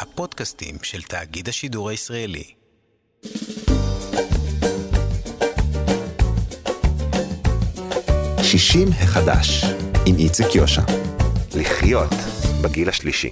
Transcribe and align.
הפודקאסטים 0.00 0.76
של 0.82 1.02
תאגיד 1.02 1.48
השידור 1.48 1.88
הישראלי. 1.88 2.44
שישים 8.42 8.88
החדש, 8.88 9.64
עם 10.06 10.16
איציק 10.18 10.54
יושע. 10.54 10.82
לחיות 11.54 12.10
בגיל 12.62 12.88
השלישי. 12.88 13.30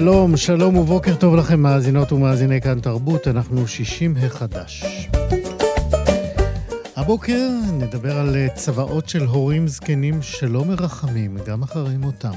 שלום, 0.00 0.36
שלום 0.36 0.76
ובוקר 0.76 1.16
טוב 1.16 1.36
לכם, 1.36 1.60
מאזינות 1.60 2.12
ומאזיני 2.12 2.60
כאן 2.60 2.80
תרבות, 2.80 3.28
אנחנו 3.28 3.68
60 3.68 4.16
החדש. 4.16 5.08
הבוקר 6.96 7.48
נדבר 7.72 8.18
על 8.18 8.36
צוואות 8.54 9.08
של 9.08 9.24
הורים 9.24 9.68
זקנים 9.68 10.22
שלא 10.22 10.64
מרחמים, 10.64 11.36
גם 11.46 11.62
אחרי 11.62 11.96
מותם. 11.96 12.32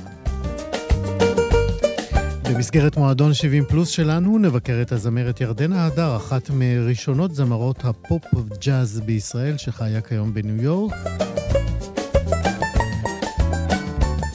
במסגרת 2.49 2.97
מועדון 2.97 3.33
70 3.33 3.65
פלוס 3.65 3.89
שלנו 3.89 4.37
נבקר 4.37 4.81
את 4.81 4.91
הזמרת 4.91 5.41
ירדנה 5.41 5.85
הדר, 5.85 6.15
אחת 6.15 6.49
מראשונות 6.49 7.35
זמרות 7.35 7.85
הפופ 7.85 8.25
ג'אז 8.65 9.01
בישראל, 9.05 9.57
שחיה 9.57 10.01
כיום 10.01 10.33
בניו 10.33 10.63
יורק. 10.63 10.93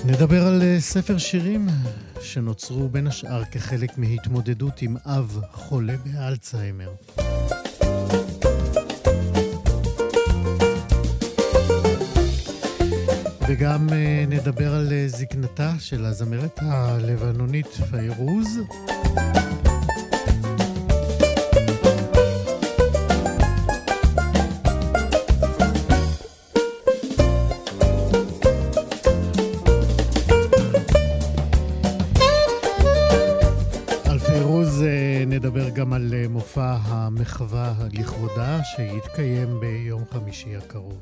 נדבר 0.05 0.47
על 0.47 0.63
ספר 0.79 1.19
שירים 1.19 1.67
שנוצרו 2.21 2.89
בין 2.89 3.07
השאר 3.07 3.45
כחלק 3.45 3.99
מהתמודדות 3.99 4.83
עם 4.83 4.97
אב 5.07 5.41
חולה 5.53 5.95
באלצהיימר. 5.97 6.91
וגם 13.49 13.89
אה, 13.93 14.25
נדבר 14.29 14.75
על 14.75 14.93
אה, 14.93 15.09
זקנתה 15.09 15.73
של 15.79 16.05
הזמרת 16.05 16.59
הלבנונית 16.63 17.67
פיירוז. 17.67 18.59
מופע 37.29 37.37
המחווה 37.37 37.75
לכבודה 37.93 38.61
שיתקיים 38.65 39.61
ביום 39.61 40.05
חמישי 40.11 40.57
הקרוב. 40.57 40.99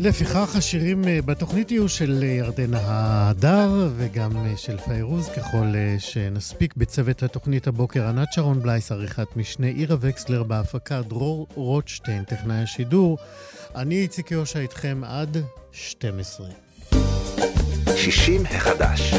לפיכך 0.00 0.56
השירים 0.56 1.08
אה, 1.08 1.22
בתוכנית 1.24 1.70
יהיו 1.70 1.88
של 1.88 2.22
ירדנה 2.22 2.80
הדר 2.82 3.88
וגם 3.96 4.36
אה, 4.36 4.56
של 4.56 4.78
פיירוז, 4.78 5.28
ככל 5.28 5.66
אה, 5.74 5.96
שנספיק 5.98 6.76
בצוות 6.76 7.22
התוכנית 7.22 7.66
הבוקר 7.66 8.06
ענת 8.06 8.32
שרון 8.32 8.62
בלייס, 8.62 8.92
עריכת 8.92 9.36
משנה, 9.36 9.66
עירה 9.66 9.96
וקסלר 10.00 10.42
בהפקה, 10.42 11.02
דרור 11.02 11.46
רוטשטיין, 11.54 12.24
טכנאי 12.24 12.62
השידור. 12.62 13.18
אני 13.74 13.94
איציק 13.94 14.30
יושע 14.30 14.58
איתכם 14.58 15.02
עד 15.04 15.36
12. 15.72 16.67
60 17.96 18.46
החדש. 18.46 19.14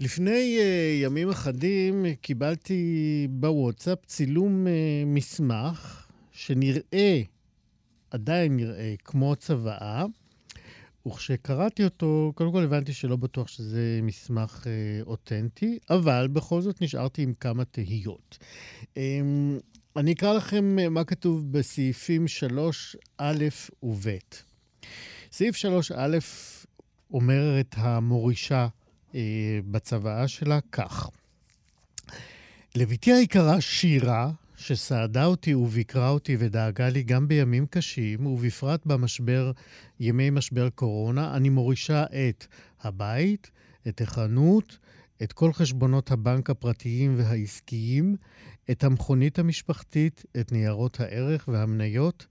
לפני 0.00 0.58
uh, 0.58 1.04
ימים 1.04 1.30
אחדים 1.30 2.04
קיבלתי 2.20 3.26
בוואטסאפ 3.30 3.98
צילום 4.06 4.66
uh, 4.66 4.70
מסמך 5.06 6.06
שנראה, 6.32 7.20
עדיין 8.10 8.56
נראה, 8.56 8.94
כמו 9.04 9.36
צוואה, 9.36 10.04
וכשקראתי 11.06 11.84
אותו, 11.84 12.32
קודם 12.34 12.52
כל 12.52 12.64
הבנתי 12.64 12.92
שלא 12.92 13.16
בטוח 13.16 13.48
שזה 13.48 14.00
מסמך 14.02 14.64
uh, 14.64 15.06
אותנטי, 15.06 15.78
אבל 15.90 16.28
בכל 16.32 16.60
זאת 16.60 16.82
נשארתי 16.82 17.22
עם 17.22 17.32
כמה 17.40 17.64
תהיות. 17.64 18.38
Um, 18.94 18.98
אני 19.96 20.12
אקרא 20.12 20.32
לכם 20.32 20.76
מה 20.90 21.04
כתוב 21.04 21.52
בסעיפים 21.52 22.24
3א 23.18 23.24
וב. 23.82 24.06
סעיף 25.34 25.56
3א 25.56 25.96
אומרת 27.12 27.74
המורישה 27.78 28.68
אה, 29.14 29.20
בצוואה 29.70 30.28
שלה 30.28 30.58
כך: 30.72 31.10
לבתי 32.74 33.12
היקרה 33.12 33.60
שירה, 33.60 34.30
שסעדה 34.56 35.24
אותי 35.24 35.54
וביקרה 35.54 36.08
אותי 36.08 36.36
ודאגה 36.38 36.88
לי 36.88 37.02
גם 37.02 37.28
בימים 37.28 37.66
קשים, 37.66 38.26
ובפרט 38.26 38.86
במשבר, 38.86 39.52
ימי 40.00 40.30
משבר 40.30 40.70
קורונה, 40.70 41.36
אני 41.36 41.48
מורישה 41.48 42.04
את 42.04 42.46
הבית, 42.80 43.50
את 43.88 44.00
החנות, 44.00 44.78
את 45.22 45.32
כל 45.32 45.52
חשבונות 45.52 46.10
הבנק 46.10 46.50
הפרטיים 46.50 47.14
והעסקיים, 47.18 48.16
את 48.70 48.84
המכונית 48.84 49.38
המשפחתית, 49.38 50.24
את 50.40 50.52
ניירות 50.52 51.00
הערך 51.00 51.48
והמניות, 51.48 52.26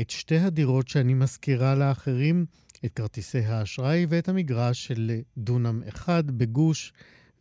את 0.00 0.10
שתי 0.10 0.38
הדירות 0.38 0.88
שאני 0.88 1.14
משכירה 1.14 1.74
לאחרים, 1.74 2.46
את 2.84 2.92
כרטיסי 2.94 3.38
האשראי 3.38 4.06
ואת 4.08 4.28
המגרש 4.28 4.86
של 4.86 5.20
דונם 5.38 5.82
אחד 5.88 6.30
בגוש, 6.30 6.92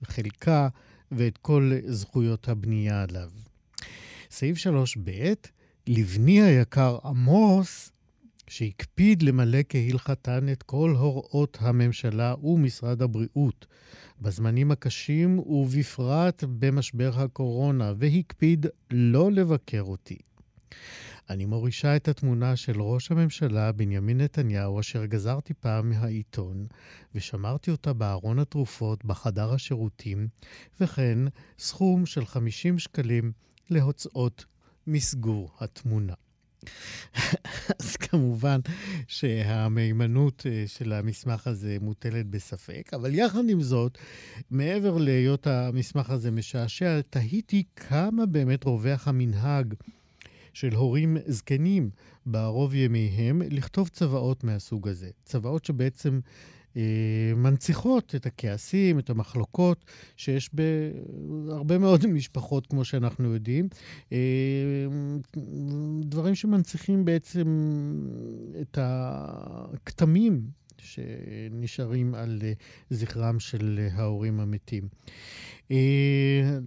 חלקה 0.03 0.67
ואת 1.11 1.37
כל 1.37 1.71
זכויות 1.85 2.49
הבנייה 2.49 3.03
עליו. 3.03 3.29
סעיף 4.31 4.57
3ב, 4.57 5.09
לבני 5.87 6.41
היקר 6.41 6.97
עמוס, 7.03 7.91
שהקפיד 8.47 9.23
למלא 9.23 9.59
כהלכתן 9.69 10.49
את 10.51 10.63
כל 10.63 10.95
הוראות 10.97 11.57
הממשלה 11.61 12.35
ומשרד 12.43 13.01
הבריאות 13.01 13.65
בזמנים 14.21 14.71
הקשים 14.71 15.39
ובפרט 15.39 16.43
במשבר 16.59 17.11
הקורונה, 17.15 17.93
והקפיד 17.97 18.65
לא 18.91 19.31
לבקר 19.31 19.81
אותי. 19.81 20.17
אני 21.29 21.45
מורישה 21.45 21.95
את 21.95 22.07
התמונה 22.07 22.55
של 22.55 22.81
ראש 22.81 23.11
הממשלה 23.11 23.71
בנימין 23.71 24.21
נתניהו, 24.21 24.79
אשר 24.79 25.05
גזרתי 25.05 25.53
פעם 25.53 25.89
מהעיתון, 25.89 26.67
ושמרתי 27.15 27.71
אותה 27.71 27.93
בארון 27.93 28.39
התרופות 28.39 29.05
בחדר 29.05 29.53
השירותים, 29.53 30.27
וכן 30.79 31.19
סכום 31.59 32.05
של 32.05 32.25
50 32.25 32.79
שקלים 32.79 33.31
להוצאות 33.69 34.45
מסגור 34.87 35.51
התמונה. 35.59 36.13
אז 37.79 37.95
כמובן 37.95 38.59
שהמהימנות 39.07 40.45
אה, 40.49 40.63
של 40.67 40.93
המסמך 40.93 41.47
הזה 41.47 41.77
מוטלת 41.81 42.25
בספק, 42.25 42.89
אבל 42.93 43.15
יחד 43.15 43.49
עם 43.49 43.61
זאת, 43.61 43.97
מעבר 44.51 44.97
להיות 44.97 45.47
המסמך 45.47 46.09
הזה 46.09 46.31
משעשע, 46.31 47.01
תהיתי 47.01 47.63
כמה 47.75 48.25
באמת 48.25 48.63
רווח 48.63 49.07
המנהג 49.07 49.73
של 50.53 50.75
הורים 50.75 51.17
זקנים 51.25 51.89
בערוב 52.25 52.75
ימיהם 52.75 53.41
לכתוב 53.41 53.87
צוואות 53.87 54.43
מהסוג 54.43 54.87
הזה. 54.87 55.09
צוואות 55.25 55.65
שבעצם 55.65 56.19
אה, 56.77 57.33
מנציחות 57.35 58.15
את 58.15 58.25
הכעסים, 58.25 58.99
את 58.99 59.09
המחלוקות 59.09 59.85
שיש 60.17 60.49
בהרבה 60.53 61.77
מאוד 61.77 62.07
משפחות, 62.15 62.67
כמו 62.67 62.85
שאנחנו 62.85 63.33
יודעים. 63.33 63.67
אה, 64.11 64.17
דברים 65.99 66.35
שמנציחים 66.35 67.05
בעצם 67.05 67.47
את 68.61 68.77
הכתמים 68.81 70.41
שנשארים 70.83 72.15
על 72.15 72.39
אה, 72.43 72.53
זכרם 72.89 73.39
של 73.39 73.87
ההורים 73.93 74.39
המתים. 74.39 74.87
אה, 75.71 76.57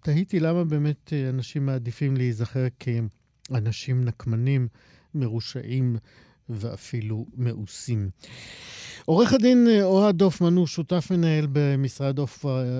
תהיתי 0.00 0.40
למה 0.40 0.64
באמת 0.64 1.12
אנשים 1.28 1.66
מעדיפים 1.66 2.16
להיזכר 2.16 2.66
כאנשים 2.80 4.04
נקמנים, 4.04 4.68
מרושעים 5.14 5.96
ואפילו 6.48 7.26
מאוסים. 7.36 8.10
עורך 9.04 9.32
הדין 9.32 9.66
אוהד 9.82 10.22
הופמן 10.22 10.56
הוא 10.56 10.66
שותף 10.66 11.08
מנהל 11.10 11.46
במשרד 11.52 12.18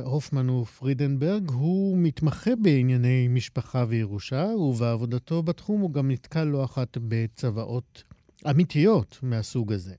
הופמן 0.05 0.51
ופרידנברג. 0.51 1.51
הוא 1.51 1.99
מתמחה 1.99 2.51
בענייני 2.63 3.29
משפחה 3.29 3.85
וירושה, 3.89 4.45
ובעבודתו 4.45 5.43
בתחום 5.43 5.81
הוא 5.81 5.93
גם 5.93 6.11
נתקל 6.11 6.45
לא 6.45 6.65
אחת 6.65 6.99
בצוואות 7.01 8.05
אמיתיות 8.51 9.19
מהסוג 9.23 9.73
הזה. 9.73 9.95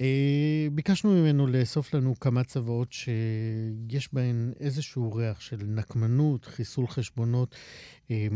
אה, 0.00 0.66
ביקשנו 0.72 1.10
ממנו 1.10 1.46
לאסוף 1.46 1.94
לנו 1.94 2.14
כמה 2.20 2.44
צוואות 2.44 2.92
שיש 2.92 4.14
בהן 4.14 4.52
איזשהו 4.60 5.12
ריח 5.12 5.40
של 5.40 5.56
נקמנות, 5.66 6.44
חיסול 6.44 6.86
חשבונות 6.86 7.54
אה, 8.10 8.26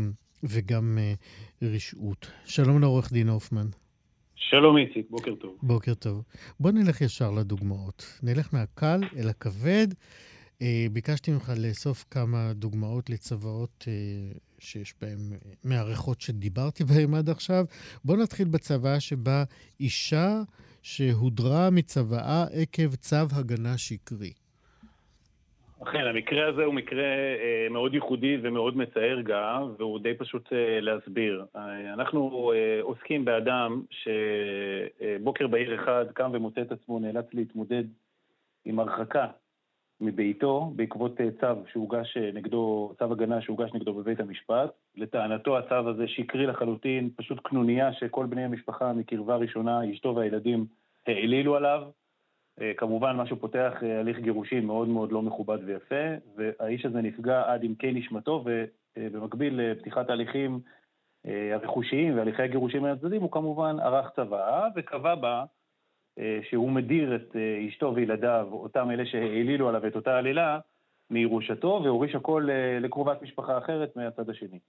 וגם 0.43 0.97
אה, 0.97 1.13
רשעות. 1.61 2.31
שלום 2.45 2.81
לעורך 2.81 3.13
דין 3.13 3.29
הופמן. 3.29 3.67
שלום 4.35 4.77
איציק, 4.77 5.09
בוקר 5.09 5.35
טוב. 5.35 5.57
בוקר 5.63 5.93
טוב. 5.93 6.23
בוא 6.59 6.71
נלך 6.71 7.01
ישר 7.01 7.31
לדוגמאות. 7.31 8.19
נלך 8.23 8.53
מהקל 8.53 8.99
אל 9.17 9.29
הכבד. 9.29 9.87
ביקשתי 10.91 11.31
ממך 11.31 11.51
לאסוף 11.63 12.05
כמה 12.11 12.51
דוגמאות 12.53 13.09
לצוואות 13.09 13.85
שיש 14.59 14.93
בהן, 15.01 15.17
מהריחות 15.63 16.21
שדיברתי 16.21 16.83
בהן 16.83 17.13
עד 17.13 17.29
עכשיו. 17.29 17.65
בוא 18.05 18.17
נתחיל 18.17 18.47
בצוואה 18.47 18.99
שבה 18.99 19.43
אישה 19.79 20.41
שהודרה 20.81 21.69
מצוואה 21.71 22.43
עקב 22.61 22.95
צו 22.95 23.25
הגנה 23.35 23.77
שקרי. 23.77 24.33
אכן, 25.83 26.07
המקרה 26.07 26.49
הזה 26.49 26.63
הוא 26.63 26.73
מקרה 26.73 27.03
אה, 27.03 27.67
מאוד 27.69 27.93
ייחודי 27.93 28.37
ומאוד 28.41 28.77
מצער 28.77 29.21
גם, 29.21 29.73
והוא 29.77 29.99
די 29.99 30.13
פשוט 30.13 30.53
אה, 30.53 30.81
להסביר. 30.81 31.45
אה, 31.55 31.93
אנחנו 31.93 32.51
אה, 32.55 32.81
עוסקים 32.81 33.25
באדם 33.25 33.81
שבוקר 33.91 35.47
בהיר 35.47 35.75
אחד 35.75 36.05
קם 36.13 36.31
ומוצא 36.33 36.61
את 36.61 36.71
עצמו 36.71 36.99
נאלץ 36.99 37.25
להתמודד 37.33 37.83
עם 38.65 38.79
הרחקה 38.79 39.27
מביתו 40.01 40.71
בעקבות 40.75 41.21
אה, 41.21 41.27
צו 41.39 41.61
שהוגש 41.71 42.17
אה, 42.17 42.29
נגדו, 42.33 42.93
צו 42.99 43.11
הגנה 43.11 43.41
שהוגש 43.41 43.73
נגדו 43.73 43.93
בבית 43.93 44.19
המשפט. 44.19 44.69
לטענתו 44.95 45.57
הצו 45.57 45.89
הזה 45.89 46.07
שקרי 46.07 46.45
לחלוטין, 46.45 47.09
פשוט 47.15 47.39
קנוניה 47.43 47.93
שכל 47.93 48.25
בני 48.25 48.43
המשפחה 48.43 48.93
מקרבה 48.93 49.35
ראשונה, 49.35 49.91
אשתו 49.91 50.15
והילדים, 50.15 50.65
העלילו 51.07 51.55
עליו. 51.55 51.81
אה, 52.61 52.71
כמובן, 52.77 53.15
מה 53.15 53.25
שפותח 53.25 53.73
הליך 53.99 54.19
גירושין 54.19 54.65
מאוד 54.65 54.87
מאוד 54.87 55.11
לא 55.11 55.21
מכובד 55.21 55.57
ויפה, 55.65 56.15
והאיש 56.35 56.85
הזה 56.85 57.01
נפגע 57.01 57.43
עד 57.47 57.63
עמקי 57.63 57.91
נשמתו, 57.91 58.45
ובמקביל 58.97 59.61
לפתיחת 59.61 60.09
ההליכים 60.09 60.59
הרכושיים 61.25 62.17
והליכי 62.17 62.41
הגירושין 62.41 62.81
בין 62.81 62.91
הצדדים, 62.91 63.21
הוא 63.21 63.31
כמובן 63.31 63.79
ערך 63.79 64.09
צוואה 64.15 64.67
וקבע 64.75 65.15
בה 65.15 65.33
אה, 65.39 65.45
שהוא 66.49 66.71
מדיר 66.71 67.15
את 67.15 67.35
אה, 67.35 67.67
אשתו 67.67 67.95
וילדיו, 67.95 68.47
אותם 68.51 68.91
אלה 68.91 69.05
שהעלילו 69.05 69.69
עליו 69.69 69.87
את 69.87 69.95
אותה 69.95 70.17
עלילה, 70.17 70.59
מירושתו, 71.09 71.81
והוריש 71.83 72.15
הכל 72.15 72.47
אה, 72.49 72.79
לקרובת 72.79 73.21
משפחה 73.21 73.57
אחרת 73.57 73.95
מהצד 73.95 74.29
השני. 74.29 74.59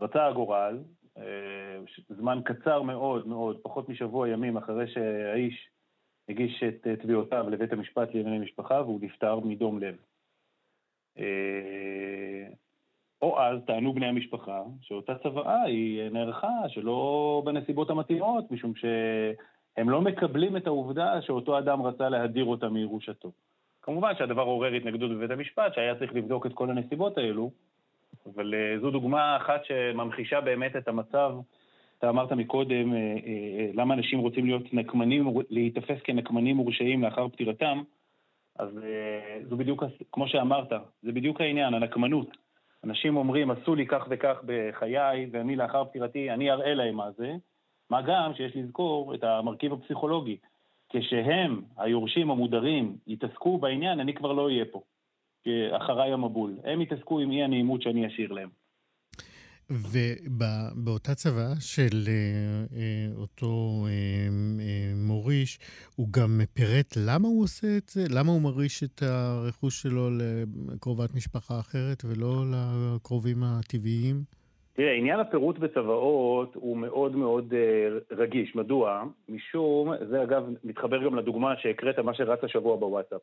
רצה 0.00 0.26
הגורל, 0.26 0.78
זמן 2.08 2.40
קצר 2.44 2.82
מאוד 2.82 3.26
מאוד, 3.28 3.58
פחות 3.62 3.88
משבוע 3.88 4.28
ימים 4.28 4.56
אחרי 4.56 4.88
שהאיש 4.88 5.68
הגיש 6.28 6.62
את 6.62 6.86
תביעותיו 7.02 7.50
לבית 7.50 7.72
המשפט 7.72 8.14
לענייני 8.14 8.38
משפחה, 8.38 8.82
והוא 8.82 9.00
נפטר 9.02 9.40
מדום 9.40 9.78
לב. 9.78 9.96
או 13.22 13.40
אז 13.40 13.58
טענו 13.66 13.92
בני 13.92 14.06
המשפחה 14.06 14.62
שאותה 14.80 15.18
צוואה 15.22 15.62
היא 15.62 16.10
נערכה 16.10 16.68
שלא 16.68 17.42
בנסיבות 17.44 17.90
המתאימות, 17.90 18.50
משום 18.50 18.74
ש... 18.74 18.84
הם 19.76 19.90
לא 19.90 20.00
מקבלים 20.00 20.56
את 20.56 20.66
העובדה 20.66 21.22
שאותו 21.22 21.58
אדם 21.58 21.82
רצה 21.82 22.08
להדיר 22.08 22.44
אותה 22.44 22.68
מירושתו. 22.68 23.32
כמובן 23.82 24.12
שהדבר 24.18 24.42
עורר 24.42 24.72
התנגדות 24.72 25.10
בבית 25.10 25.30
המשפט, 25.30 25.74
שהיה 25.74 25.94
צריך 25.94 26.14
לבדוק 26.14 26.46
את 26.46 26.52
כל 26.54 26.70
הנסיבות 26.70 27.18
האלו, 27.18 27.50
אבל 28.26 28.54
uh, 28.54 28.80
זו 28.80 28.90
דוגמה 28.90 29.36
אחת 29.36 29.64
שממחישה 29.64 30.40
באמת 30.40 30.76
את 30.76 30.88
המצב, 30.88 31.34
אתה 31.98 32.08
אמרת 32.08 32.32
מקודם, 32.32 32.92
uh, 32.92 32.94
uh, 32.94 33.26
למה 33.74 33.94
אנשים 33.94 34.18
רוצים 34.18 34.46
להיות 34.46 34.74
נקמנים, 34.74 35.34
להיתפס 35.50 35.98
כנקמנים 36.04 36.56
מורשעים 36.56 37.02
לאחר 37.02 37.28
פטירתם, 37.28 37.82
אז 38.58 38.68
זו 39.48 39.56
בדיוק, 39.56 39.84
כמו 40.12 40.28
שאמרת, 40.28 40.72
זה 41.02 41.12
בדיוק 41.12 41.40
העניין, 41.40 41.74
הנקמנות. 41.74 42.36
אנשים 42.84 43.16
אומרים, 43.16 43.50
עשו 43.50 43.74
לי 43.74 43.86
כך 43.86 44.06
וכך 44.10 44.36
בחיי, 44.46 45.26
ואני 45.32 45.56
לאחר 45.56 45.84
פטירתי, 45.84 46.30
אני 46.30 46.50
אראה 46.50 46.74
להם 46.74 46.94
מה 46.94 47.10
זה, 47.10 47.32
מה 47.92 48.02
גם 48.02 48.34
שיש 48.36 48.56
לזכור 48.56 49.14
את 49.14 49.24
המרכיב 49.24 49.72
הפסיכולוגי. 49.72 50.36
כשהם, 50.88 51.62
היורשים 51.76 52.30
המודרים, 52.30 52.96
יתעסקו 53.06 53.58
בעניין, 53.58 54.00
אני 54.00 54.14
כבר 54.14 54.32
לא 54.32 54.46
אהיה 54.46 54.64
פה. 54.72 54.80
אחריי 55.76 56.12
המבול. 56.12 56.58
הם 56.64 56.80
יתעסקו 56.82 57.20
עם 57.20 57.30
אי 57.30 57.42
הנעימות 57.42 57.82
שאני 57.82 58.06
אשאיר 58.06 58.32
להם. 58.32 58.48
ובאותה 59.70 61.14
צבא 61.14 61.54
של 61.60 62.04
אה, 62.08 62.78
אה, 62.78 63.08
אותו 63.16 63.86
אה, 63.88 64.28
מוריש, 64.94 65.58
הוא 65.96 66.08
גם 66.10 66.40
פירט 66.54 66.96
למה 66.96 67.28
הוא 67.28 67.42
עושה 67.42 67.76
את 67.76 67.88
זה? 67.88 68.04
למה 68.10 68.32
הוא 68.32 68.42
מריש 68.42 68.82
את 68.82 69.02
הרכוש 69.02 69.82
שלו 69.82 70.10
לקרובת 70.72 71.14
משפחה 71.14 71.60
אחרת 71.60 72.04
ולא 72.04 72.44
לקרובים 72.50 73.42
הטבעיים? 73.42 74.41
תראה, 74.74 74.92
עניין 74.92 75.20
הפירוט 75.20 75.58
בצוואות 75.58 76.54
הוא 76.54 76.76
מאוד 76.76 77.16
מאוד 77.16 77.52
uh, 77.52 78.14
רגיש. 78.14 78.56
מדוע? 78.56 79.04
משום, 79.28 79.92
זה 80.08 80.22
אגב 80.22 80.46
מתחבר 80.64 81.04
גם 81.04 81.14
לדוגמה 81.14 81.56
שהקראת, 81.56 81.98
מה 81.98 82.14
שרץ 82.14 82.44
השבוע 82.44 82.76
בוואטסאפ. 82.76 83.20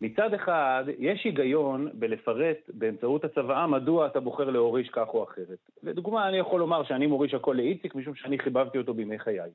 מצד 0.00 0.34
אחד, 0.34 0.84
יש 0.98 1.24
היגיון 1.24 1.88
בלפרט 1.94 2.56
באמצעות 2.68 3.24
הצוואה 3.24 3.66
מדוע 3.66 4.06
אתה 4.06 4.20
בוחר 4.20 4.50
להוריש 4.50 4.88
כך 4.88 5.08
או 5.08 5.24
אחרת. 5.24 5.70
לדוגמה, 5.82 6.28
אני 6.28 6.38
יכול 6.38 6.60
לומר 6.60 6.84
שאני 6.84 7.06
מוריש 7.06 7.34
הכל 7.34 7.52
לאיציק 7.52 7.94
משום 7.94 8.14
שאני 8.14 8.38
חיבבתי 8.38 8.78
אותו 8.78 8.94
בימי 8.94 9.18
חיי. 9.18 9.50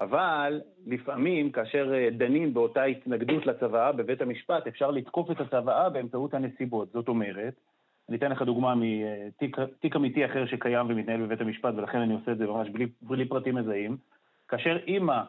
אבל 0.00 0.60
לפעמים, 0.86 1.52
כאשר 1.52 1.94
אה, 1.94 2.08
דנים 2.10 2.54
באותה 2.54 2.84
התנגדות 2.84 3.46
לצוואה 3.46 3.92
בבית 3.92 4.22
המשפט, 4.22 4.66
אפשר 4.66 4.90
לתקוף 4.90 5.30
את 5.30 5.40
הצוואה 5.40 5.88
באמצעות 5.88 6.34
הנסיבות. 6.34 6.88
זאת 6.92 7.08
אומרת, 7.08 7.54
אני 8.08 8.16
אתן 8.16 8.30
לך 8.30 8.42
דוגמה 8.42 8.74
מתיק 8.74 9.96
אמיתי 9.96 10.26
אחר 10.26 10.46
שקיים 10.46 10.86
ומתנהל 10.88 11.22
בבית 11.22 11.40
המשפט, 11.40 11.74
ולכן 11.76 11.98
אני 11.98 12.14
עושה 12.14 12.32
את 12.32 12.38
זה 12.38 12.46
ממש 12.46 12.68
בלי, 12.68 12.86
בלי 13.02 13.28
פרטים 13.28 13.54
מזהים. 13.54 13.96
כאשר 14.48 14.76
אימא 14.86 15.22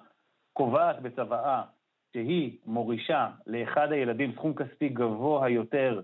קובעת 0.53 1.01
בצוואה 1.01 1.61
שהיא 2.13 2.57
מורישה 2.65 3.27
לאחד 3.47 3.91
הילדים 3.91 4.31
סכום 4.33 4.53
כספי 4.53 4.89
גבוה 4.89 5.49
יותר 5.49 6.01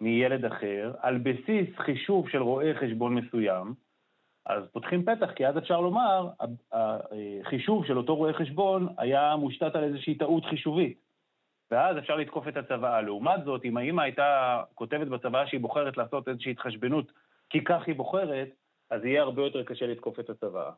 מילד 0.00 0.44
אחר, 0.44 0.92
על 1.00 1.18
בסיס 1.18 1.76
חישוב 1.76 2.28
של 2.28 2.42
רואה 2.42 2.74
חשבון 2.74 3.14
מסוים, 3.14 3.74
אז 4.46 4.64
פותחים 4.72 5.04
פתח, 5.04 5.30
כי 5.36 5.46
אז 5.46 5.58
אפשר 5.58 5.80
לומר, 5.80 6.28
החישוב 6.72 7.86
של 7.86 7.98
אותו 7.98 8.16
רואה 8.16 8.32
חשבון 8.32 8.88
היה 8.98 9.36
מושתת 9.36 9.74
על 9.74 9.84
איזושהי 9.84 10.14
טעות 10.14 10.44
חישובית. 10.44 11.03
ואז 11.70 11.98
אפשר 11.98 12.16
לתקוף 12.16 12.48
את 12.48 12.56
הצוואה. 12.56 13.02
לעומת 13.02 13.44
זאת, 13.44 13.64
אם 13.64 13.76
האמא 13.76 14.02
הייתה 14.02 14.62
כותבת 14.74 15.06
בצוואה 15.06 15.46
שהיא 15.46 15.60
בוחרת 15.60 15.96
לעשות 15.96 16.28
איזושהי 16.28 16.52
התחשבנות 16.52 17.12
כי 17.50 17.64
כך 17.64 17.82
היא 17.86 17.94
בוחרת, 17.94 18.48
אז 18.90 19.04
יהיה 19.04 19.22
הרבה 19.22 19.42
יותר 19.42 19.62
קשה 19.62 19.86
לתקוף 19.86 20.20
את 20.20 20.30
הצוואה. 20.30 20.70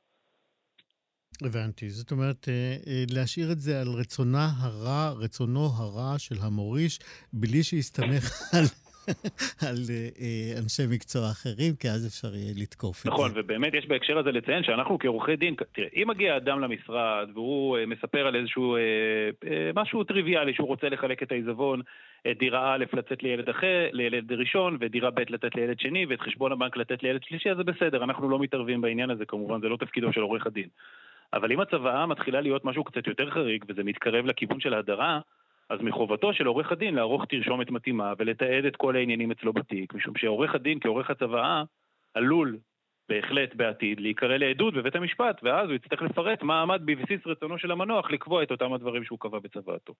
הבנתי. 1.42 1.90
זאת 1.90 2.10
אומרת, 2.10 2.48
אה, 2.48 2.76
אה, 2.86 3.04
להשאיר 3.10 3.52
את 3.52 3.60
זה 3.60 3.80
על 3.80 3.88
רצונה 3.88 4.48
הרע, 4.58 5.10
רצונו 5.10 5.66
הרע 5.76 6.18
של 6.18 6.34
המוריש, 6.42 6.98
בלי 7.32 7.62
שיסתמך 7.62 8.30
על 8.58 8.64
על 9.68 9.76
אה, 9.90 10.60
אנשי 10.62 10.82
מקצוע 10.94 11.22
אחרים, 11.30 11.72
כי 11.80 11.88
אז 11.88 12.06
אפשר 12.06 12.36
יהיה 12.36 12.52
לתקוף 12.62 12.98
את 12.98 13.02
זה. 13.02 13.10
נכון, 13.10 13.30
ובאמת 13.34 13.74
יש 13.74 13.86
בהקשר 13.86 14.18
הזה 14.18 14.32
לציין 14.32 14.62
שאנחנו 14.62 14.98
כעורכי 14.98 15.36
דין, 15.36 15.54
תראה, 15.72 15.88
אם 15.96 16.04
מגיע 16.08 16.36
אדם 16.36 16.60
למשרד 16.60 17.28
והוא 17.34 17.78
אה, 17.78 17.86
מספר 17.86 18.26
על 18.26 18.36
איזשהו 18.36 18.76
אה, 18.76 18.80
משהו 19.74 20.04
טריוויאלי 20.04 20.54
שהוא 20.54 20.68
רוצה 20.68 20.88
לחלק 20.88 21.22
את 21.22 21.32
העיזבון, 21.32 21.80
דירה 22.38 22.74
א' 22.74 22.84
לצאת 22.92 23.22
לילד 23.22 23.48
אחר, 23.48 23.88
לילד 23.92 24.32
ראשון, 24.32 24.76
ודירה 24.80 25.10
ב' 25.10 25.20
לתת 25.28 25.54
לילד 25.54 25.80
שני, 25.80 26.06
ואת 26.06 26.20
חשבון 26.20 26.52
הבנק 26.52 26.76
לתת 26.76 27.02
לילד 27.02 27.22
שלישי, 27.24 27.50
אז 27.50 27.56
זה 27.56 27.64
בסדר, 27.64 28.04
אנחנו 28.04 28.28
לא 28.28 28.38
מתערבים 28.38 28.80
בעניין 28.80 29.10
הזה, 29.10 29.24
כמובן, 29.24 29.60
זה 29.60 29.68
לא 29.68 29.76
תפקידו 29.76 30.12
של 30.12 30.20
עורך 30.20 30.46
הדין. 30.46 30.68
אבל 31.32 31.52
אם 31.52 31.60
הצוואה 31.60 32.06
מתחילה 32.06 32.40
להיות 32.40 32.64
משהו 32.64 32.84
קצת 32.84 33.06
יותר 33.06 33.30
חריג, 33.30 33.64
וזה 33.68 33.84
מתקרב 33.84 34.26
לכיוון 34.26 34.60
של 34.60 34.74
ההדרה, 34.74 35.20
אז 35.70 35.80
מחובתו 35.82 36.32
של 36.32 36.46
עורך 36.46 36.72
הדין 36.72 36.94
לערוך 36.94 37.24
תרשומת 37.24 37.70
מתאימה 37.70 38.12
ולתעד 38.18 38.64
את 38.64 38.76
כל 38.76 38.96
העניינים 38.96 39.30
אצלו 39.30 39.52
בתיק, 39.52 39.94
משום 39.94 40.16
שעורך 40.16 40.54
הדין 40.54 40.80
כעורך 40.80 41.10
הצוואה 41.10 41.62
עלול 42.14 42.58
בהחלט 43.08 43.54
בעתיד 43.54 44.00
להיקרא 44.00 44.36
לעדות 44.36 44.74
בבית 44.74 44.96
המשפט, 44.96 45.40
ואז 45.42 45.68
הוא 45.68 45.74
יצטרך 45.74 46.02
לפרט 46.02 46.42
מה 46.42 46.62
עמד 46.62 46.80
בבסיס 46.84 47.26
רצונו 47.26 47.58
של 47.58 47.70
המנוח 47.70 48.10
לקבוע 48.10 48.42
את 48.42 48.50
אותם 48.50 48.72
הדברים 48.72 49.04
שהוא 49.04 49.18
קבע 49.18 49.38
בצוואתו. 49.38 49.94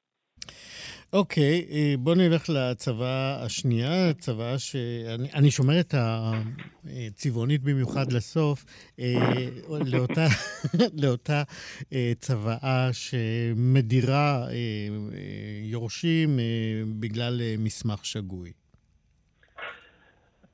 אוקיי, 1.12 1.66
okay, 1.68 1.98
בוא 1.98 2.14
נלך 2.14 2.48
לצוואה 2.48 3.44
השנייה, 3.44 4.12
צוואה 4.12 4.58
שאני 4.58 5.50
שומר 5.50 5.80
את 5.80 5.94
הצבעונית 5.94 7.62
במיוחד 7.62 8.12
לסוף, 8.12 8.64
אה, 9.00 9.48
לאותה, 9.86 10.26
לאותה 11.02 11.42
אה, 11.92 12.12
צוואה 12.18 12.88
שמדירה 12.92 14.48
אה, 14.50 14.54
יורשים 15.62 16.38
בגלל 17.00 17.40
מסמך 17.58 18.04
שגוי. 18.04 18.65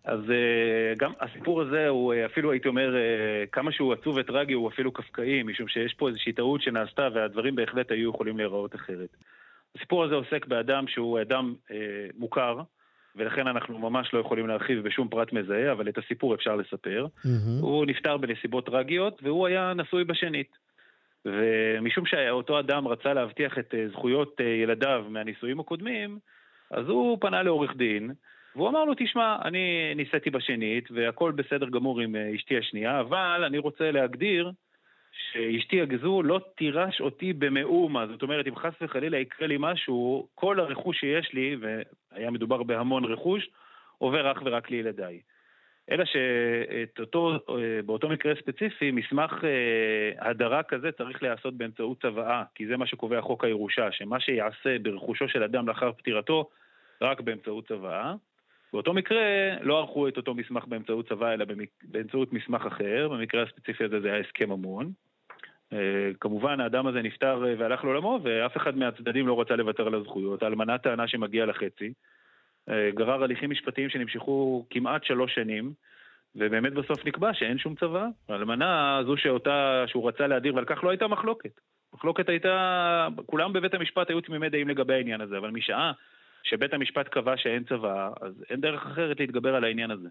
אז 0.04 0.21
uh, 0.21 0.99
גם 0.99 1.12
הסיפור 1.21 1.61
הזה 1.62 1.88
הוא 1.88 2.14
uh, 2.14 2.16
אפילו 2.26 2.52
הייתי 2.52 2.68
אומר, 2.68 2.94
uh, 2.94 3.50
כמה 3.52 3.73
שהוא 3.73 3.92
עצוב 3.92 4.16
וטרגי 4.16 4.52
הוא 4.52 4.68
אפילו 4.68 4.92
קפקאי, 4.92 5.42
משום 5.42 5.68
שיש 5.68 5.94
פה 5.94 6.09
איזושהי 6.09 6.32
טעות 6.32 6.62
שנעשתה 6.62 7.09
והדברים 7.14 7.54
בהחלט 7.54 7.90
היו 7.90 8.11
יכולים 8.11 8.37
להיראות 8.37 8.75
אחרת. 8.75 9.16
הסיפור 9.76 10.04
הזה 10.04 10.14
עוסק 10.14 10.47
באדם 10.47 10.88
שהוא 10.88 11.21
אדם 11.21 11.54
uh, 11.68 11.73
מוכר, 12.18 12.61
ולכן 13.16 13.47
אנחנו 13.47 13.78
ממש 13.78 14.14
לא 14.14 14.18
יכולים 14.18 14.47
להרחיב 14.47 14.85
בשום 14.85 15.09
פרט 15.09 15.32
מזהה, 15.32 15.73
אבל 15.73 15.88
את 15.88 15.99
הסיפור 15.99 16.35
אפשר 16.35 16.56
לספר. 16.56 17.06
Mm-hmm. 17.06 17.28
הוא 17.61 17.87
נפטר 17.87 18.16
בנסיבות 18.16 18.66
טרגיות, 18.66 19.21
והוא 19.23 19.47
היה 19.47 19.73
נשוי 19.75 20.04
בשנית. 20.04 20.56
ומשום 21.25 22.06
שאותו 22.06 22.61
אדם 22.61 22.88
רצה 22.88 23.12
להבטיח 23.12 23.59
את 23.59 23.75
זכויות 23.92 24.40
ילדיו 24.62 25.04
מהנישואים 25.09 25.61
הקודמים, 25.61 26.18
אז 26.71 26.88
הוא 26.88 27.18
פנה 27.21 27.42
לעורך 27.42 27.76
דין, 27.76 28.12
והוא 28.56 28.68
אמר 28.68 28.85
לו, 28.85 28.92
תשמע, 28.97 29.37
אני 29.44 29.92
ניסיתי 29.97 30.30
בשנית, 30.30 30.90
והכל 30.90 31.32
בסדר 31.32 31.68
גמור 31.68 32.00
עם 32.00 32.16
אה, 32.16 32.35
אשתי 32.35 32.59
השנייה, 32.59 33.00
אבל 33.00 33.44
אני 33.47 33.59
רוצה 33.59 33.90
להגדיר 33.90 34.50
שאשתי 35.12 35.80
הגזו 35.80 36.23
לא 36.23 36.40
תירש 36.56 37.00
אותי 37.00 37.32
במאומה. 37.32 38.06
זאת 38.06 38.23
אומרת, 38.23 38.47
אם 38.47 38.56
חס 38.56 38.73
וחלילה 38.80 39.18
יקרה 39.18 39.47
לי 39.47 39.56
משהו, 39.59 40.28
כל 40.35 40.61
הרכוש 40.61 41.00
שיש 41.00 41.32
לי, 41.32 41.56
והיה 41.61 42.30
מדובר 42.30 42.62
בהמון 42.62 43.04
רכוש, 43.04 43.49
עובר 43.99 44.32
אך 44.32 44.42
ורק 44.44 44.71
לילדיי. 44.71 45.21
אלא 45.90 46.04
שבאותו 46.04 48.09
מקרה 48.09 48.35
ספציפי, 48.35 48.90
מסמך 48.90 49.44
אה, 49.44 50.30
הדרה 50.30 50.62
כזה 50.62 50.92
צריך 50.92 51.23
להיעשות 51.23 51.54
באמצעות 51.54 52.02
צוואה, 52.02 52.42
כי 52.54 52.66
זה 52.66 52.76
מה 52.76 52.87
שקובע 52.87 53.21
חוק 53.21 53.44
הירושה, 53.44 53.92
שמה 53.92 54.21
שיעשה 54.21 54.78
ברכושו 54.82 55.28
של 55.28 55.42
אדם 55.42 55.68
לאחר 55.68 55.92
פטירתו, 55.92 56.50
רק 57.02 57.21
באמצעות 57.21 57.68
צוואה. 57.68 58.14
באותו 58.73 58.93
מקרה 58.93 59.23
לא 59.61 59.79
ערכו 59.79 60.09
את 60.09 60.17
אותו 60.17 60.35
מסמך 60.35 60.64
באמצעות 60.64 61.09
צבא, 61.09 61.33
אלא 61.33 61.45
באמצעות 61.83 62.33
מסמך 62.33 62.67
אחר, 62.67 63.09
במקרה 63.09 63.43
הספציפי 63.43 63.85
הזה 63.85 64.00
זה 64.00 64.12
היה 64.12 64.21
הסכם 64.21 64.50
ממון. 64.50 64.93
אה, 65.73 66.11
כמובן, 66.21 66.61
האדם 66.61 66.87
הזה 66.87 67.02
נפטר 67.02 67.45
אה, 67.47 67.55
והלך 67.59 67.85
לעולמו, 67.85 68.21
ואף 68.23 68.57
אחד 68.57 68.76
מהצדדים 68.76 69.26
לא 69.26 69.41
רצה 69.41 69.57
לוותר 69.57 69.87
על 69.87 69.95
הזכויות. 69.95 70.43
האלמנה 70.43 70.79
טענה 70.79 71.09
שמגיע 71.09 71.47
לחצי. 71.47 71.93
אה, 72.69 72.91
גרר 72.95 73.23
הליכים 73.23 73.50
משפטיים 73.50 73.91
שנמשכו 73.91 74.67
כמעט 74.71 75.05
שלוש 75.05 75.35
שנים, 75.35 75.73
ובאמת 76.37 76.73
בסוף 76.73 77.07
נקבע 77.07 77.35
שאין 77.35 77.59
שום 77.59 77.75
צבא. 77.75 78.07
האלמנה, 78.29 79.00
זו 79.07 79.17
שאותה, 79.17 79.85
שהוא 79.87 80.09
רצה 80.09 80.26
להדיר, 80.26 80.55
ועל 80.55 80.64
כך 80.64 80.85
לא 80.85 80.91
הייתה 80.91 81.09
מחלוקת. 81.09 81.61
מחלוקת 81.95 82.29
הייתה, 82.29 83.09
כולם 83.26 83.52
בבית 83.52 83.75
המשפט 83.75 84.11
היו 84.11 84.21
תמימי 84.21 84.49
דעים 84.49 84.69
לגבי 84.69 84.95
העניין 84.95 85.21
הזה, 85.21 85.38
אבל 85.38 85.50
משעה 85.50 85.93
שבית 86.44 86.75
המשפט 86.75 87.08
קבע 87.08 87.34
שאין 87.37 87.64
צבא, 87.64 88.11
אז 88.20 88.32
אין 88.50 88.61
דרך 88.61 88.87
אחרת 88.87 89.20
להתגבר 89.20 89.54
על 89.54 89.64
העניין 89.64 89.90
הזה. 89.90 90.08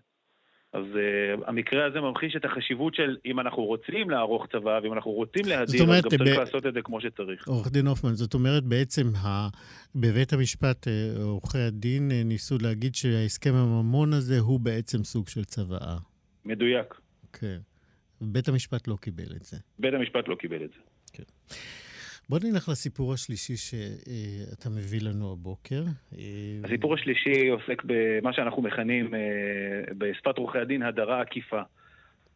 אז 0.73 0.85
uh, 0.85 1.43
המקרה 1.47 1.85
הזה 1.85 2.01
ממחיש 2.01 2.35
את 2.35 2.45
החשיבות 2.45 2.95
של 2.95 3.17
אם 3.25 3.39
אנחנו 3.39 3.63
רוצים 3.63 4.09
לערוך 4.09 4.47
צבא 4.51 4.79
ואם 4.83 4.93
אנחנו 4.93 5.11
רוצים 5.11 5.45
להדיר, 5.45 5.83
אז 5.83 5.89
גם 5.89 6.09
צריך 6.09 6.21
ב... 6.21 6.39
לעשות 6.39 6.65
את 6.65 6.73
זה 6.73 6.81
כמו 6.81 7.01
שצריך. 7.01 7.47
עורך 7.47 7.71
דין 7.71 7.88
הופמן, 7.88 8.13
זאת 8.13 8.33
אומרת 8.33 8.63
בעצם 8.63 9.07
ה... 9.15 9.47
בבית 9.95 10.33
המשפט 10.33 10.88
אה, 10.88 11.23
עורכי 11.23 11.57
הדין 11.57 12.11
אה, 12.11 12.23
ניסו 12.25 12.57
להגיד 12.61 12.95
שההסכם 12.95 13.53
הממון 13.53 14.13
הזה 14.13 14.39
הוא 14.39 14.59
בעצם 14.59 15.03
סוג 15.03 15.27
של 15.27 15.43
צוואה. 15.43 15.97
מדויק. 16.45 17.01
כן. 17.33 17.57
בית 18.21 18.47
המשפט 18.47 18.88
לא 18.88 18.95
קיבל 19.01 19.35
את 19.35 19.43
זה. 19.43 19.57
בית 19.79 19.93
המשפט 19.93 20.27
לא 20.27 20.35
קיבל 20.35 20.63
את 20.63 20.69
זה. 20.71 20.79
כן. 21.13 21.23
בוא 22.31 22.39
נלך 22.43 22.69
לסיפור 22.69 23.13
השלישי 23.13 23.57
שאתה 23.57 24.69
מביא 24.69 25.00
לנו 25.01 25.31
הבוקר. 25.31 25.83
הסיפור 26.63 26.93
השלישי 26.93 27.47
עוסק 27.47 27.81
במה 27.85 28.33
שאנחנו 28.33 28.61
מכנים 28.61 29.15
אה, 29.15 29.19
בשפת 29.97 30.38
עורכי 30.38 30.57
הדין 30.57 30.83
הדרה 30.83 31.21
עקיפה. 31.21 31.61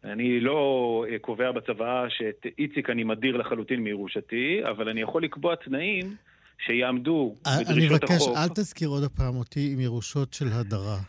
אני 0.04 0.40
לא 0.40 1.06
אה, 1.10 1.20
קובע 1.20 1.52
בצוואה 1.52 2.06
שאת 2.10 2.46
איציק 2.60 2.90
אני 2.90 3.04
מדיר 3.04 3.38
לחלוטין 3.38 3.80
מירושתי, 3.80 4.62
אבל 4.70 4.90
אני 4.90 5.02
יכול 5.02 5.24
לקבוע 5.24 5.56
תנאים 5.56 6.16
שיעמדו 6.66 7.36
אה, 7.48 7.52
בדרישות 7.60 8.04
החוק. 8.04 8.12
אני 8.12 8.30
מבקש, 8.30 8.38
אל 8.38 8.50
תזכיר 8.56 8.90
עוד 8.90 9.12
פעם 9.18 9.36
אותי 9.36 9.70
עם 9.74 9.80
ירושות 9.80 10.34
של 10.34 10.48
הדרה. 10.54 11.00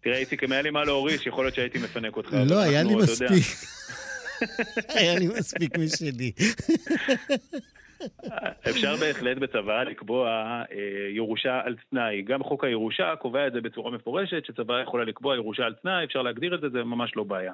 תראה, 0.00 0.18
איציק, 0.18 0.44
אם 0.44 0.52
היה 0.52 0.62
לי 0.62 0.70
מה 0.70 0.84
להוריש, 0.84 1.26
יכול 1.26 1.44
להיות 1.44 1.54
שהייתי 1.54 1.78
מפנק 1.78 2.16
אותך. 2.16 2.36
לא, 2.46 2.60
היה 2.60 2.82
לי 2.82 2.94
מספיק. 2.94 3.44
היה 4.98 5.18
לי 5.18 5.28
מספיק 5.28 5.78
משלי. 5.78 6.32
אפשר 8.70 8.96
בהחלט 9.00 9.36
בצבא 9.36 9.82
לקבוע 9.82 10.28
אה, 10.72 11.08
ירושה 11.10 11.60
על 11.64 11.76
תנאי. 11.90 12.22
גם 12.22 12.42
חוק 12.42 12.64
הירושה 12.64 13.16
קובע 13.16 13.46
את 13.46 13.52
זה 13.52 13.60
בצורה 13.60 13.90
מפורשת, 13.90 14.44
שצבא 14.44 14.80
יכולה 14.80 15.04
לקבוע 15.04 15.34
ירושה 15.34 15.64
על 15.64 15.74
תנאי, 15.74 16.04
אפשר 16.04 16.22
להגדיר 16.22 16.54
את 16.54 16.60
זה, 16.60 16.68
זה 16.68 16.84
ממש 16.84 17.16
לא 17.16 17.24
בעיה. 17.24 17.52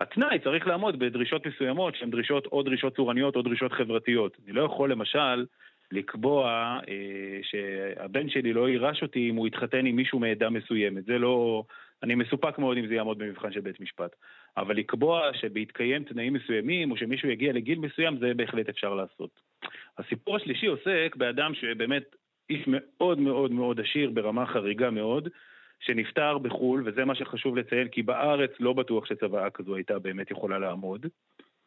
התנאי 0.00 0.38
צריך 0.38 0.66
לעמוד 0.66 0.98
בדרישות 0.98 1.46
מסוימות 1.46 1.96
שהן 1.96 2.10
דרישות 2.10 2.46
או 2.46 2.62
דרישות 2.62 2.96
צורניות 2.96 3.36
או 3.36 3.42
דרישות 3.42 3.72
חברתיות. 3.72 4.36
אני 4.44 4.52
לא 4.52 4.62
יכול 4.62 4.92
למשל 4.92 5.46
לקבוע 5.92 6.78
אה, 6.88 7.40
שהבן 7.42 8.28
שלי 8.28 8.52
לא 8.52 8.68
יירש 8.68 9.02
אותי 9.02 9.30
אם 9.30 9.36
הוא 9.36 9.46
יתחתן 9.46 9.86
עם 9.86 9.96
מישהו 9.96 10.18
מעדה 10.18 10.50
מסוימת. 10.50 11.04
זה 11.04 11.18
לא... 11.18 11.64
אני 12.02 12.14
מסופק 12.14 12.58
מאוד 12.58 12.76
אם 12.76 12.86
זה 12.86 12.94
יעמוד 12.94 13.18
במבחן 13.18 13.52
של 13.52 13.60
בית 13.60 13.80
משפט. 13.80 14.16
אבל 14.56 14.76
לקבוע 14.76 15.30
שבהתקיים 15.34 16.04
תנאים 16.04 16.32
מסוימים 16.32 16.90
או 16.90 16.96
שמישהו 16.96 17.28
יגיע 17.28 17.52
לגיל 17.52 17.78
מסוים, 17.78 18.18
זה 18.18 18.34
בהחלט 18.34 18.68
אפשר 18.68 18.94
לעשות. 18.94 19.40
הסיפור 19.98 20.36
השלישי 20.36 20.66
עוסק 20.66 21.16
באדם 21.16 21.54
שבאמת 21.54 22.16
איש 22.50 22.64
מאוד 22.66 23.18
מאוד 23.18 23.52
מאוד 23.52 23.80
עשיר 23.80 24.10
ברמה 24.10 24.46
חריגה 24.46 24.90
מאוד, 24.90 25.28
שנפטר 25.80 26.38
בחו"ל, 26.38 26.82
וזה 26.86 27.04
מה 27.04 27.14
שחשוב 27.14 27.56
לציין, 27.56 27.88
כי 27.88 28.02
בארץ 28.02 28.50
לא 28.60 28.72
בטוח 28.72 29.06
שצוואה 29.06 29.50
כזו 29.50 29.74
הייתה 29.74 29.98
באמת 29.98 30.30
יכולה 30.30 30.58
לעמוד. 30.58 31.06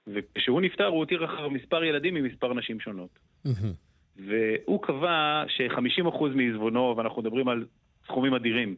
וכשהוא 0.08 0.62
נפטר 0.62 0.86
הוא 0.86 0.98
הותיר 0.98 1.26
אחר 1.26 1.50
מספר 1.50 1.84
ילדים 1.84 2.14
ממספר 2.14 2.54
נשים 2.54 2.80
שונות. 2.80 3.20
והוא 4.16 4.82
קבע 4.82 5.44
ש-50% 5.48 6.24
מעזבונו, 6.36 6.94
ואנחנו 6.98 7.22
מדברים 7.22 7.48
על 7.48 7.66
סכומים 8.06 8.34
אדירים, 8.34 8.76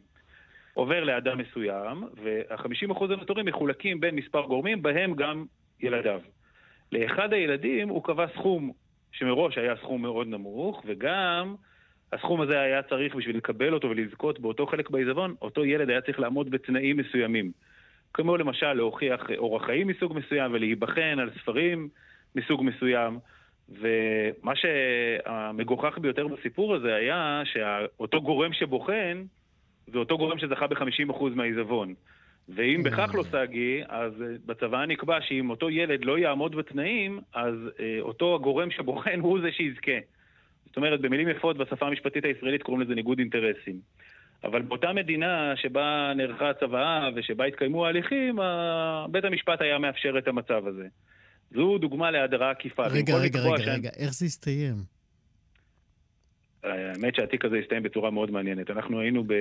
עובר 0.78 1.04
לאדם 1.04 1.38
מסוים, 1.38 2.02
וה-50% 2.22 3.04
הנותרים 3.04 3.46
מחולקים 3.46 4.00
בין 4.00 4.14
מספר 4.14 4.40
גורמים, 4.46 4.82
בהם 4.82 5.14
גם 5.14 5.44
ילדיו. 5.80 6.20
לאחד 6.92 7.32
הילדים 7.32 7.88
הוא 7.88 8.04
קבע 8.04 8.26
סכום 8.34 8.72
שמראש 9.12 9.58
היה 9.58 9.76
סכום 9.76 10.02
מאוד 10.02 10.26
נמוך, 10.26 10.82
וגם 10.86 11.54
הסכום 12.12 12.40
הזה 12.40 12.60
היה 12.60 12.82
צריך 12.82 13.14
בשביל 13.14 13.36
לקבל 13.36 13.74
אותו 13.74 13.90
ולזכות 13.90 14.40
באותו 14.40 14.66
חלק 14.66 14.90
בעיזבון, 14.90 15.34
אותו 15.42 15.64
ילד 15.64 15.90
היה 15.90 16.00
צריך 16.00 16.20
לעמוד 16.20 16.50
בתנאים 16.50 16.96
מסוימים. 16.96 17.52
כמו 18.14 18.36
למשל 18.36 18.72
להוכיח 18.72 19.30
אורח 19.36 19.66
חיים 19.66 19.86
מסוג 19.86 20.12
מסוים 20.16 20.52
ולהיבחן 20.52 21.18
על 21.18 21.30
ספרים 21.40 21.88
מסוג 22.34 22.62
מסוים. 22.62 23.18
ומה 23.68 24.52
שהמגוחך 24.56 25.98
ביותר 25.98 26.28
בסיפור 26.28 26.74
הזה 26.74 26.94
היה 26.94 27.42
שאותו 27.44 28.22
גורם 28.22 28.52
שבוחן 28.52 29.24
זה 29.92 29.98
אותו 29.98 30.18
גורם 30.18 30.38
שזכה 30.38 30.66
ב-50% 30.66 31.24
מהעיזבון. 31.34 31.94
ואם 32.48 32.82
בכך 32.82 33.14
לא 33.14 33.22
סגי, 33.22 33.82
אז 33.88 34.12
אה, 34.22 34.26
בצבא 34.46 34.86
נקבע 34.86 35.18
שאם 35.20 35.50
אותו 35.50 35.70
ילד 35.70 36.04
לא 36.04 36.18
יעמוד 36.18 36.56
בתנאים, 36.56 37.20
אז 37.34 37.54
אה, 37.80 37.96
אותו 38.00 38.34
הגורם 38.34 38.70
שבוחן 38.70 39.20
הוא 39.20 39.40
זה 39.40 39.52
שיזכה. 39.52 39.98
זאת 40.66 40.76
אומרת, 40.76 41.00
במילים 41.00 41.28
יפות 41.28 41.56
בשפה 41.56 41.86
המשפטית 41.86 42.24
הישראלית 42.24 42.62
קוראים 42.62 42.82
לזה 42.82 42.94
ניגוד 42.94 43.18
אינטרסים. 43.18 43.80
אבל 44.44 44.62
באותה 44.62 44.92
מדינה 44.92 45.52
שבה 45.56 46.12
נערכה 46.16 46.50
הצוואה 46.50 47.08
ושבה 47.16 47.44
התקיימו 47.44 47.86
ההליכים, 47.86 48.38
בית 49.10 49.24
המשפט 49.24 49.60
היה 49.60 49.78
מאפשר 49.78 50.18
את 50.18 50.28
המצב 50.28 50.66
הזה. 50.66 50.86
זו 51.54 51.78
דוגמה 51.78 52.10
להדרה 52.10 52.50
עקיפה. 52.50 52.86
רגע, 52.86 53.16
רגע, 53.16 53.40
רגע, 53.40 53.58
שאני... 53.58 53.76
רגע, 53.76 53.90
איך 53.96 54.14
זה 54.14 54.26
הסתיים? 54.26 54.97
האמת 56.64 57.14
שהתיק 57.14 57.44
הזה 57.44 57.56
הסתיים 57.56 57.82
בצורה 57.82 58.10
מאוד 58.10 58.30
מעניינת. 58.30 58.70
אנחנו 58.70 59.00
היינו 59.00 59.24
ב... 59.24 59.32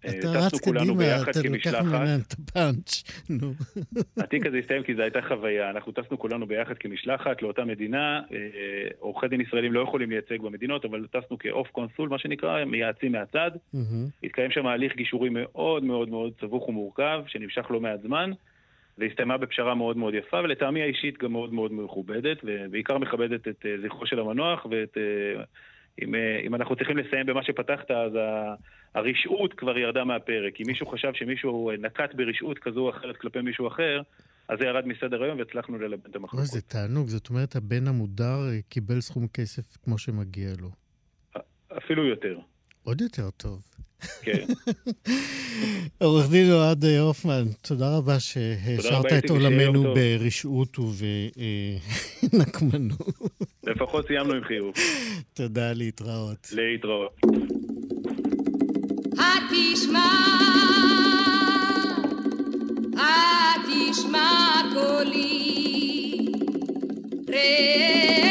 טסנו 0.00 0.58
כולנו 0.64 0.94
ביחד 0.94 1.32
כמשלחת. 1.32 1.32
אתה 1.32 1.38
רץ 1.38 1.38
קדימה, 1.38 1.56
אתה 1.56 1.70
לוקח 1.70 1.82
ממנה 1.82 2.16
את 2.16 2.32
הפאנץ', 2.32 3.02
נו. 3.30 3.52
התיק 4.16 4.46
הזה 4.46 4.58
הסתיים 4.58 4.82
כי 4.82 4.94
זו 4.94 5.02
הייתה 5.02 5.22
חוויה. 5.22 5.70
אנחנו 5.70 5.92
טסנו 5.92 6.18
כולנו 6.18 6.46
ביחד 6.46 6.78
כמשלחת 6.78 7.42
לאותה 7.42 7.64
מדינה. 7.64 8.20
אה, 8.32 8.38
עורכי 8.98 9.28
דין 9.28 9.40
ישראלים 9.40 9.72
לא 9.72 9.80
יכולים 9.80 10.10
לייצג 10.10 10.40
במדינות, 10.40 10.84
אבל 10.84 11.06
טסנו 11.06 11.38
כאוף 11.38 11.68
קונסול, 11.68 12.08
מה 12.08 12.18
שנקרא, 12.18 12.64
מייעצים 12.64 13.12
מהצד. 13.12 13.50
התקיים 14.24 14.50
שם 14.50 14.66
הליך 14.66 14.96
גישורי 14.96 15.28
מאוד 15.32 15.84
מאוד 15.84 16.08
מאוד 16.08 16.32
סבוך 16.40 16.68
ומורכב, 16.68 17.22
שנמשך 17.26 17.66
לא 17.70 17.80
מעט 17.80 18.02
זמן. 18.02 18.30
והסתיימה 18.98 19.36
בפשרה 19.36 19.74
מאוד 19.74 19.96
מאוד 19.96 20.14
יפה, 20.14 20.40
ולטעמי 20.44 20.82
האישית 20.82 21.18
גם 21.18 21.32
מאוד 21.32 21.52
מאוד 21.52 21.72
מכובדת, 21.72 22.38
ובעיקר 22.44 22.98
מכבדת 22.98 23.48
את 23.48 23.66
אה, 23.66 23.74
זכרו 23.84 24.06
של 24.06 24.18
המנוח 24.20 24.66
ואת 24.70 24.96
אה, 24.96 25.42
אם, 26.02 26.14
אה, 26.14 26.40
אם 26.46 26.54
אנחנו 26.54 26.76
צריכים 26.76 26.96
לסיים 26.96 27.26
במה 27.26 27.42
שפתחת, 27.42 27.90
אז 27.90 28.12
הרשעות 28.94 29.54
כבר 29.54 29.78
ירדה 29.78 30.04
מהפרק. 30.04 30.60
אם 30.60 30.66
מישהו 30.66 30.86
חשב 30.86 31.10
שמישהו 31.14 31.70
נקט 31.78 32.14
ברשעות 32.14 32.58
כזו 32.58 32.80
או 32.80 32.90
אחרת 32.90 33.16
כלפי 33.16 33.40
מישהו 33.40 33.68
אחר, 33.68 34.02
אז 34.48 34.58
זה 34.58 34.66
ירד 34.66 34.86
מסדר 34.86 35.22
היום 35.22 35.38
והצלחנו 35.38 35.78
ללבן 35.78 36.10
את 36.10 36.16
המחלוקות. 36.16 36.48
זה 36.48 36.62
תענוג, 36.62 37.08
זאת 37.08 37.30
אומרת, 37.30 37.56
הבן 37.56 37.88
המודר 37.88 38.48
אה, 38.50 38.58
קיבל 38.68 39.00
סכום 39.00 39.26
כסף 39.28 39.76
כמו 39.84 39.98
שמגיע 39.98 40.50
לו. 40.60 40.70
אפילו 41.78 42.06
יותר. 42.06 42.38
עוד 42.82 43.00
יותר 43.00 43.30
טוב. 43.30 43.62
כן. 44.22 44.44
עורך 46.04 46.30
דין 46.30 46.52
אוהד 46.52 46.84
הופמן, 46.84 47.44
תודה 47.62 47.96
רבה 47.96 48.20
שהשארת 48.20 49.12
את 49.18 49.30
עולמנו 49.30 49.94
ברשעות 49.94 50.76
ובנקמנות. 52.22 52.98
לפחות 53.68 54.06
סיימנו 54.06 54.34
עם 54.34 54.44
חיוך. 54.44 54.76
תודה, 55.34 55.72
להתראות. 55.72 56.48
להתראות. 56.52 57.20
התשמע, 59.18 60.08
התשמע 62.96 64.60
קולי, 64.74 65.92
רחוקי 67.28 68.21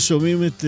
שומעים 0.00 0.46
את 0.46 0.60
uh, 0.60 0.64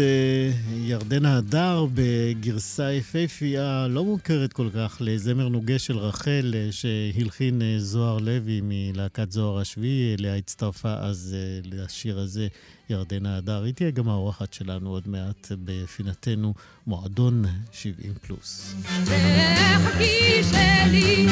ירדנה 0.75 1.37
הדר 1.37 1.87
בגרסה 1.95 2.93
יפהפייה 2.93 3.87
לא 3.91 4.05
מוכרת 4.05 4.53
כל 4.53 4.69
כך 4.75 4.97
לזמר 5.01 5.49
נוגה 5.49 5.79
של 5.79 5.99
רחל 5.99 6.55
uh, 6.55 6.73
שהלחין 6.73 7.61
uh, 7.61 7.81
זוהר 7.81 8.19
לוי 8.19 8.61
מלהקת 8.63 9.33
זוהר 9.33 9.59
השביעי, 9.59 10.15
אליה 10.19 10.37
הצטרפה 10.37 10.95
אז 10.95 11.37
uh, 11.65 11.69
לשיר 11.75 12.19
הזה 12.19 12.49
ירדנה 12.91 13.37
הדר. 13.37 13.63
היא 13.63 13.75
תהיה 13.75 13.91
גם 13.91 14.09
האורחת 14.09 14.53
שלנו 14.53 14.91
עוד 14.91 15.09
מעט 15.09 15.53
בפינתנו 15.65 16.55
מועדון 16.87 17.45
70 17.73 18.13
פלוס. 18.27 18.75
רחוקי 19.07 20.43
שלי, 20.43 21.27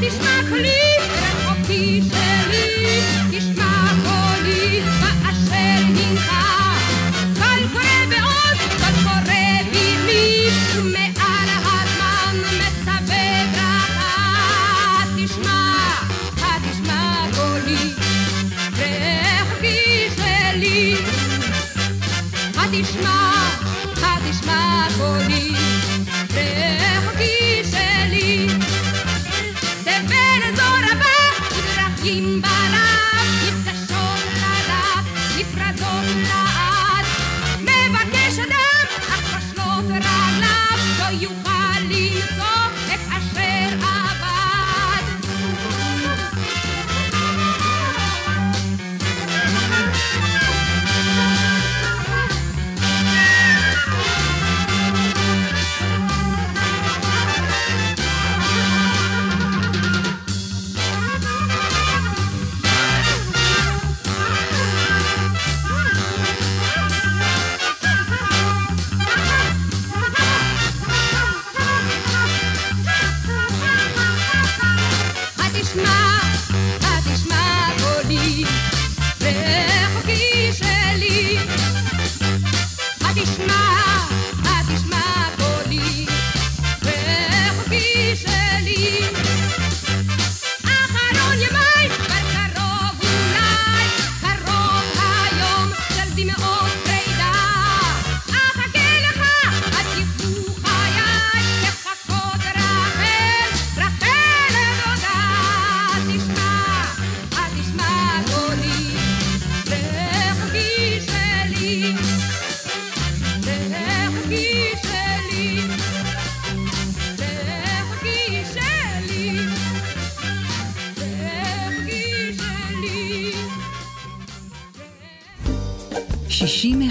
תשמע 0.00 0.40
קולי, 0.48 0.80
רחוקי 1.10 2.02
שלי, 2.02 2.69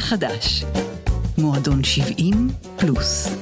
מחדש, 0.09 0.63
מועדון 1.37 1.83
70 1.83 2.49
פלוס. 2.77 3.38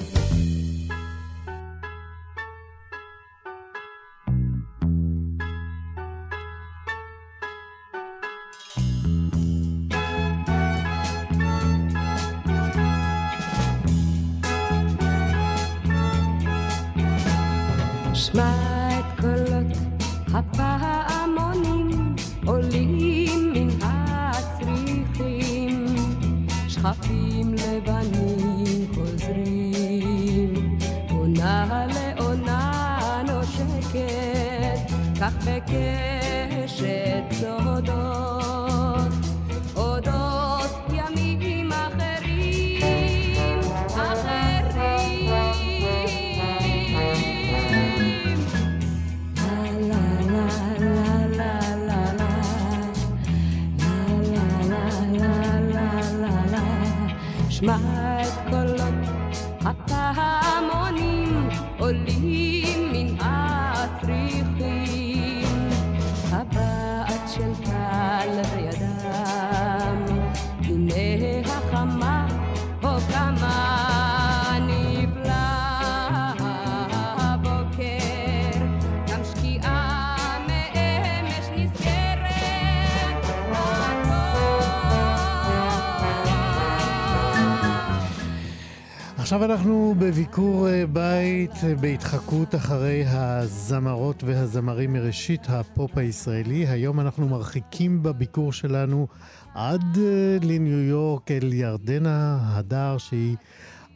עכשיו 89.28 89.46
אנחנו 89.46 89.96
בביקור 90.00 90.70
אה, 90.70 90.88
בית 90.88 91.52
אה, 91.64 91.76
בהתחקות 91.76 92.56
אחרי 92.56 93.04
הזמרות 93.08 94.24
והזמרים 94.24 94.94
מראשית 94.94 95.42
הפופ 95.50 95.98
הישראלי. 95.98 96.68
היום 96.68 97.00
אנחנו 97.00 97.28
מרחיקים 97.28 98.04
בביקור 98.04 98.54
שלנו 98.54 99.08
עד 99.56 99.98
אה, 99.98 100.38
לניו 100.42 100.80
יורק 100.80 101.32
אל 101.32 101.54
ירדנה 101.54 102.40
הדר, 102.42 102.98
שהיא 102.98 103.36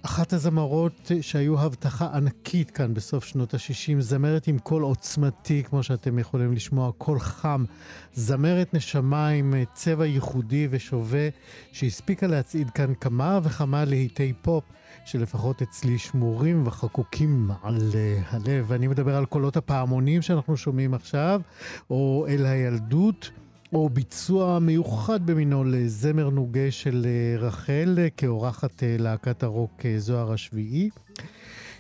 אחת 0.02 0.34
הזמרות 0.34 1.12
שהיו 1.22 1.60
הבטחה 1.60 2.08
ענקית 2.14 2.72
כאן 2.72 2.94
בסוף 2.94 3.26
שנות 3.26 3.54
ה-60, 3.54 4.00
זמרת 4.00 4.48
עם 4.48 4.60
קול 4.60 4.84
עוצמתי, 4.84 5.64
כמו 5.64 5.84
שאתם 5.84 6.20
יכולים 6.20 6.54
לשמוע, 6.54 6.92
קול 6.98 7.20
חם, 7.20 7.66
זמרת 8.14 8.74
נשמה 8.74 9.28
עם 9.28 9.54
צבע 9.74 10.06
ייחודי 10.06 10.68
ושווה, 10.72 11.30
שהספיקה 11.72 12.28
להצעיד 12.28 12.70
כאן 12.70 12.94
כמה 13.00 13.40
וכמה 13.44 13.86
להיטי 13.86 14.34
פופ. 14.42 14.64
שלפחות 15.06 15.62
אצלי 15.62 15.98
שמורים 15.98 16.68
וחקוקים 16.68 17.52
על 17.64 17.78
uh, 17.92 18.36
הלב. 18.36 18.66
ואני 18.68 18.88
מדבר 18.88 19.16
על 19.16 19.26
קולות 19.26 19.58
הפעמונים 19.58 20.22
שאנחנו 20.22 20.58
שומעים 20.58 20.94
עכשיו, 20.94 21.42
או 21.90 22.26
אל 22.30 22.46
הילדות, 22.46 23.32
או 23.74 23.90
ביצוע 23.90 24.60
מיוחד 24.60 25.26
במינו 25.26 25.64
לזמר 25.64 26.30
נוגה 26.30 26.72
של 26.72 27.06
uh, 27.06 27.42
רחל, 27.42 28.00
uh, 28.08 28.10
כאורחת 28.18 28.84
להקת 29.00 29.44
הרוק 29.44 29.82
זוהר 29.98 30.34
השביעי. 30.34 30.90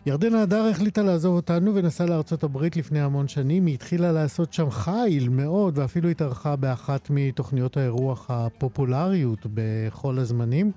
ירדנה 0.05 0.41
הדר 0.41 0.67
החליטה 0.71 1.03
לעזוב 1.03 1.35
אותנו 1.35 1.75
ונסעה 1.75 2.07
לארצות 2.07 2.43
הברית 2.43 2.77
לפני 2.77 3.01
המון 3.01 3.27
שנים. 3.27 3.65
היא 3.65 3.73
התחילה 3.73 4.11
לעשות 4.11 4.53
שם 4.53 4.71
חיל 4.71 5.29
מאוד, 5.29 5.77
ואפילו 5.77 6.09
התארחה 6.09 6.55
באחת 6.55 7.09
מתוכניות 7.09 7.77
האירוח 7.77 8.31
הפופולריות 8.31 9.39
בכל 9.53 10.19
הזמנים. 10.19 10.71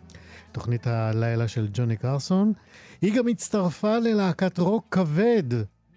תוכנית 0.55 0.87
הלילה 0.87 1.49
של 1.49 1.67
ג'וני 1.73 1.97
קרסון. 1.97 2.53
היא 3.03 3.19
גם 3.19 3.29
הצטרפה 3.29 3.99
ללהקת 3.99 4.59
רוק 4.59 4.87
כבד, 4.91 5.43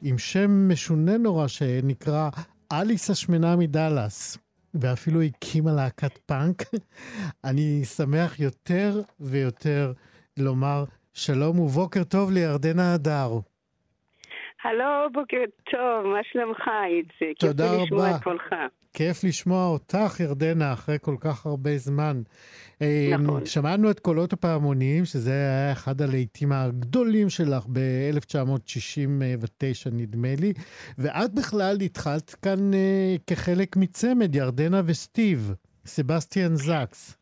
עם 0.01 0.17
שם 0.17 0.69
משונה 0.69 1.17
נורא 1.17 1.47
שנקרא 1.47 2.29
אליס 2.71 3.09
השמנה 3.09 3.55
מדאלאס, 3.55 4.37
ואפילו 4.73 5.21
הקימה 5.21 5.71
להקת 5.71 6.17
פאנק. 6.17 6.63
אני 7.49 7.85
שמח 7.85 8.39
יותר 8.39 9.01
ויותר 9.19 9.93
לומר 10.37 10.83
שלום 11.13 11.59
ובוקר 11.59 12.03
טוב 12.03 12.31
לירדנה 12.31 12.93
הדר. 12.93 13.29
הלו, 14.63 15.09
בוקר 15.13 15.43
טוב, 15.71 16.05
מה 16.13 16.19
שלומך, 16.31 16.61
איציק? 16.87 17.39
תודה 17.39 17.71
רבה. 17.71 18.17
כיף 18.93 19.23
לשמוע 19.23 19.67
אותך, 19.67 20.19
ירדנה, 20.19 20.73
אחרי 20.73 20.97
כל 21.01 21.15
כך 21.19 21.45
הרבה 21.45 21.77
זמן. 21.77 22.21
אה, 22.81 23.11
נכון. 23.19 23.45
שמענו 23.45 23.91
את 23.91 23.99
קולות 23.99 24.33
הפעמוניים, 24.33 25.05
שזה 25.05 25.31
היה 25.31 25.71
אחד 25.71 26.01
הלהיטים 26.01 26.51
הגדולים 26.51 27.29
שלך 27.29 27.65
ב-1969, 27.71 29.89
נדמה 29.91 30.35
לי, 30.35 30.53
ואת 30.97 31.33
בכלל 31.33 31.81
התחלת 31.81 32.35
כאן 32.41 32.73
אה, 32.73 33.15
כחלק 33.27 33.77
מצמד, 33.77 34.35
ירדנה 34.35 34.81
וסטיב, 34.85 35.53
סבסטיאן 35.85 36.55
זקס. 36.55 37.17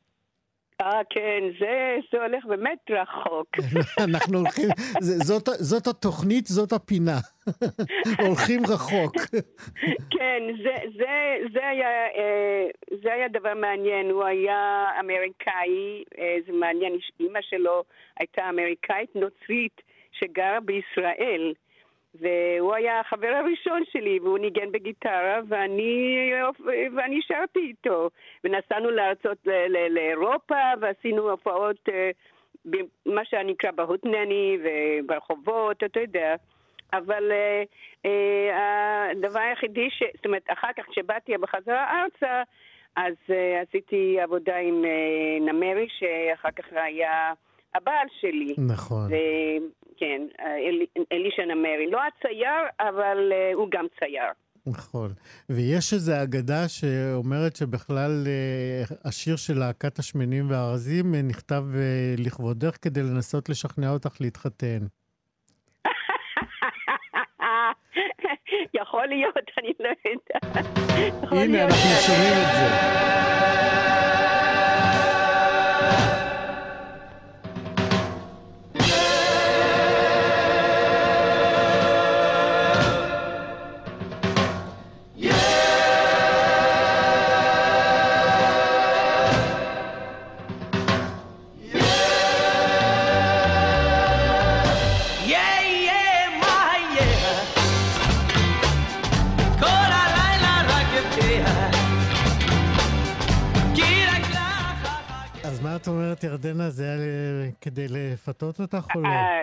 אה, 0.86 1.02
כן, 1.10 1.44
זה, 1.60 1.76
זה 2.12 2.24
הולך 2.26 2.46
באמת 2.46 2.78
רחוק. 2.90 3.48
אנחנו 4.10 4.38
הולכים, 4.38 4.70
זה- 5.00 5.18
זאת, 5.18 5.50
זאת 5.60 5.88
התוכנית, 5.88 6.46
זאת 6.46 6.72
הפינה. 6.74 7.18
הולכים 8.26 8.62
רחוק. 8.74 9.14
כן, 10.18 10.44
זה, 10.64 10.74
זה, 10.98 11.08
זה, 11.54 11.68
היה, 11.68 11.90
אה, 12.16 12.68
זה 13.04 13.14
היה 13.14 13.28
דבר 13.28 13.54
מעניין. 13.54 14.10
הוא 14.10 14.24
היה 14.24 14.86
אמריקאי, 15.00 15.78
אה, 16.20 16.36
זה 16.48 16.54
מעניין, 16.54 16.94
אימא 17.20 17.40
שלו 17.42 17.84
הייתה 18.20 18.50
אמריקאית 18.50 19.16
נוצרית 19.16 19.82
שגרה 20.12 20.60
בישראל. 20.60 21.54
והוא 22.20 22.74
היה 22.76 23.00
החבר 23.00 23.28
הראשון 23.28 23.84
שלי, 23.92 24.20
והוא 24.20 24.40
ניגן 24.40 24.72
בגיטרה, 24.72 25.40
ואני, 25.48 26.32
ואני 26.96 27.20
שרתי 27.22 27.60
איתו. 27.60 28.10
ונסענו 28.44 28.92
לארצות, 28.92 29.38
ל- 29.46 29.68
ל- 29.68 29.94
לאירופה, 29.94 30.62
ועשינו 30.82 31.30
הופעות, 31.30 31.90
אה, 31.90 32.12
במה 32.66 33.26
שנקרא 33.26 33.72
בהוטנני, 33.72 34.58
וברחובות, 34.64 35.84
אתה 35.84 36.00
יודע. 36.00 36.36
אבל 36.94 37.32
אה, 37.32 37.64
אה, 38.06 39.12
הדבר 39.12 39.40
היחידי 39.40 39.90
ש... 39.90 40.04
זאת 40.16 40.26
אומרת, 40.26 40.44
אחר 40.48 40.70
כך 40.78 40.84
כשבאתי 40.90 41.38
בחזרה 41.38 42.02
ארצה, 42.02 42.44
אז 42.96 43.14
עשיתי 43.62 44.20
עבודה 44.22 44.58
עם 44.58 44.86
נמרי, 45.42 45.88
שאחר 45.90 46.52
כך 46.52 46.66
היה 46.72 47.34
הבעל 47.76 48.08
שלי. 48.20 48.56
נכון. 48.58 49.10
כן, 49.98 50.22
אלי- 50.40 50.86
אלישע 51.12 51.46
נמרי. 51.46 51.92
לא 51.92 52.00
הצייר, 52.08 52.50
אבל 52.80 53.32
אה, 53.32 53.52
הוא 53.54 53.68
גם 53.72 53.86
צייר. 54.00 54.32
נכון. 54.68 55.14
ויש 55.50 55.94
איזו 55.94 56.14
אגדה 56.24 56.68
שאומרת 56.68 57.56
שבכלל 57.56 58.24
אה, 58.28 58.84
השיר 59.06 59.36
של 59.36 59.60
להקת 59.60 60.00
השמנים 60.00 60.50
והארזים 60.50 61.16
אה, 61.16 61.22
נכתב 61.22 61.64
אה, 61.76 61.82
לכבודך 62.18 62.78
כדי 62.82 63.04
לנסות 63.04 63.50
לשכנע 63.50 63.90
אותך 63.90 64.22
להתחתן. 64.22 64.80
יכול 68.82 69.06
להיות, 69.08 69.36
אני 69.60 69.72
לא 69.80 69.90
יודעת. 70.06 70.66
הנה, 71.32 71.64
אנחנו 71.64 71.90
שומעים 72.08 72.34
את 72.34 72.56
זה. 72.56 72.68
מה 105.76 105.82
את 105.82 105.88
אומרת, 105.88 106.24
ירדנה? 106.24 106.70
זה 106.70 106.84
היה 106.84 106.94
אה, 106.94 107.50
כדי 107.62 107.86
לפתות 107.90 108.60
אותך 108.60 108.88
או 108.96 109.02
לא? 109.02 109.08
אה, 109.08 109.42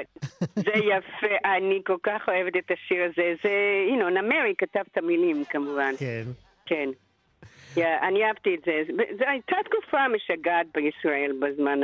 זה 0.56 0.70
יפה, 0.74 1.26
אני 1.56 1.80
כל 1.86 1.96
כך 2.02 2.28
אוהבת 2.28 2.56
את 2.56 2.70
השיר 2.70 3.04
הזה. 3.04 3.34
זה, 3.42 3.50
הנה, 3.88 4.10
נמרי 4.22 4.54
כתב 4.58 4.80
את 4.92 4.98
המילים 4.98 5.44
כמובן. 5.50 5.92
כן. 5.98 6.22
כן. 6.66 6.88
אני 8.02 8.24
אהבתי 8.24 8.54
את 8.54 8.60
זה. 8.66 8.82
זו 9.18 9.24
הייתה 9.28 9.56
תקופה 9.64 9.98
משגעת 10.08 10.66
בישראל 10.74 11.32
בזמן, 11.40 11.80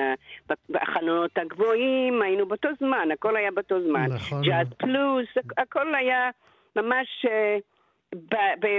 בחלונות 0.70 1.38
הגבוהים, 1.38 2.22
היינו 2.22 2.46
באותו 2.46 2.68
זמן, 2.78 3.08
הכל 3.12 3.36
היה 3.36 3.50
באותו 3.50 3.82
זמן. 3.88 4.06
נכון. 4.12 4.42
ג'אז 4.42 4.66
פלוס, 4.78 5.26
הכ- 5.38 5.62
הכל 5.62 5.94
היה 5.94 6.30
ממש 6.76 7.26
אה, 7.28 7.56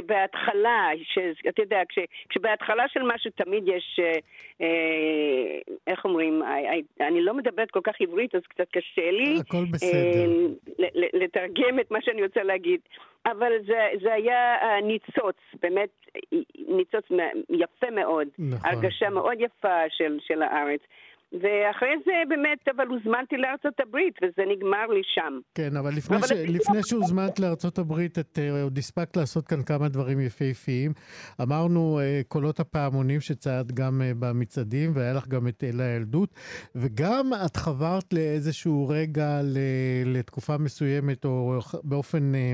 בהתחלה, 0.06 0.90
ש- 1.04 1.18
אתה 1.50 1.62
יודע, 1.62 1.82
כש- 1.90 2.00
כשבהתחלה 2.30 2.84
של 2.88 3.00
משהו 3.04 3.32
תמיד 3.36 3.64
יש, 3.68 4.00
אה, 4.04 4.14
אה, 4.62 5.60
איך 5.88 6.06
אומרים, 6.06 6.42
I- 6.44 6.46
I- 6.46 7.08
אני 7.08 7.22
לא 7.22 7.34
מדברת 7.34 7.72
כל 7.72 7.80
כך 7.84 7.94
עברית, 8.02 8.36
אז 8.36 8.42
קצת 8.48 8.68
קשה 8.72 9.12
לי. 9.12 9.36
הכל 9.40 9.64
בסדר. 9.72 9.90
אה, 9.98 10.26
ל- 10.80 11.00
ל- 11.06 11.24
לתרגם 11.24 11.80
את 11.80 11.92
מה 11.92 12.00
שאני 12.02 12.24
רוצה 12.24 12.44
להגיד. 12.44 12.80
אבל 13.26 13.52
זה, 13.68 13.88
זה 14.04 14.14
היה 14.14 14.56
אה, 14.62 14.82
ניצוץ, 14.82 15.36
באמת 15.62 15.90
אה, 16.16 16.38
ניצוץ 16.68 17.06
יפה 17.50 17.90
מאוד. 17.92 18.28
נכון. 18.40 18.70
הרגשה 18.70 19.10
מאוד 19.10 19.38
יפה 19.40 19.78
של, 19.90 20.18
של 20.22 20.42
הארץ. 20.42 20.80
ואחרי 21.34 21.96
זה 22.06 22.12
באמת, 22.30 22.60
אבל 22.76 22.88
הוזמנתי 22.88 23.38
לארצות 23.38 23.80
הברית, 23.80 24.14
וזה 24.22 24.44
נגמר 24.52 24.88
לי 24.88 25.02
שם. 25.04 25.40
כן, 25.56 25.78
אבל 25.78 25.92
לפני, 25.98 26.18
אבל 26.18 26.28
ש... 26.28 26.32
לפני 26.32 26.84
שהוזמנת 26.84 27.40
לארצות 27.40 27.78
הברית, 27.78 28.20
את 28.20 28.40
אה, 28.40 28.64
עוד 28.64 28.78
הספקת 28.78 29.18
לעשות 29.18 29.48
כאן 29.48 29.64
כמה 29.64 29.90
דברים 29.90 30.20
יפהפיים. 30.20 30.94
אמרנו 31.42 32.00
אה, 32.00 32.22
קולות 32.28 32.60
הפעמונים 32.60 33.22
שצעדת 33.22 33.72
גם 33.72 34.02
אה, 34.02 34.12
במצעדים, 34.20 34.92
והיה 34.96 35.14
לך 35.14 35.28
גם 35.28 35.48
את 35.48 35.64
אל 35.64 35.82
הילדות, 35.82 36.30
וגם 36.76 37.32
את 37.46 37.56
חברת 37.56 38.14
לאיזשהו 38.14 38.88
רגע 38.90 39.42
ל- 39.44 40.18
לתקופה 40.18 40.58
מסוימת, 40.58 41.26
או 41.26 41.60
באופן 41.84 42.36
אה, 42.36 42.54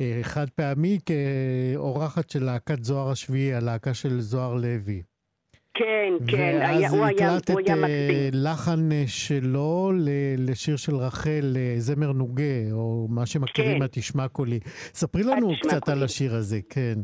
אה, 0.00 0.18
חד 0.22 0.50
פעמי, 0.50 0.98
כאורחת 1.06 2.30
של 2.30 2.44
להקת 2.44 2.84
זוהר 2.84 3.10
השביעי, 3.10 3.54
הלהקה 3.54 3.94
של 3.94 4.20
זוהר 4.20 4.54
לוי. 4.54 5.02
כן, 5.74 6.12
כן, 6.30 6.36
היה, 6.38 6.80
ואז 6.82 6.94
הוא, 6.94 7.04
היה, 7.04 7.28
הקלטת 7.28 7.50
הוא 7.50 7.60
היה 7.66 7.74
אה, 7.74 7.80
מקסים. 7.80 8.30
לחן 8.32 8.92
אה, 8.92 9.04
שלו 9.06 9.90
לשיר 10.38 10.76
של 10.76 10.94
רחל, 10.96 11.56
אה, 11.56 11.74
זמר 11.76 12.12
נוגה, 12.12 12.54
או 12.72 13.06
מה 13.10 13.26
שמכירים 13.26 13.72
כן. 13.72 13.78
מהתשמע 13.78 14.28
קולי. 14.28 14.60
ספרי 14.94 15.22
לנו 15.22 15.52
התשמע 15.52 15.70
קצת 15.70 15.88
על 15.88 15.94
קולי. 15.94 16.04
השיר 16.04 16.34
הזה, 16.34 16.56
כן. 16.70 16.98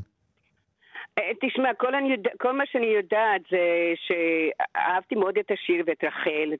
תשמע, 1.40 1.74
כל, 1.74 1.94
אני 1.94 2.12
יודע, 2.12 2.30
כל 2.40 2.52
מה 2.52 2.64
שאני 2.66 2.86
יודעת 2.86 3.40
זה 3.50 3.92
שאהבתי 4.06 5.14
מאוד 5.14 5.38
את 5.38 5.50
השיר 5.50 5.84
ואת 5.86 6.04
רחל, 6.04 6.52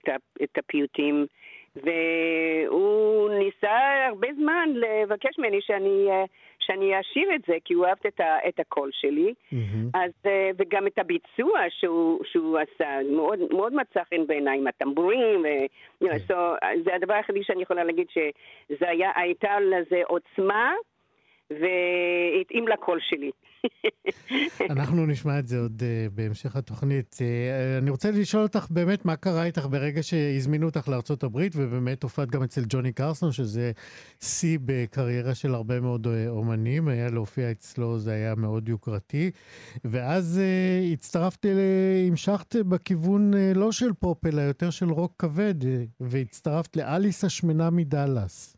את, 0.43 0.59
הפיוטים. 0.59 1.27
והוא 1.77 3.31
ניסה 3.31 4.07
הרבה 4.09 4.29
זמן 4.37 4.69
לבקש 4.75 5.39
ממני 5.39 5.59
שאני, 5.61 6.07
שאני 6.69 7.01
אשיר 7.01 7.35
את 7.35 7.41
זה, 7.47 7.55
כי 7.65 7.75
הוא 7.75 7.87
אהב 7.87 7.99
את, 8.07 8.21
ה- 8.21 8.49
את 8.49 8.61
הקול 8.61 8.91
שלי. 8.93 9.35
מהמם. 9.53 9.91
אז, 9.95 10.11
אה, 10.27 10.51
וגם 10.59 10.87
את 10.87 10.99
הביצוע 10.99 11.61
שהוא, 11.69 12.21
שהוא 12.25 12.59
עשה, 12.59 12.99
מאוד, 13.17 13.39
מאוד 13.53 13.75
מצא 13.75 14.01
חן 14.11 14.27
בעיניי 14.27 14.59
עם 14.59 14.67
הטמבורים, 14.67 15.45
ו, 15.45 15.47
know, 16.05 16.09
כן. 16.29 16.35
so, 16.35 16.37
זה 16.85 16.95
הדבר 16.95 17.15
היחידי 17.15 17.45
שאני 17.45 17.63
יכולה 17.63 17.85
להגיד 17.85 18.07
שזה 18.11 18.89
היה, 18.89 19.11
הייתה 19.17 19.61
לזה 19.61 20.03
עוצמה 20.07 20.73
והתאים 21.51 22.69
לקול 22.69 22.99
שלי. 23.01 23.31
אנחנו 24.73 25.07
נשמע 25.07 25.39
את 25.39 25.49
זה 25.49 25.61
עוד 25.61 25.83
uh, 25.83 26.11
בהמשך 26.15 26.57
התוכנית. 26.57 27.17
Uh, 27.19 27.83
אני 27.83 27.91
רוצה 27.91 28.11
לשאול 28.11 28.43
אותך 28.43 28.67
באמת 28.71 29.05
מה 29.05 29.17
קרה 29.17 29.45
איתך 29.45 29.67
ברגע 29.71 30.03
שהזמינו 30.03 30.67
אותך 30.67 30.89
לארצות 30.89 31.23
הברית, 31.23 31.53
ובאמת 31.57 32.03
הופעת 32.03 32.31
גם 32.31 32.43
אצל 32.43 32.61
ג'וני 32.69 32.93
קרסון, 32.93 33.33
שזה 33.33 33.73
שיא 34.21 34.59
בקריירה 34.65 35.35
של 35.35 35.55
הרבה 35.55 35.81
מאוד 35.81 36.07
uh, 36.07 36.11
אומנים. 36.29 36.89
היה 36.89 37.11
להופיע 37.11 37.51
אצלו, 37.51 37.99
זה 37.99 38.13
היה 38.13 38.35
מאוד 38.35 38.69
יוקרתי. 38.69 39.31
ואז 39.85 40.41
uh, 40.41 40.93
הצטרפת, 40.93 41.45
ל... 41.45 41.59
המשכת 42.09 42.57
בכיוון 42.57 43.35
uh, 43.35 43.59
לא 43.59 43.73
של 43.73 43.93
פופ, 43.93 44.27
אלא 44.27 44.41
יותר 44.41 44.71
של 44.71 44.91
רוק 44.91 45.15
כבד, 45.19 45.63
uh, 45.63 45.67
והצטרפת 46.01 46.77
לאליס 46.77 47.25
השמנה 47.25 47.71
מדאלאס. 47.71 48.58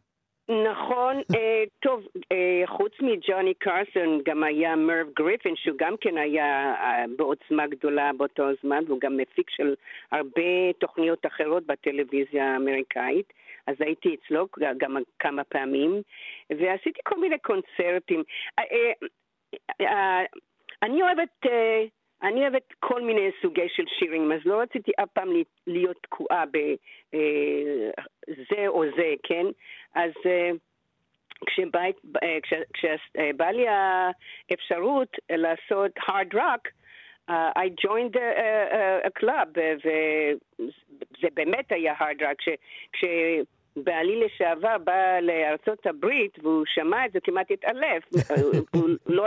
נכון, 0.50 1.16
אה, 1.36 1.64
טוב, 1.80 2.06
אה, 2.32 2.62
חוץ 2.66 2.92
מג'וני 3.00 3.54
קרסון 3.54 4.20
גם 4.24 4.42
היה 4.42 4.76
מרב 4.76 5.06
גריפין, 5.16 5.56
שהוא 5.56 5.76
גם 5.78 5.94
כן 6.00 6.18
היה 6.18 6.74
אה, 6.74 7.04
בעוצמה 7.16 7.66
גדולה 7.66 8.10
באותו 8.16 8.42
זמן, 8.62 8.84
והוא 8.86 9.00
גם 9.00 9.16
מפיק 9.16 9.50
של 9.50 9.74
הרבה 10.12 10.72
תוכניות 10.78 11.26
אחרות 11.26 11.66
בטלוויזיה 11.66 12.52
האמריקאית, 12.52 13.32
אז 13.66 13.76
הייתי 13.80 14.14
אצלו 14.14 14.46
גם 14.78 14.96
כמה 15.18 15.44
פעמים, 15.44 16.02
ועשיתי 16.50 17.00
כל 17.04 17.20
מיני 17.20 17.38
קונצרטים. 17.38 18.22
אני 20.82 21.02
אוהבת... 21.02 21.46
אה, 22.22 22.28
אני 22.28 22.40
אוהבת 22.40 22.72
כל 22.80 23.02
מיני 23.02 23.30
סוגי 23.42 23.68
של 23.68 23.85
שירים, 23.98 24.33
אז 24.33 24.40
לא 24.44 24.61
רציתי 24.61 24.92
אף 25.02 25.09
פעם 25.12 25.28
להיות 25.66 25.96
תקועה 26.02 26.44
בזה 26.46 28.68
או 28.68 28.85
זה, 28.96 29.14
כן? 29.22 29.46
אז 29.94 30.12
אה, 30.26 30.50
כשבא, 31.46 31.80
אה, 32.22 32.38
כש, 32.42 32.52
כשבא 32.72 33.50
לי 33.50 33.66
האפשרות 33.68 35.16
לעשות 35.30 35.98
hard 35.98 36.35
rock, 36.35 36.70
uh, 37.30 37.52
I 37.56 37.68
joined 37.68 38.16
a, 38.16 38.28
a, 38.78 39.09
a 39.09 39.11
club, 39.20 39.48
אה, 39.59 39.74
וזה 39.83 41.28
באמת 41.35 41.72
היה 41.72 41.94
hard 41.94 42.20
rock. 42.20 42.35
כש, 42.38 42.48
כשבעלי 42.92 44.24
לשעבר 44.24 44.78
בא 44.78 45.20
לארצות 45.20 45.87
הברית 45.87 46.38
והוא 46.42 46.64
שמע 46.66 47.06
את 47.06 47.12
זה, 47.12 47.20
כמעט 47.20 47.50
התעלף. 47.50 48.02
הוא 48.74 48.88
לא... 49.06 49.26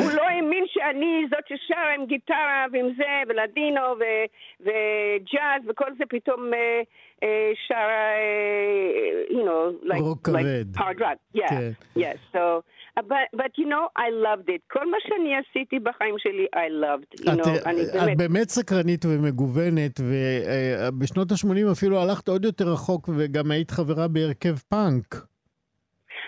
הוא 0.00 0.10
לא 0.14 0.22
האמין 0.22 0.64
שאני 0.68 1.26
זאת 1.30 1.44
ששרה 1.48 1.94
עם 1.94 2.06
גיטרה 2.06 2.64
ועם 2.72 2.88
זה, 2.96 3.22
ולדינו 3.28 3.80
ו- 3.80 4.26
וג'אז 4.60 5.62
וכל 5.68 5.90
זה 5.98 6.04
פתאום 6.08 6.54
אה, 6.54 6.82
אה, 7.22 7.50
שרה, 7.68 8.12
אה, 8.14 9.38
you 9.38 9.44
know, 9.46 9.86
like, 9.86 10.00
רוק 10.00 10.28
like 10.28 10.32
כבד. 10.32 10.76
hard 10.76 11.00
rock. 11.00 11.38
Yeah, 11.38 11.48
כן. 11.48 11.70
yes. 11.98 12.18
So, 12.36 12.62
but, 12.96 13.26
but 13.36 13.52
you 13.58 13.66
know, 13.66 13.84
I 13.98 14.08
loved 14.26 14.48
it. 14.48 14.60
כל 14.72 14.90
מה 14.90 14.96
שאני 15.08 15.36
עשיתי 15.36 15.78
בחיים 15.78 16.14
שלי, 16.18 16.46
I 16.54 16.68
loved. 16.84 17.20
You 17.20 17.32
את, 17.32 17.46
know, 17.46 17.68
אני 17.68 17.82
את 17.82 17.88
באמת... 17.94 18.16
באמת 18.18 18.48
סקרנית 18.48 19.04
ומגוונת, 19.04 20.00
ובשנות 20.00 21.32
ה-80 21.32 21.72
אפילו 21.72 22.00
הלכת 22.02 22.28
עוד 22.28 22.44
יותר 22.44 22.64
רחוק 22.72 23.08
וגם 23.18 23.50
היית 23.50 23.70
חברה 23.70 24.08
בהרכב 24.08 24.56
פאנק. 24.68 25.14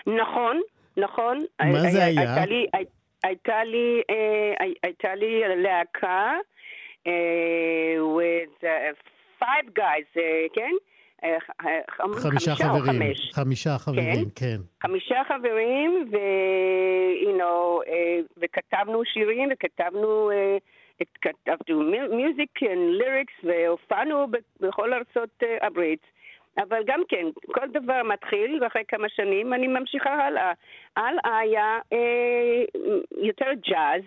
נכון, 0.07 0.61
נכון. 0.97 1.37
מה 1.61 1.81
זה 1.91 2.05
היה? 2.05 2.35
הייתה 2.35 2.45
לי, 2.45 2.65
הייתה 3.23 3.63
לי, 3.63 4.01
אה, 4.09 4.53
הי- 4.59 4.73
הייתה 4.83 5.15
לי 5.15 5.41
להקה 5.55 6.35
אה, 7.07 7.13
with 8.17 8.63
uh, 8.63 8.95
five 9.43 9.69
guys, 9.79 10.17
אה, 10.17 10.45
כן? 10.53 10.71
אה, 11.23 11.37
אה, 11.65 11.79
חמישה 12.21 12.55
חברים. 12.55 13.01
חמש. 13.01 13.31
חמישה 13.33 13.77
חברים, 13.77 14.29
כן. 14.35 14.57
חמישה 14.83 15.21
חברים, 15.27 16.09
ו... 16.11 16.17
you 17.23 17.39
know, 17.41 17.87
אה, 17.87 18.19
וכתבנו 18.37 19.01
שירים, 19.05 19.49
וכתבנו, 19.53 20.31
אה, 20.31 20.57
כתבנו 21.21 21.83
מיוזיק 22.15 22.59
ליריקס, 22.97 23.33
והופענו 23.43 24.25
בכל 24.59 24.93
ארצות 24.93 25.29
אה, 25.43 25.57
הברית. 25.67 26.16
אבל 26.57 26.83
גם 26.85 27.01
כן, 27.09 27.25
כל 27.51 27.67
דבר 27.73 28.03
מתחיל, 28.03 28.63
ואחרי 28.63 28.83
כמה 28.87 29.09
שנים 29.09 29.53
אני 29.53 29.67
ממשיכה 29.67 30.09
הלאה. 30.09 30.53
הלאה 30.95 31.37
היה 31.37 31.79
אה, 31.93 32.63
יותר 33.21 33.53
ג'אז. 33.69 34.01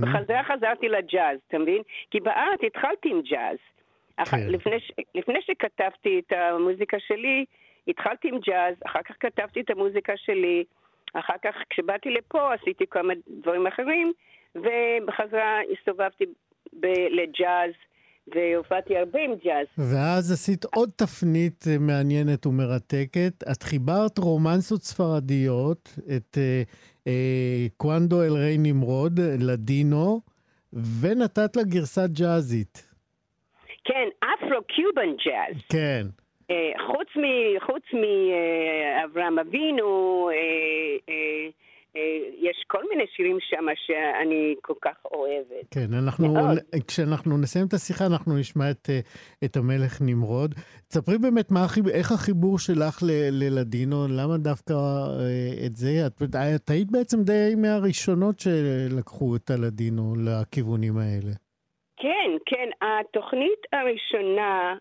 בחזרה 0.00 0.44
חזרתי 0.44 0.88
לג'אז, 0.88 1.38
אתה 1.48 1.58
מבין? 1.58 1.82
כי 2.10 2.20
בארץ 2.20 2.60
התחלתי 2.66 3.10
עם 3.10 3.20
ג'אז. 3.20 3.56
אח... 4.16 4.30
כן. 4.30 4.48
לפני, 4.48 4.80
ש... 4.80 4.92
לפני 5.14 5.42
שכתבתי 5.42 6.22
את 6.26 6.32
המוזיקה 6.32 6.96
שלי, 7.00 7.44
התחלתי 7.88 8.28
עם 8.28 8.38
ג'אז, 8.38 8.74
אחר 8.86 9.02
כך 9.02 9.14
כתבתי 9.20 9.60
את 9.60 9.70
המוזיקה 9.70 10.12
שלי, 10.16 10.64
אחר 11.14 11.34
כך 11.42 11.54
כשבאתי 11.70 12.10
לפה 12.10 12.54
עשיתי 12.54 12.86
כמה 12.86 13.12
דברים 13.28 13.66
אחרים, 13.66 14.12
ובחזרה 14.54 15.60
הסתובבתי 15.72 16.24
ב... 16.80 16.86
לג'אז, 17.10 17.70
והופעתי 18.34 18.96
הרבה 18.96 19.18
עם 19.20 19.34
ג'אז. 19.44 19.66
ואז 19.78 20.32
עשית 20.32 20.64
עוד 20.64 20.90
תפנית 20.96 21.64
אה, 21.70 21.78
מעניינת 21.78 22.46
ומרתקת. 22.46 23.32
את 23.52 23.62
חיברת 23.62 24.18
רומנסות 24.18 24.82
ספרדיות, 24.82 25.88
את 26.16 26.38
אה, 26.38 26.62
אה, 27.06 27.66
קוונדו 27.76 28.22
אל 28.22 28.32
ריי 28.32 28.58
נמרוד, 28.58 29.20
לדינו, 29.40 30.20
ונתת 30.72 31.56
לה 31.56 31.62
גרסה 31.62 32.06
ג'אזית. 32.06 32.88
כן, 33.84 34.08
אפרו-קיובן 34.20 35.16
ג'אז. 35.24 35.56
כן. 35.72 36.06
חוץ 37.60 37.84
מאברהם 37.92 39.38
אבינו, 39.38 40.30
יש 42.38 42.64
כל 42.66 42.82
מיני 42.90 43.04
שירים 43.16 43.38
שם 43.40 43.66
שאני 43.86 44.54
כל 44.62 44.74
כך 44.82 44.96
אוהבת. 45.04 45.66
כן, 45.70 45.94
אנחנו, 46.04 46.32
מאוד. 46.32 46.58
כשאנחנו 46.88 47.38
נסיים 47.38 47.66
את 47.66 47.72
השיחה, 47.72 48.06
אנחנו 48.06 48.36
נשמע 48.36 48.70
את, 48.70 48.90
אה, 48.90 49.00
את 49.44 49.56
המלך 49.56 49.98
נמרוד. 50.00 50.54
תספרי 50.88 51.18
באמת 51.18 51.50
מה, 51.50 51.66
איך 51.94 52.12
החיבור 52.12 52.58
שלך 52.58 53.02
ל- 53.02 53.30
ללדינו, 53.42 54.06
למה 54.08 54.36
דווקא 54.38 54.72
אה, 54.72 55.66
את 55.66 55.76
זה? 55.76 56.06
את, 56.06 56.22
את 56.56 56.70
היית 56.70 56.90
בעצם 56.90 57.22
די 57.22 57.54
מהראשונות 57.56 58.40
שלקחו 58.40 59.36
את 59.36 59.50
הלדינו 59.50 60.14
לכיוונים 60.24 60.98
האלה. 60.98 61.32
כן, 61.96 62.30
כן, 62.46 62.68
התוכנית 62.86 63.60
הראשונה 63.72 64.74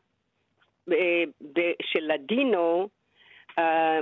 אה, 0.91 1.23
של 1.81 1.99
לדינו, 2.13 2.89
אה, 3.59 3.99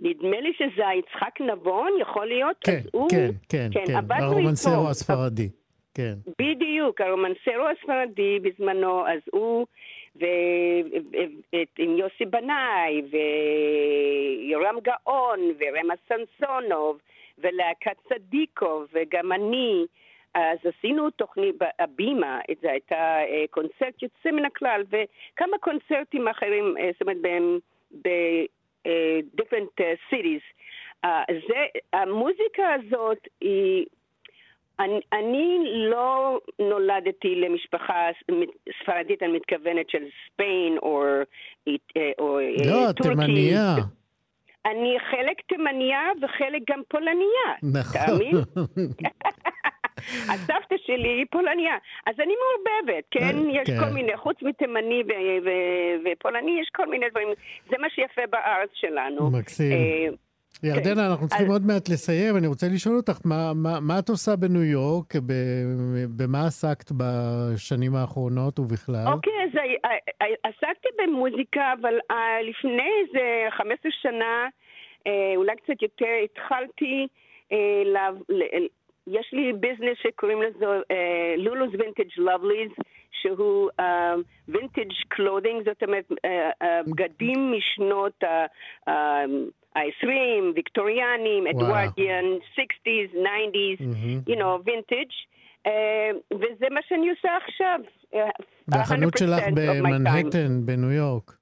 נדמה 0.00 0.40
לי 0.40 0.52
שזה 0.56 0.82
יצחק 0.98 1.40
נבון, 1.40 1.88
יכול 2.00 2.26
להיות? 2.26 2.56
כן, 2.64 2.80
הוא, 2.92 3.10
כן, 3.10 3.28
כן, 3.48 3.68
כן, 3.72 3.84
כן, 3.86 4.12
הרומנסרו. 4.22 4.88
הספרדי. 4.88 5.48
כן, 5.94 6.14
בדיוק, 6.38 7.00
הרומנסרו 7.00 7.64
הספרדי 7.78 8.38
בזמנו, 8.42 9.06
אז 9.08 9.20
הוא, 9.32 9.66
ו- 10.16 10.24
ו- 11.12 11.16
את- 11.62 11.78
עם 11.78 11.96
יוסי 11.98 12.24
בנאי, 12.24 13.02
ויורם 13.10 14.76
גאון, 14.82 15.40
ורמה 15.58 15.94
סנסונוב, 16.08 16.98
ולהקת 17.38 17.96
צדיקוב, 18.08 18.86
וגם 18.92 19.32
אני. 19.32 19.84
אז 20.34 20.58
עשינו 20.78 21.10
תוכנית, 21.10 21.54
הבימה, 21.78 22.40
זה 22.62 22.70
הייתה 22.70 22.94
אה, 23.28 23.44
קונצרט 23.50 24.02
יוצא 24.02 24.30
מן 24.32 24.44
הכלל, 24.44 24.82
וכמה 24.88 25.58
קונצרטים 25.60 26.28
אחרים, 26.28 26.74
אה, 26.78 26.90
זאת 26.92 27.02
אומרת, 27.02 27.16
ב-different 28.84 29.84
cities. 30.10 30.44
אה, 31.04 31.22
זה, 31.48 31.80
המוזיקה 31.92 32.72
הזאת 32.74 33.28
היא... 33.40 33.86
אני, 34.80 35.00
אני 35.12 35.58
לא 35.90 36.40
נולדתי 36.58 37.34
למשפחה 37.34 38.08
ספרדית, 38.82 39.22
אני 39.22 39.32
מתכוונת 39.32 39.90
של 39.90 40.04
ספיין 40.26 40.78
או, 40.78 41.02
אה, 41.68 41.72
או 42.18 42.40
אה, 42.40 42.50
לא, 42.66 42.92
טורקי. 42.92 43.14
תימניה. 43.14 43.74
אני 44.66 44.96
חלק 45.10 45.40
תימניה 45.48 46.00
וחלק 46.22 46.62
גם 46.70 46.80
פולניה. 46.88 47.48
נכון. 47.62 48.00
תאמין? 48.06 48.34
הסבתא 50.28 50.74
שלי 50.86 51.08
היא 51.08 51.26
פולניה. 51.30 51.74
אז 52.06 52.14
אני 52.18 52.34
מעורבבת, 52.42 53.04
כן? 53.10 53.20
אה, 53.48 53.60
יש 53.62 53.66
כן. 53.70 53.78
כל 53.80 53.94
מיני, 53.94 54.16
חוץ 54.16 54.36
מתימני 54.42 55.02
ופולני, 56.04 56.60
יש 56.60 56.68
כל 56.74 56.86
מיני 56.90 57.06
דברים. 57.10 57.28
זה 57.70 57.76
מה 57.80 57.86
שיפה 57.90 58.22
בארץ 58.30 58.70
שלנו. 58.74 59.30
מקסים. 59.30 59.72
אה, 59.72 60.08
ירדנה, 60.62 61.06
אנחנו 61.10 61.28
צריכים 61.28 61.46
אז- 61.46 61.52
עוד 61.52 61.62
מעט 61.66 61.88
לסיים. 61.88 62.36
אני 62.36 62.46
רוצה 62.46 62.66
לשאול 62.74 62.96
אותך, 62.96 63.18
מה- 63.24 63.52
מה 63.54 63.80
מה 63.80 63.98
את 63.98 64.08
עושה 64.08 64.36
בניו 64.36 64.62
יורק? 64.64 65.16
ב- 65.16 66.04
במה 66.16 66.46
עסקת 66.46 66.92
בשנים 66.96 67.94
האחרונות 67.94 68.58
ובכלל? 68.58 69.04
אוקיי, 69.12 69.32
אז 69.44 69.56
אה, 69.84 69.90
אה, 70.22 70.26
עסקתי 70.44 70.88
במוזיקה, 71.02 71.72
אבל 71.80 71.94
אה, 72.10 72.16
לפני 72.42 72.88
איזה 73.06 73.20
15 73.58 73.92
שנה, 74.02 74.46
אולי 75.36 75.52
קצת 75.56 75.82
יותר, 75.82 76.06
התחלתי, 76.24 77.06
אה, 77.52 77.58
ל- 77.84 78.32
ל- 78.32 78.66
יש 79.06 79.30
לי 79.32 79.52
ביזנס 79.52 79.98
שקוראים 80.02 80.42
לזה 80.42 80.66
Lulu's 81.36 81.70
Vintage 81.78 82.10
Lovelies, 82.16 82.70
שהוא 83.10 83.70
vintage 84.48 84.92
clothing, 85.08 85.64
זאת 85.64 85.82
אומרת, 85.82 86.04
אה, 86.24 86.50
אה, 86.62 86.80
בגדים 86.86 87.52
משנות 87.52 88.24
ה-20, 88.86 90.08
ויקטוריאנים. 90.54 91.46
Edwardian, 91.46 92.24
60's, 92.54 93.14
90's, 93.14 93.86
מהמם. 93.86 94.20
you 94.28 94.36
know, 94.36 94.68
vintage. 94.68 95.14
אה, 95.66 96.10
וזה 96.34 96.66
מה 96.70 96.80
שאני 96.88 97.10
עושה 97.10 97.28
עכשיו. 97.46 97.80
והחנות 98.68 99.14
100% 99.14 99.18
שלך. 99.18 99.44
במנהטן, 99.54 100.66
בניו 100.66 100.92
יורק. 100.92 101.36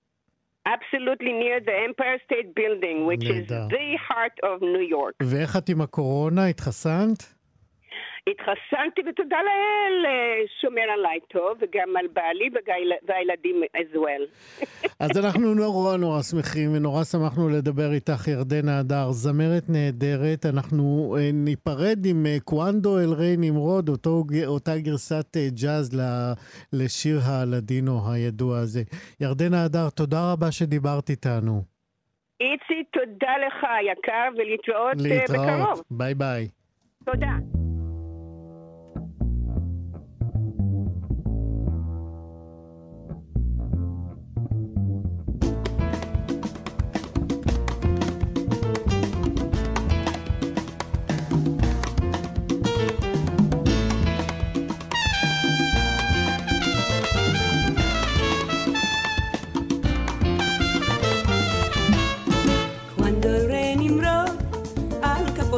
Absolutely 0.68 1.33
near 1.42 1.59
the 1.68 1.77
Empire 1.88 2.18
State 2.27 2.48
Building, 2.59 2.98
which 3.09 3.25
is 3.25 3.53
נהדר. 3.53 3.66
the 3.68 3.98
heart 4.09 4.37
of 4.44 4.61
New 4.62 4.92
York. 4.92 5.16
ואיך 5.22 5.57
את 5.57 5.68
עם 5.68 5.81
הקורונה? 5.81 6.46
התחסנת? 6.46 7.35
התחסנתי, 8.31 9.01
ותודה 9.09 9.37
לאל, 9.37 10.07
אה, 10.07 10.43
שומר 10.61 10.83
עליי 10.83 11.19
טוב, 11.29 11.59
וגם 11.61 11.97
על 11.97 12.07
בעלי 12.13 12.51
והילדים 13.09 13.63
as 13.77 13.97
well. 13.97 14.25
אז 15.05 15.25
אנחנו 15.25 15.55
נורא 15.55 15.97
נורא 15.97 16.23
שמחים 16.23 16.77
ונורא 16.77 17.05
שמחנו 17.05 17.49
לדבר 17.49 17.93
איתך, 17.93 18.29
ירדנה 18.29 18.79
הדר, 18.79 19.11
זמרת 19.11 19.63
נהדרת. 19.69 20.47
אנחנו 20.47 21.17
אה, 21.19 21.31
ניפרד 21.33 22.07
עם 22.07 22.27
אה, 22.27 22.37
קואנדו 22.45 22.99
אל 22.99 23.13
ריי 23.13 23.37
נמרוד, 23.39 23.89
אותו, 23.89 24.23
אותה 24.47 24.79
גרסת 24.79 25.37
ג'אז 25.63 26.01
לשיר 26.73 27.19
הלדינו 27.25 28.13
הידוע 28.13 28.59
הזה. 28.59 28.83
ירדנה 29.21 29.65
הדר, 29.65 29.91
תודה 29.91 30.33
רבה 30.33 30.53
שדיברת 30.53 31.11
איתנו. 31.11 31.63
איציק, 32.41 32.89
תודה 32.93 33.33
לך, 33.47 33.67
יקר, 33.93 34.29
ולהתראות 34.37 34.97
אה, 35.01 35.19
להתראות. 35.19 35.47
בקרוב. 35.47 35.83
ביי 35.91 36.15
ביי. 36.15 36.49
תודה. 37.05 37.62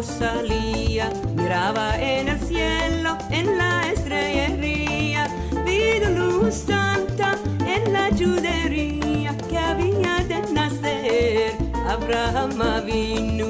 Salía, 0.05 1.11
miraba 1.35 2.01
en 2.01 2.29
el 2.29 2.41
cielo, 2.41 3.17
en 3.31 3.59
la 3.59 3.91
estrellería, 3.91 5.29
vio 5.65 6.11
luz 6.11 6.55
santa 6.55 7.39
en 7.67 7.93
la 7.93 8.09
judería 8.11 9.37
que 9.49 9.59
había 9.59 10.25
de 10.29 10.41
nacer. 10.53 11.53
Abraham 11.89 12.85
vino, 12.87 13.47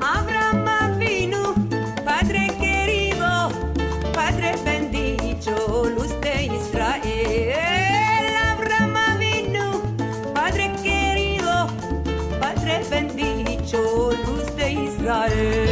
Abraham 0.00 0.98
vino, 0.98 1.54
Padre 2.04 2.48
querido, 2.60 3.50
Padre 4.12 4.54
bendito, 4.64 5.84
luz 5.96 6.12
de 6.20 6.46
Israel. 6.46 8.34
Abraham 8.52 9.18
vino, 9.18 9.82
Padre 10.34 10.72
querido, 10.82 11.68
Padre 12.40 12.82
bendito, 12.90 14.10
luz 14.26 14.56
de 14.56 14.72
Israel. 14.72 15.67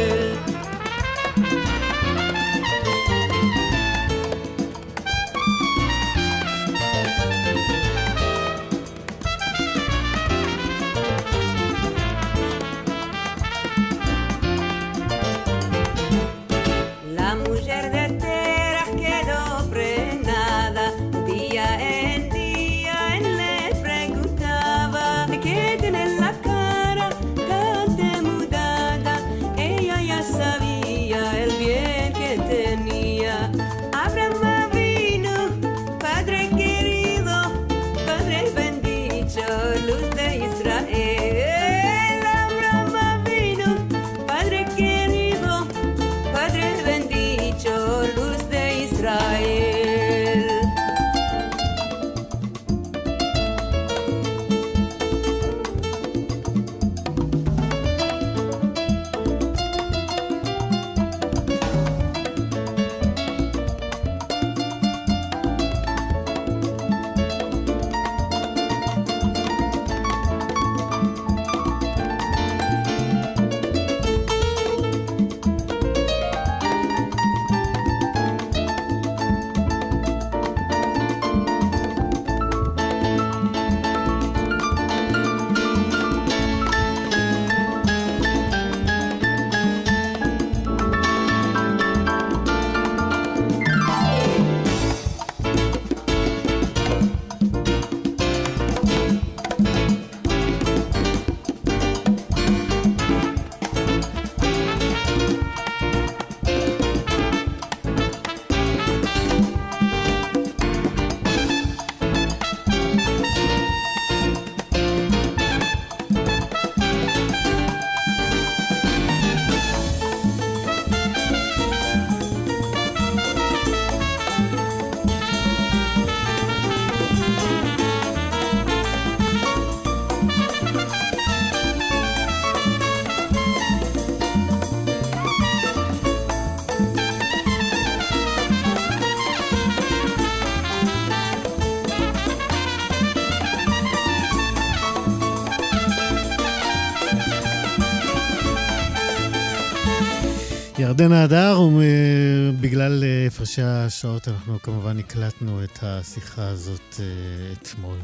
ירדנה 151.07 151.23
הדר, 151.23 151.59
ובגלל 151.61 153.03
אה, 153.03 153.27
הפרשי 153.27 153.61
השעות 153.61 154.27
אנחנו 154.27 154.59
כמובן 154.61 154.99
הקלטנו 154.99 155.63
את 155.63 155.79
השיחה 155.81 156.47
הזאת 156.47 156.99
אה, 156.99 157.53
אתמול. 157.53 157.97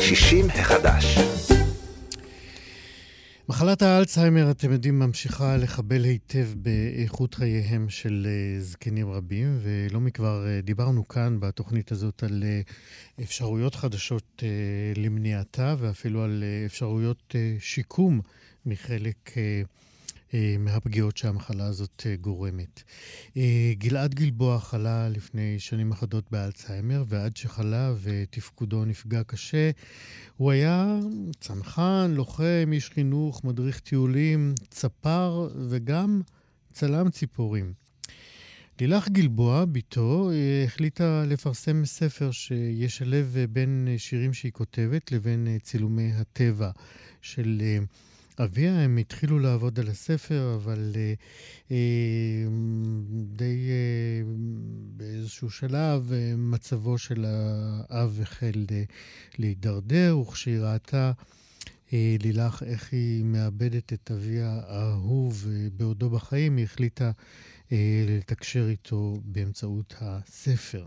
60 0.00 0.46
החדש. 0.50 1.18
מחלת 3.48 3.82
האלצהיימר, 3.82 4.50
אתם 4.50 4.72
יודעים, 4.72 4.98
ממשיכה 4.98 5.56
לחבל 5.56 6.04
היטב 6.04 6.48
באיכות 6.56 7.34
חייהם 7.34 7.88
של 7.88 8.26
אה, 8.30 8.60
זקנים 8.60 9.10
רבים, 9.10 9.58
ולא 9.62 10.00
מכבר 10.00 10.46
אה, 10.46 10.60
דיברנו 10.60 11.08
כאן 11.08 11.40
בתוכנית 11.40 11.92
הזאת 11.92 12.22
על 12.22 12.44
אה, 12.46 12.60
אפשרויות 13.22 13.74
חדשות 13.74 14.42
אה, 14.42 15.02
למניעתה, 15.02 15.74
ואפילו 15.78 16.22
על 16.22 16.44
אה, 16.46 16.66
אפשרויות 16.66 17.34
אה, 17.34 17.56
שיקום 17.60 18.20
מחלק 18.66 19.32
אה, 19.36 19.42
אה, 19.42 19.62
מהפגיעות 20.58 21.16
שהמחלה 21.16 21.66
הזאת 21.66 22.02
אה, 22.06 22.16
גורמת. 22.16 22.82
אה, 23.36 23.72
גלעד 23.78 24.14
גלבוע 24.14 24.58
חלה 24.58 25.08
לפני 25.08 25.58
שנים 25.58 25.92
אחדות 25.92 26.24
באלצהיימר, 26.30 27.04
ועד 27.08 27.36
שחלה 27.36 27.94
ותפקודו 28.02 28.84
נפגע 28.84 29.22
קשה, 29.24 29.70
הוא 30.36 30.50
היה 30.50 30.98
צנחן, 31.40 32.10
לוחם, 32.14 32.70
איש 32.72 32.90
חינוך, 32.90 33.44
מדריך 33.44 33.80
טיולים, 33.80 34.54
צפר 34.70 35.48
וגם 35.68 36.20
צלם 36.72 37.10
ציפורים. 37.10 37.72
לילך 38.80 39.08
גלבוע, 39.08 39.64
בתו, 39.64 40.30
אה, 40.30 40.64
החליטה 40.64 41.24
לפרסם 41.26 41.84
ספר 41.84 42.30
שישלב 42.30 43.34
אה, 43.36 43.46
בין 43.46 43.88
אה, 43.90 43.98
שירים 43.98 44.34
שהיא 44.34 44.52
כותבת 44.52 45.12
לבין 45.12 45.46
אה, 45.48 45.56
צילומי 45.62 46.12
הטבע 46.12 46.70
של 47.22 47.58
אה, 47.60 47.78
אביה. 48.40 48.80
הם 48.80 48.96
התחילו 48.96 49.38
לעבוד 49.38 49.80
על 49.80 49.88
הספר, 49.88 50.54
אבל 50.54 50.92
אה, 50.96 51.14
אה, 51.70 51.76
די 53.36 53.68
אה, 53.68 54.22
באיזשהו 54.96 55.50
שלב 55.50 56.12
אה, 56.12 56.34
מצבו 56.36 56.98
של 56.98 57.24
האב 57.28 58.18
החל 58.22 58.66
אה, 58.70 58.82
להידרדר, 59.38 60.18
וכשהיא 60.18 60.58
ראתה 60.58 61.12
אה, 61.92 62.16
לילך 62.22 62.62
איך 62.62 62.92
היא 62.92 63.24
מאבדת 63.24 63.92
את 63.92 64.10
אביה 64.10 64.60
האהוב 64.66 65.46
אה, 65.50 65.68
בעודו 65.76 66.10
בחיים, 66.10 66.56
היא 66.56 66.64
החליטה 66.64 67.10
אה, 67.72 68.04
לתקשר 68.08 68.68
איתו 68.68 69.20
באמצעות 69.24 69.94
הספר. 70.00 70.86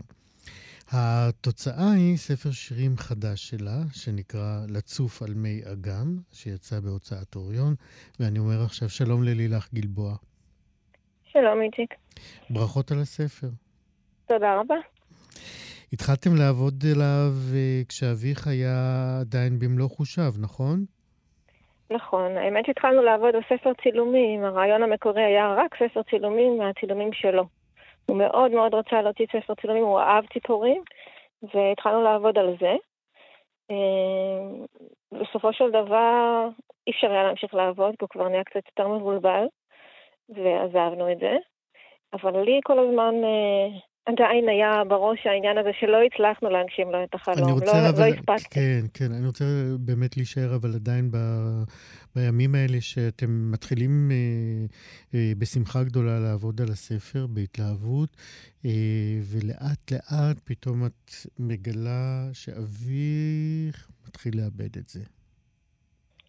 התוצאה 0.90 1.92
היא 1.96 2.16
ספר 2.16 2.50
שירים 2.50 2.96
חדש 2.96 3.48
שלה, 3.48 3.78
שנקרא 3.92 4.60
לצוף 4.68 5.22
על 5.22 5.34
מי 5.34 5.60
אגם, 5.72 6.16
שיצא 6.32 6.80
בהוצאת 6.80 7.36
אוריון, 7.36 7.74
ואני 8.20 8.38
אומר 8.38 8.62
עכשיו 8.64 8.88
שלום 8.88 9.22
ללילך 9.22 9.68
גלבוע. 9.74 10.14
שלום 11.24 11.62
איציק, 11.62 11.94
ברכות 12.50 12.90
על 12.90 12.98
הספר. 12.98 13.48
תודה 14.26 14.60
רבה. 14.60 14.74
התחלתם 15.92 16.30
לעבוד 16.38 16.84
עליו 16.94 17.32
אה, 17.54 17.82
כשאביך 17.88 18.46
היה 18.46 18.76
עדיין 19.20 19.58
במלוא 19.58 19.88
חושיו, 19.88 20.32
נכון? 20.40 20.84
נכון, 21.90 22.36
האמת 22.36 22.66
שהתחלנו 22.66 23.02
לעבוד 23.02 23.34
על 23.34 23.42
ספר 23.48 23.70
צילומים, 23.82 24.44
הרעיון 24.44 24.82
המקורי 24.82 25.22
היה 25.22 25.54
רק 25.54 25.74
ספר 25.74 26.02
צילומים 26.10 26.58
מהצילומים 26.58 27.12
שלו. 27.12 27.44
הוא 28.06 28.16
מאוד 28.16 28.50
מאוד 28.50 28.74
רצה 28.74 29.02
להוציא 29.02 29.26
ספר 29.26 29.54
צילומים, 29.54 29.84
הוא 29.84 30.00
אהב 30.00 30.24
ציפורים, 30.32 30.82
והתחלנו 31.42 32.02
לעבוד 32.02 32.38
על 32.38 32.56
זה. 32.60 32.74
אה, 33.70 34.66
בסופו 35.12 35.52
של 35.52 35.70
דבר 35.70 36.48
אי 36.86 36.92
אפשר 36.92 37.10
היה 37.10 37.22
להמשיך 37.22 37.54
לעבוד, 37.54 37.90
כי 37.90 38.04
הוא 38.04 38.08
כבר 38.08 38.28
נהיה 38.28 38.44
קצת 38.44 38.62
יותר 38.66 38.88
מבולבל, 38.88 39.44
ועזבנו 40.28 41.12
את 41.12 41.18
זה. 41.18 41.36
אבל 42.12 42.40
לי 42.40 42.60
כל 42.64 42.78
הזמן 42.78 43.14
אה, 43.24 43.68
עדיין 44.06 44.48
היה 44.48 44.82
בראש 44.88 45.26
העניין 45.26 45.58
הזה 45.58 45.70
שלא 45.80 45.98
הצלחנו 46.06 46.50
להגשים 46.50 46.90
לו 46.92 47.04
את 47.04 47.14
החלום. 47.14 47.50
רוצה 47.50 47.82
לא, 47.82 47.88
אבל... 47.88 48.08
לא 48.08 48.14
הספקתי. 48.14 48.54
כן, 48.54 48.80
כן, 48.94 49.12
אני 49.12 49.26
רוצה 49.26 49.44
באמת 49.80 50.16
להישאר, 50.16 50.54
אבל 50.54 50.74
עדיין 50.74 51.10
ב... 51.10 51.16
בימים 52.16 52.54
האלה 52.54 52.80
שאתם 52.80 53.52
מתחילים 53.52 54.10
אה, 54.10 54.16
אה, 55.14 55.32
בשמחה 55.38 55.84
גדולה 55.84 56.20
לעבוד 56.20 56.60
על 56.60 56.68
הספר, 56.70 57.26
בהתלהבות, 57.26 58.16
אה, 58.64 58.70
ולאט 59.22 59.92
לאט 59.92 60.36
פתאום 60.44 60.86
את 60.86 61.10
מגלה 61.38 62.28
שאביך 62.32 63.90
מתחיל 64.06 64.36
לאבד 64.36 64.76
את 64.76 64.88
זה. 64.88 65.00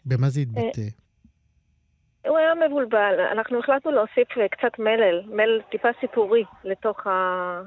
במה 0.05 0.29
זה 0.29 0.39
התבטא? 0.39 1.02
הוא 2.27 2.37
היה 2.37 2.53
מבולבל. 2.67 3.19
אנחנו 3.31 3.59
החלטנו 3.59 3.91
להוסיף 3.91 4.37
אה, 4.37 4.47
קצת 4.47 4.79
מלל, 4.79 5.21
מלל 5.27 5.61
טיפה 5.71 5.89
סיפורי 5.99 6.43
לתוך, 6.63 7.07
ה... 7.07 7.61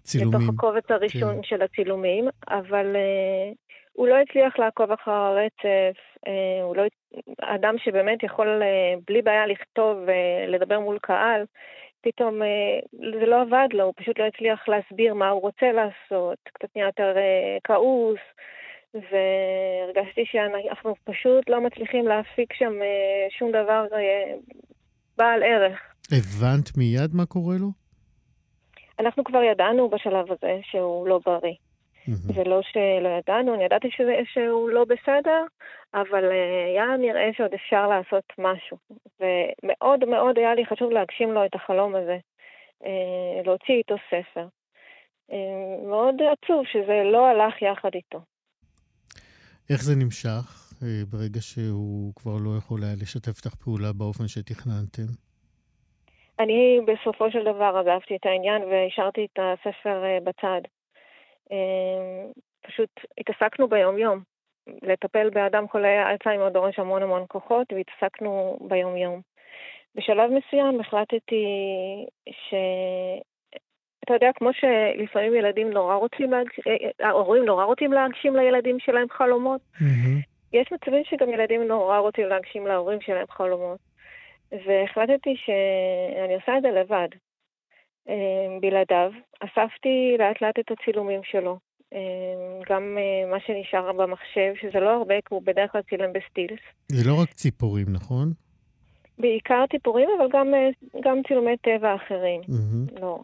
צילומים. 0.00 0.40
לתוך 0.40 0.54
הקובץ 0.54 0.90
הראשון 0.90 1.36
כן. 1.36 1.42
של 1.42 1.62
הצילומים, 1.62 2.28
אבל 2.48 2.96
uh, 2.96 3.56
הוא 3.92 4.08
לא 4.08 4.14
הצליח 4.14 4.58
לעקוב 4.58 4.92
אחר 4.92 5.10
הרצף. 5.10 5.98
Uh, 6.26 6.30
הוא 6.62 6.76
לא... 6.76 6.82
אדם 7.40 7.74
שבאמת 7.78 8.22
יכול 8.22 8.62
uh, 8.62 9.00
בלי 9.06 9.22
בעיה 9.22 9.46
לכתוב 9.46 9.98
ולדבר 10.06 10.80
מול 10.80 10.98
קהל, 10.98 11.44
פתאום 12.00 12.42
uh, 12.42 12.96
זה 13.20 13.26
לא 13.26 13.40
עבד 13.40 13.68
לו, 13.72 13.84
הוא 13.84 13.94
פשוט 13.96 14.18
לא 14.18 14.24
הצליח 14.24 14.68
להסביר 14.68 15.14
מה 15.14 15.28
הוא 15.28 15.40
רוצה 15.40 15.72
לעשות, 15.72 16.38
קצת 16.52 16.68
נהיה 16.76 16.86
יותר 16.86 17.14
uh, 17.16 17.60
כעוס. 17.64 18.20
והרגשתי 18.94 20.24
שאנחנו 20.26 20.94
פשוט 21.04 21.48
לא 21.48 21.60
מצליחים 21.60 22.08
להפיק 22.08 22.52
שם 22.52 22.82
אה, 22.82 23.26
שום 23.38 23.48
דבר 23.50 23.86
אה, 23.92 24.34
בעל 25.18 25.42
ערך. 25.42 25.80
הבנת 26.12 26.76
מיד 26.76 27.14
מה 27.14 27.26
קורה 27.26 27.56
לו? 27.60 27.68
אנחנו 29.00 29.24
כבר 29.24 29.42
ידענו 29.42 29.88
בשלב 29.88 30.32
הזה 30.32 30.58
שהוא 30.62 31.08
לא 31.08 31.20
בריא. 31.26 31.54
מהמם. 32.08 32.32
זה 32.34 32.44
לא 32.44 32.60
שלא 32.62 33.08
ידענו, 33.08 33.54
אני 33.54 33.64
ידעתי 33.64 33.88
שזה, 33.90 34.14
שהוא 34.32 34.70
לא 34.70 34.84
בסדר, 34.84 35.44
אבל 35.94 36.24
אה, 36.24 36.66
היה 36.66 36.96
נראה 36.98 37.30
שעוד 37.36 37.54
אפשר 37.54 37.88
לעשות 37.88 38.24
משהו. 38.38 38.76
ומאוד 39.20 40.04
מאוד 40.04 40.38
היה 40.38 40.54
לי 40.54 40.66
חשוב 40.66 40.90
להגשים 40.90 41.32
לו 41.32 41.44
את 41.44 41.54
החלום 41.54 41.94
הזה, 41.94 42.18
להוציא 43.44 43.74
איתו 43.74 43.94
ספר. 44.10 44.46
מאוד 45.88 46.14
עצוב 46.32 46.66
שזה 46.66 47.02
לא 47.12 47.26
הלך 47.26 47.62
יחד 47.62 47.90
איתו. 47.94 48.20
איך 49.70 49.82
זה 49.82 49.94
נמשך 49.96 50.66
אה, 50.82 51.02
ברגע 51.10 51.40
שהוא 51.40 52.12
כבר 52.16 52.36
לא 52.44 52.50
יכול 52.58 52.84
היה 52.84 52.94
לשתף 53.02 53.36
איתך 53.38 53.54
פעולה 53.54 53.92
באופן 53.92 54.28
שתכננתם? 54.28 55.08
אני 56.38 56.80
בסופו 56.86 57.30
של 57.30 57.42
דבר 57.42 57.72
עזבתי 57.80 58.16
את 58.16 58.26
העניין 58.26 58.62
והשארתי 58.62 59.26
את 59.32 59.38
הספר 59.38 60.04
אה, 60.04 60.18
בצד. 60.24 60.60
אה, 61.52 62.30
פשוט 62.66 62.90
התעסקנו 63.18 63.68
ביום-יום. 63.68 64.20
לטפל 64.82 65.30
באדם 65.30 65.68
חולה 65.68 66.10
אלצהיימר 66.10 66.48
דורש 66.48 66.78
המון 66.78 67.02
המון 67.02 67.24
כוחות, 67.28 67.72
והתעסקנו 67.72 68.58
ביום-יום. 68.60 69.20
בשלב 69.94 70.30
מסוים 70.30 70.80
החלטתי 70.80 71.44
ש... 72.30 72.54
אתה 74.06 74.14
יודע, 74.14 74.30
כמו 74.34 74.50
שלפעמים 74.52 75.34
ילדים 75.34 75.70
נורא 75.70 75.94
רוצים, 75.94 76.30
להג... 76.30 76.46
אה, 76.66 77.08
ההורים 77.08 77.44
נורא 77.44 77.64
רוצים 77.64 77.92
להגשים 77.92 78.36
לילדים 78.36 78.78
שלהם 78.78 79.06
חלומות. 79.10 79.60
יש 80.52 80.72
מצבים 80.72 81.02
שגם 81.04 81.30
ילדים 81.30 81.62
נורא 81.62 81.98
רוצים 81.98 82.26
להגשים 82.28 82.66
להורים 82.66 83.00
שלהם 83.00 83.26
חלומות. 83.30 83.78
והחלטתי 84.52 85.34
שאני 85.36 86.34
עושה 86.34 86.56
את 86.58 86.62
זה 86.62 86.70
לבד, 86.70 87.08
אה, 88.08 88.58
בלעדיו. 88.60 89.12
אספתי 89.40 90.16
לאט 90.18 90.42
לאט 90.42 90.58
את 90.58 90.70
הצילומים 90.70 91.20
שלו. 91.24 91.58
אה, 91.92 91.98
גם 92.70 92.98
אה, 92.98 93.30
מה 93.30 93.40
שנשאר 93.40 93.92
במחשב, 93.92 94.52
שזה 94.60 94.80
לא 94.80 94.90
הרבה, 94.90 95.14
כי 95.14 95.34
הוא 95.34 95.42
בדרך 95.44 95.72
כלל 95.72 95.82
צילם 95.90 96.12
בסטילס. 96.12 96.60
זה 96.92 97.10
לא 97.10 97.14
רק 97.22 97.32
ציפורים, 97.32 97.86
נכון? 97.88 98.32
בעיקר 99.18 99.64
ציפורים, 99.70 100.08
אבל 100.18 100.28
גם, 100.32 100.54
אה, 100.54 100.68
גם 101.02 101.18
צילומי 101.28 101.56
טבע 101.56 101.94
אחרים. 101.94 102.40
מהמם. 102.48 102.86
לא. 103.00 103.18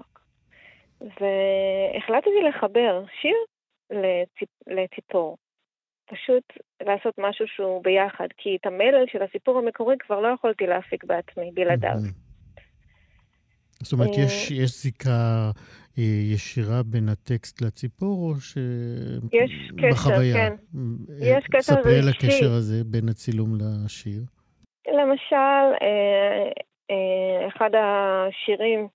והחלטתי 1.03 2.43
לחבר 2.49 3.05
שיר 3.21 3.37
לציפ... 3.91 4.49
לציפור. 4.67 5.37
פשוט 6.11 6.45
לעשות 6.87 7.15
משהו 7.19 7.47
שהוא 7.49 7.83
ביחד, 7.85 8.29
כי 8.37 8.57
את 8.61 8.67
המלל 8.67 9.05
של 9.13 9.23
הסיפור 9.23 9.59
המקורי 9.59 9.97
כבר 9.99 10.21
לא 10.21 10.29
יכולתי 10.29 10.67
להפיק 10.67 11.05
בעצמי, 11.05 11.51
בלעדיו. 11.55 11.91
מהמם. 11.91 12.33
זאת 13.83 13.93
אומרת, 13.93 14.19
אה, 14.19 14.23
יש, 14.25 14.51
יש 14.51 14.71
זיקה 14.83 15.51
אה, 15.99 16.05
ישירה 16.35 16.83
בין 16.83 17.09
הטקסט 17.09 17.63
לציפור, 17.63 18.29
או 18.29 18.41
ש... 18.41 18.57
יש 19.33 19.73
קשר? 19.79 20.17
כן. 20.33 20.53
אה, 21.23 21.39
יש 21.39 21.45
קשר 21.47 21.63
ספרי 21.63 21.99
על 21.99 22.09
רגשי. 22.09 22.27
הקשר 22.27 22.53
הזה 22.53 22.85
בין 22.85 23.09
הצילום 23.09 23.55
לשיר. 23.61 24.23
למשל, 24.89 25.85
אחד 27.49 27.71
השירים, 27.75 28.89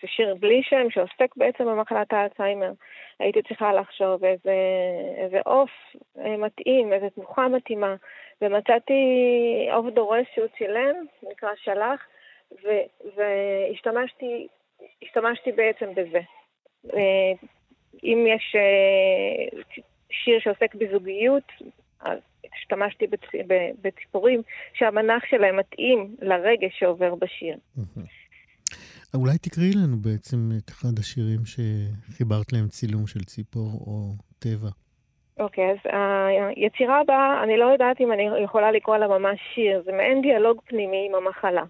ש- 0.00 0.16
שיר 0.16 0.34
בלי 0.34 0.62
שם, 0.62 0.90
שעוסק 0.90 1.36
בעצם 1.36 1.64
במחלת 1.64 2.12
האלצהיימר, 2.12 2.72
הייתי 3.18 3.42
צריכה 3.42 3.72
לחשוב 3.72 4.24
איזה, 4.24 5.40
עוף 5.44 5.70
אה, 6.18 6.36
מתאים, 6.36 6.92
איזה 6.92 7.10
תנוחה 7.10 7.48
מתאימה, 7.48 7.94
ומצאתי 8.42 8.94
עוף 9.72 9.86
דורס 9.94 10.26
שהוא 10.34 10.46
צילם, 10.58 10.94
נקרא 11.30 11.50
שלח, 11.56 12.06
ו- 12.64 13.10
והשתמשתי 13.16 14.46
השתמשתי 15.02 15.52
בעצם 15.52 15.94
בזה. 15.94 16.20
אה, 16.94 17.32
אם 18.04 18.26
יש 18.28 18.56
אה, 18.56 19.60
שיר 20.10 20.38
שעוסק 20.40 20.74
בזוגיות, 20.74 21.52
אז 22.00 22.18
השתמשתי 22.56 23.06
בציפורים 23.82 24.42
שהמנח 24.74 25.24
שלהם 25.24 25.56
מתאים 25.56 26.16
לרגש 26.22 26.78
שעובר 26.78 27.14
בשיר. 27.14 27.56
אולי 29.16 29.38
תקראי 29.38 29.72
לנו 29.82 29.96
בעצם 29.96 30.38
את 30.58 30.68
אחד 30.70 30.98
השירים 30.98 31.40
שחיברת 31.46 32.52
להם 32.52 32.68
צילום 32.68 33.06
של 33.06 33.24
ציפור 33.24 33.70
או 33.86 34.12
טבע. 34.38 34.70
אוקיי, 35.40 35.70
אז 35.70 35.78
היצירה 36.56 37.00
הבאה, 37.00 37.42
אני 37.42 37.56
לא 37.56 37.64
יודעת 37.64 38.00
אם 38.00 38.12
אני 38.12 38.22
יכולה 38.44 38.70
לקרוא 38.72 38.96
לה 38.96 39.08
ממש 39.08 39.38
שיר, 39.54 39.82
זה 39.84 39.92
מעין 39.92 40.22
דיאלוג 40.22 40.60
פנימי 40.64 41.06
עם 41.08 41.14
המחלה. 41.14 41.64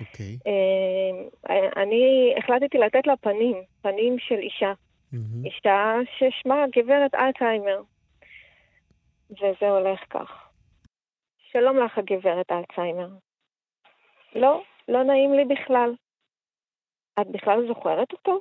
אוקיי. 0.00 0.38
אה, 0.46 1.82
אני 1.82 2.34
החלטתי 2.38 2.78
לתת 2.78 3.06
לה 3.06 3.16
פנים, 3.16 3.56
פנים 3.82 4.16
של 4.18 4.38
אישה. 4.38 4.72
אישה 5.44 5.94
ששמה 6.16 6.64
גברת 6.76 7.14
אלצהיימר. 7.14 7.82
וזה 9.30 9.70
הולך 9.70 10.00
כך. 10.10 10.48
שלום 11.52 11.76
לך, 11.78 11.98
הגברת 11.98 12.46
אלצהיימר. 12.50 13.08
לא, 14.34 14.62
לא 14.88 15.02
נעים 15.02 15.34
לי 15.34 15.44
בכלל. 15.44 15.90
את 17.20 17.26
בכלל 17.26 17.66
זוכרת 17.68 18.12
אותו? 18.12 18.38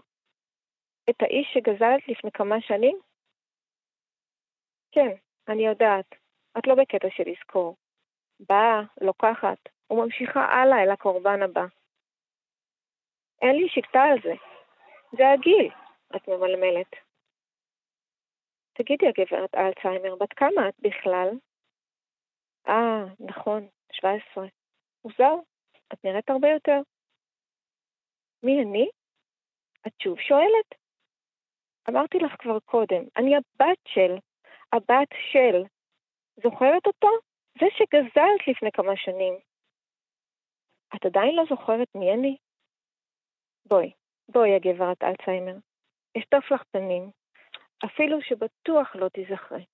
את 1.10 1.22
האיש 1.22 1.48
שגזלת 1.54 2.08
לפני 2.08 2.32
כמה 2.32 2.62
שנים? 2.62 3.00
כן, 4.92 5.16
אני 5.48 5.68
יודעת. 5.68 6.16
את 6.58 6.68
לא 6.68 6.76
בקטע 6.76 7.08
של 7.10 7.24
לזכור. 7.26 7.76
באה, 8.40 8.82
לוקחת, 9.02 9.58
וממשיכה 9.90 10.40
הלאה 10.40 10.84
אל 10.84 10.90
הקורבן 10.92 11.42
הבא. 11.42 11.66
אין 13.42 13.56
לי 13.56 13.70
שיטה 13.70 14.04
על 14.04 14.18
זה. 14.24 14.34
זה 15.12 15.24
הגיל, 15.34 15.70
את 16.16 16.28
ממלמלת. 16.28 16.92
תגידי, 18.74 19.08
הגברת 19.08 19.56
אלצהיימר, 19.56 20.16
בת 20.16 20.34
כמה 20.34 20.70
את 20.70 20.76
בכלל? 20.80 21.30
אה, 22.68 23.04
נכון, 23.20 23.68
17. 23.92 24.46
מוזר, 25.06 25.34
את 25.94 26.04
נראית 26.04 26.30
הרבה 26.30 26.48
יותר. 26.48 26.80
מי 28.44 28.64
אני? 28.64 28.90
את 29.88 29.94
שוב 30.02 30.20
שואלת? 30.20 30.76
אמרתי 31.90 32.18
לך 32.18 32.36
כבר 32.40 32.60
קודם, 32.60 33.04
אני 33.18 33.36
הבת 33.36 33.78
של, 33.88 34.16
הבת 34.74 35.08
של. 35.32 35.64
זוכרת 36.44 36.88
אותו? 36.88 37.08
זה 37.60 37.66
שגזלת 37.78 38.48
לפני 38.48 38.72
כמה 38.72 38.98
שנים. 38.98 39.34
את 40.96 41.06
עדיין 41.06 41.36
לא 41.36 41.44
זוכרת 41.50 41.88
מי 41.96 42.14
אני? 42.14 42.38
בואי, 43.66 43.92
בואי, 44.30 44.56
הגברת 44.56 45.04
אלצהיימר. 45.04 45.56
אשטוף 46.18 46.52
לך 46.52 46.64
פנים, 46.72 47.12
אפילו 47.86 48.22
שבטוח 48.22 48.96
לא 48.96 49.10
תיזכרי. 49.10 49.66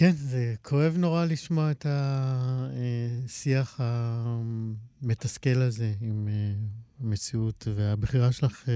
כן, 0.00 0.10
זה 0.12 0.54
כואב 0.62 0.94
נורא 0.98 1.24
לשמוע 1.32 1.70
את 1.70 1.86
השיח 1.88 3.80
המתסכל 3.80 5.60
הזה 5.68 5.84
עם 6.00 6.28
אה, 6.28 6.52
המציאות, 7.00 7.64
והבחירה 7.76 8.32
שלך 8.32 8.68
אה, 8.68 8.74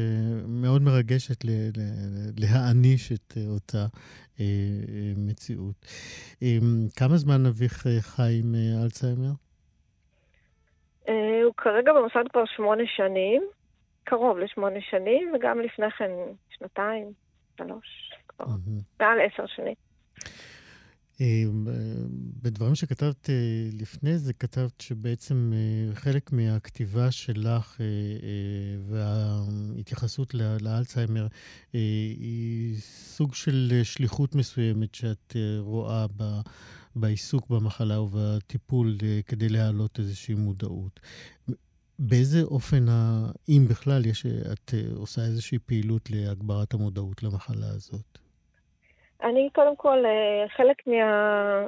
מאוד 0.49 0.83
מרגשת 0.83 1.45
להעניש 2.39 3.13
את 3.13 3.35
אה, 3.37 3.43
אותה 3.55 3.87
מציאות. 5.17 5.87
כמה 6.97 7.17
זמן 7.17 7.47
אביך 7.47 7.87
חי 8.01 8.41
עם 8.43 8.55
אלצהיימר? 8.83 9.35
הוא 11.45 11.55
כרגע 11.57 11.93
במוסד 11.93 12.25
כבר 12.33 12.45
שמונה 12.57 12.83
שנים, 12.97 13.43
קרוב 14.05 14.39
לשמונה 14.39 14.81
שנים, 14.91 15.33
וגם 15.35 15.61
לפני 15.61 15.91
כן 15.91 16.11
שנתיים, 16.59 17.13
שלוש, 17.59 18.13
כבר. 18.29 18.47
מעל 19.01 19.19
עשר 19.21 19.47
שנים. 19.47 19.75
אה, 21.21 21.45
בדברים 22.43 22.75
שכתבת 22.75 23.31
אה, 23.31 23.35
לפני 23.73 24.19
זה, 24.19 24.33
כתבת 24.33 24.81
שבעצם 24.81 25.53
אה, 25.55 25.95
חלק 25.95 26.33
מהכתיבה 26.33 27.11
שלך 27.11 27.81
וההתייחסות 28.89 30.35
לאלצהיימר 30.35 31.27
היא 31.73 32.77
סוג 33.17 33.35
של 33.35 33.81
שליחות 33.83 34.35
מסוימת 34.35 34.95
שאת 34.95 35.37
אה, 35.37 35.61
רואה 35.61 36.07
בעיסוק 36.97 37.51
במחלה 37.51 38.01
ובטיפול 38.01 38.99
כדי 39.27 39.49
להעלות 39.49 39.99
איזושהי 39.99 40.35
מודעות. 40.35 41.01
באיזה 41.99 42.43
אופן, 42.43 42.87
אם 43.49 43.67
בכלל, 43.69 44.07
יש, 44.07 44.27
את 44.27 44.75
עושה 44.95 45.25
איזושהי 45.25 45.59
פעילות 45.59 46.11
להגברת 46.11 46.75
המודעות 46.75 47.23
למחלה 47.23 47.69
הזאת? 47.69 48.24
אני 49.25 49.49
קודם 49.53 49.77
כל, 49.77 50.05
אה, 50.07 50.49
חלק 50.49 50.87
מה... 50.87 51.67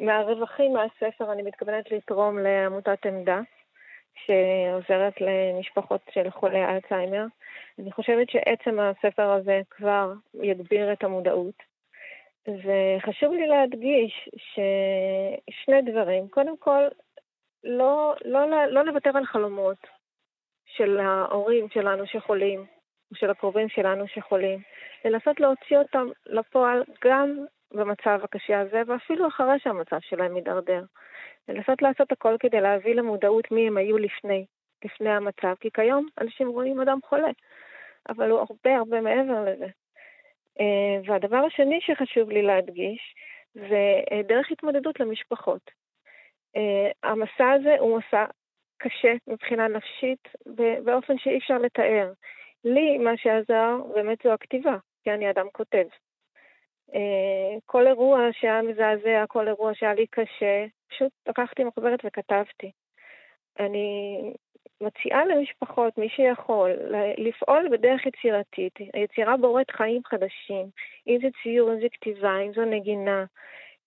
מהרווחים 0.00 0.72
מהספר 0.72 1.32
אני 1.32 1.42
מתכוונת 1.42 1.90
לתרום 1.90 2.38
לעמותת 2.38 3.06
עמדה, 3.06 3.40
שעוזרת 4.14 5.20
למשפחות 5.20 6.00
של 6.10 6.30
חולי 6.30 6.64
אלצהיימר. 6.64 7.24
אני 7.78 7.92
חושבת 7.92 8.30
שעצם 8.30 8.78
הספר 8.80 9.30
הזה 9.30 9.60
כבר 9.70 10.12
יגביר 10.42 10.92
את 10.92 11.04
המודעות. 11.04 11.62
וחשוב 12.48 13.32
לי 13.32 13.46
להדגיש 13.46 14.28
ששני 14.36 15.82
דברים. 15.82 16.28
קודם 16.28 16.56
כל, 16.56 16.82
לא, 17.64 18.14
לא, 18.24 18.66
לא 18.66 18.84
לוותר 18.84 19.10
על 19.14 19.26
חלומות 19.26 19.78
של 20.66 21.00
ההורים 21.00 21.68
שלנו 21.68 22.06
שחולים, 22.06 22.64
של 23.16 23.30
הקרובים 23.30 23.68
שלנו 23.68 24.08
שחולים. 24.08 24.58
לנסות 25.04 25.40
להוציא 25.40 25.78
אותם 25.78 26.06
לפועל 26.26 26.82
גם 27.04 27.44
במצב 27.72 28.20
הקשה 28.22 28.60
הזה, 28.60 28.82
ואפילו 28.86 29.28
אחרי 29.28 29.58
שהמצב 29.58 29.98
שלהם 30.00 30.34
מידרדר. 30.34 30.84
לנסות 31.48 31.82
לעשות 31.82 32.12
הכל 32.12 32.36
כדי 32.40 32.60
להביא 32.60 32.94
למודעות 32.94 33.50
מי 33.50 33.66
הם 33.66 33.76
היו 33.76 33.98
לפני, 33.98 34.46
לפני 34.84 35.10
המצב, 35.10 35.54
כי 35.60 35.68
כיום 35.74 36.08
אנשים 36.20 36.48
רואים 36.48 36.80
אדם 36.80 36.98
חולה, 37.04 37.30
אבל 38.08 38.30
הוא 38.30 38.38
הרבה 38.38 38.76
הרבה 38.76 39.00
מעבר 39.00 39.44
לזה. 39.44 39.66
אה, 40.60 41.00
והדבר 41.04 41.36
השני 41.36 41.80
שחשוב 41.80 42.30
לי 42.30 42.42
להדגיש, 42.42 43.14
זה 43.54 44.00
אה, 44.12 44.22
דרך 44.22 44.50
התמודדות 44.50 45.00
למשפחות. 45.00 45.70
אה, 46.56 47.10
המסע 47.10 47.50
הזה 47.50 47.76
הוא 47.78 47.98
מסע 47.98 48.24
קשה 48.78 49.12
מבחינה 49.26 49.68
נפשית 49.68 50.28
באופן 50.84 51.18
שאי 51.18 51.38
אפשר 51.38 51.58
לתאר. 51.58 52.12
לי 52.66 52.98
מה 52.98 53.16
שעזר 53.16 53.76
באמת 53.94 54.18
זו 54.24 54.32
הכתיבה, 54.32 54.76
כי 55.04 55.10
אני 55.10 55.30
אדם 55.30 55.46
כותב. 55.52 55.86
אה, 56.94 57.58
כל 57.66 57.86
אירוע 57.86 58.28
שהיה 58.32 58.62
מזעזע, 58.62 59.24
כל 59.28 59.48
אירוע 59.48 59.74
שהיה 59.74 59.94
לי 59.94 60.06
קשה, 60.06 60.66
פשוט 60.88 61.12
לקחתי 61.28 61.64
מחברת 61.64 62.00
וכתבתי. 62.04 62.70
אני 63.58 64.20
מציעה 64.80 65.24
למשפחות, 65.24 65.98
מי 65.98 66.08
שיכול, 66.08 66.70
לפעול 67.18 67.68
בדרך 67.68 68.06
יצירתית. 68.06 68.72
היצירה 68.94 69.36
בוראת 69.36 69.70
חיים 69.70 70.02
חדשים, 70.04 70.66
אם 71.06 71.18
זה 71.22 71.28
ציור, 71.42 71.72
אם 71.72 71.80
זה 71.80 71.86
כתיבה, 71.92 72.40
אם 72.40 72.52
זו 72.52 72.64
נגינה. 72.64 73.24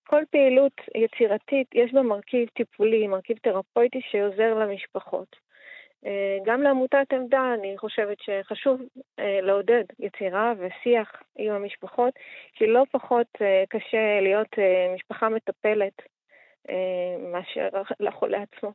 כל 0.08 0.24
פעילות 0.32 0.82
יצירתית 0.96 1.68
יש 1.74 1.94
בה 1.94 2.02
מרכיב 2.02 2.50
טיפולי, 2.50 3.08
מרכיב 3.08 3.38
תרפויטי 3.38 4.02
שעוזר 4.12 4.54
למשפחות. 4.54 5.49
אה, 6.06 6.38
גם 6.46 6.62
לעמותת 6.62 7.14
עמדה 7.14 7.54
אני 7.60 7.78
חושבת 7.78 8.18
שחשוב 8.22 8.82
אה, 9.20 9.42
לעודד 9.42 9.84
יצירה 10.00 10.54
ושיח 10.58 11.10
עם 11.38 11.54
המשפחות, 11.54 12.14
כי 12.54 12.68
לא 12.68 12.84
פחות 12.92 13.28
אה, 13.42 13.64
קשה 13.70 14.22
להיות 14.22 14.56
משפחה 14.96 15.30
מטפלת 15.30 15.94
מאשר 17.32 17.68
לחולה 18.00 18.38
עצמו. 18.42 18.72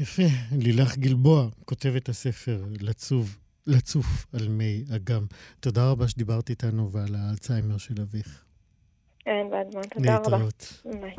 יפה. 0.00 0.22
לילך 0.58 0.96
גלבוע, 0.98 1.42
כותבת 1.64 2.08
הספר 2.08 2.56
לצוב, 2.80 3.38
לצוף 3.66 4.34
על 4.34 4.48
מי 4.48 4.84
אגם. 4.96 5.22
תודה 5.60 5.90
רבה 5.90 6.08
שדיברת 6.08 6.50
איתנו 6.50 6.92
ועל 6.92 7.14
האלצהיימר 7.14 7.78
של 7.78 7.94
אביך. 8.02 8.44
אין 9.26 9.50
בעד 9.50 9.74
מה, 9.74 9.82
תודה 9.82 10.16
רבה. 10.16 10.30
להתראות. 10.30 10.82
ביי. 11.00 11.14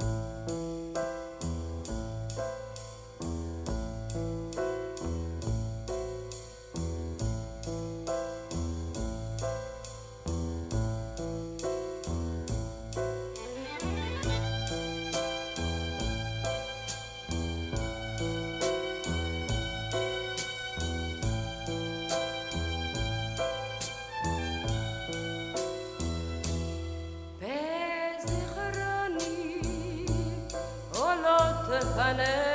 Hanan. 31.95 32.52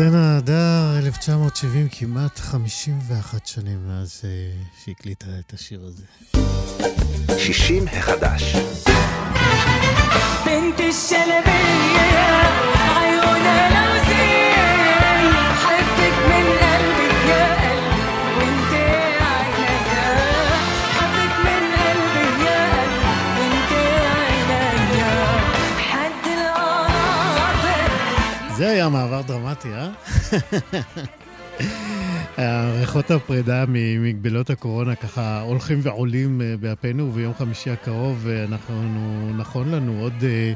ירדנה 0.00 0.36
הדר, 0.36 0.98
1970, 0.98 1.88
כמעט 1.88 2.38
51 2.38 3.46
שנים 3.46 3.78
מאז 3.88 4.20
אה, 4.24 4.30
שהקליטה 4.84 5.26
את 5.38 5.52
השיר 5.52 5.80
הזה. 5.84 6.04
60 7.38 7.88
החדש. 7.88 8.56
בנתי 10.46 10.92
של 10.92 11.30
היה 28.80 28.88
מעבר 28.88 29.22
דרמטי, 29.22 29.68
אה? 29.68 29.90
ריחות 32.80 33.10
הפרידה 33.10 33.64
ממגבלות 33.68 34.50
הקורונה 34.50 34.94
ככה 34.94 35.40
הולכים 35.40 35.78
ועולים 35.82 36.40
אה, 36.40 36.54
באפינו, 36.60 37.08
וביום 37.08 37.34
חמישי 37.34 37.70
הקרוב 37.70 38.26
אה, 38.28 38.44
אנחנו, 38.44 38.82
נכון 39.36 39.70
לנו 39.70 40.00
עוד 40.00 40.12
אה, 40.22 40.52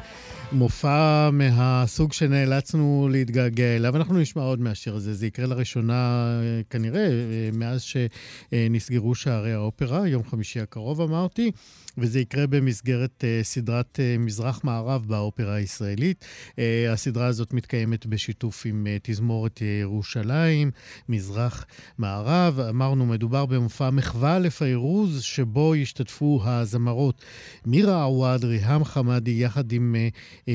מופע 0.53 1.31
מהסוג 1.33 2.13
שנאלצנו 2.13 3.09
להתגעגע 3.13 3.77
אליו. 3.77 3.97
אנחנו 3.97 4.19
נשמע 4.19 4.43
עוד 4.43 4.61
מהשיר 4.61 4.95
הזה. 4.95 5.15
זה 5.15 5.27
יקרה 5.27 5.47
לראשונה 5.47 6.27
אה, 6.43 6.61
כנראה 6.71 7.07
אה, 7.07 7.51
מאז 7.53 7.83
שנסגרו 7.83 9.15
שערי 9.15 9.53
האופרה, 9.53 10.09
יום 10.09 10.23
חמישי 10.31 10.61
הקרוב 10.61 11.01
אמרתי. 11.01 11.51
וזה 11.99 12.21
יקרה 12.21 12.47
במסגרת 12.47 13.25
uh, 13.25 13.45
סדרת 13.45 13.99
uh, 13.99 14.21
מזרח-מערב 14.21 15.05
באופרה 15.07 15.55
הישראלית. 15.55 16.25
Uh, 16.51 16.57
הסדרה 16.93 17.27
הזאת 17.27 17.53
מתקיימת 17.53 18.07
בשיתוף 18.07 18.67
עם 18.67 18.87
uh, 18.87 19.01
תזמורת 19.03 19.61
ירושלים, 19.81 20.71
מזרח-מערב. 21.09 22.61
אמרנו, 22.61 23.07
מדובר 23.07 23.47
במופע 23.47 23.91
מחווה 23.91 24.39
לפיירוז, 24.39 25.23
שבו 25.23 25.75
ישתתפו 25.75 26.41
הזמרות 26.45 27.25
מירה 27.67 28.03
עוואד, 28.03 28.45
ריהאם 28.45 28.85
חמאדי, 28.85 29.31
יחד 29.31 29.73
עם 29.73 29.95
uh, 29.95 30.15
uh, 30.47 30.51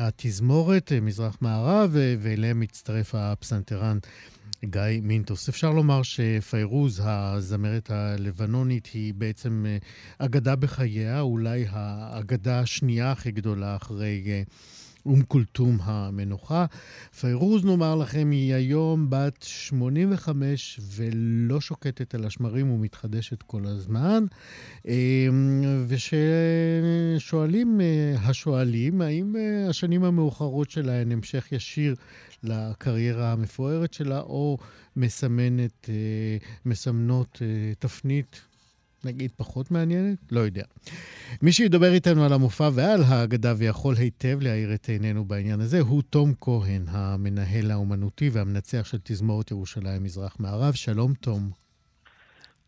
התזמורת 0.00 0.92
uh, 0.92 1.00
מזרח-מערב, 1.00 1.94
uh, 1.94 1.98
ואליהם 2.20 2.60
מצטרף 2.60 3.14
הפסנתרן. 3.14 3.98
גיא 4.64 5.00
מינטוס. 5.02 5.48
אפשר 5.48 5.70
לומר 5.70 6.02
שפיירוז, 6.02 7.00
הזמרת 7.04 7.90
הלבנונית, 7.90 8.88
היא 8.94 9.14
בעצם 9.14 9.66
אה, 9.68 9.76
אגדה 10.18 10.56
בחייה, 10.56 11.20
אולי 11.20 11.64
האגדה 11.70 12.60
השנייה 12.60 13.12
הכי 13.12 13.30
גדולה 13.30 13.76
אחרי 13.76 14.22
אה, 14.26 14.42
אום 15.06 15.22
כולתום 15.22 15.78
המנוחה. 15.82 16.66
פיירוז, 17.20 17.64
נאמר 17.64 17.94
לכם, 17.94 18.30
היא 18.30 18.54
היום 18.54 19.06
בת 19.10 19.42
85 19.42 20.80
ולא 20.96 21.60
שוקטת 21.60 22.14
על 22.14 22.24
השמרים 22.24 22.70
ומתחדשת 22.70 23.42
כל 23.42 23.66
הזמן. 23.66 24.24
אה, 24.88 25.28
וששואלים 25.88 27.80
השואלים, 28.18 29.00
האם 29.00 29.36
השנים 29.68 30.04
המאוחרות 30.04 30.70
שלה 30.70 31.00
הן 31.00 31.12
המשך 31.12 31.52
ישיר 31.52 31.94
לקריירה 32.42 33.32
המפוארת 33.32 33.92
שלה, 33.92 34.20
או 34.20 34.58
מסמנת, 34.96 35.88
אה, 35.88 36.36
מסמנות 36.66 37.42
אה, 37.42 37.72
תפנית, 37.78 38.46
נגיד, 39.04 39.30
פחות 39.36 39.70
מעניינת? 39.70 40.18
לא 40.32 40.40
יודע. 40.40 40.64
מי 41.42 41.52
שידבר 41.52 41.92
איתנו 41.92 42.24
על 42.24 42.32
המופע 42.32 42.68
ועל 42.74 43.00
האגדה 43.08 43.52
ויכול 43.58 43.94
היטב 43.98 44.38
להאיר 44.40 44.74
את 44.74 44.88
עינינו 44.88 45.24
בעניין 45.24 45.60
הזה, 45.60 45.80
הוא 45.80 46.02
תום 46.10 46.32
כהן, 46.40 46.82
המנהל 46.88 47.70
האומנותי 47.70 48.28
והמנצח 48.32 48.84
של 48.84 48.98
תזמורת 49.04 49.50
ירושלים 49.50 50.02
מזרח-מערב. 50.04 50.72
שלום, 50.74 51.14
תום. 51.14 51.50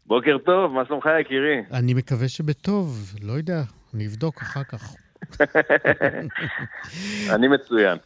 בוקר 0.07 0.39
טוב, 0.45 0.73
מה 0.73 0.85
שלומך 0.87 1.09
יקירי? 1.21 1.63
אני 1.73 1.95
מקווה 1.95 2.29
שבטוב, 2.29 3.15
לא 3.23 3.33
יודע, 3.33 3.63
אני 3.95 4.07
אבדוק 4.07 4.43
אחר 4.43 4.65
כך. 4.65 4.95
אני 7.35 7.49
מצוין. 7.49 7.99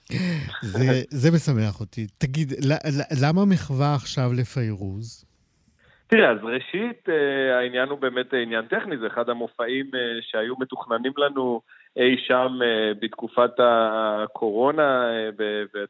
זה, 0.63 1.03
זה 1.11 1.31
משמח 1.31 1.81
אותי. 1.81 2.07
תגיד, 2.19 2.53
למה 3.23 3.45
מחווה 3.45 3.95
עכשיו 3.95 4.33
לפיירוז? 4.37 5.25
תראה, 6.07 6.31
אז 6.31 6.39
ראשית, 6.43 7.09
אה, 7.09 7.59
העניין 7.59 7.89
הוא 7.89 7.99
באמת 7.99 8.35
עניין 8.35 8.67
טכני, 8.67 8.99
זה 8.99 9.07
אחד 9.07 9.29
המופעים 9.29 9.91
אה, 9.95 10.01
שהיו 10.21 10.55
מתוכננים 10.59 11.13
לנו 11.17 11.61
אי 11.97 12.17
שם 12.27 12.59
אה, 12.63 12.93
בתקופת 13.01 13.51
הקורונה, 13.59 15.07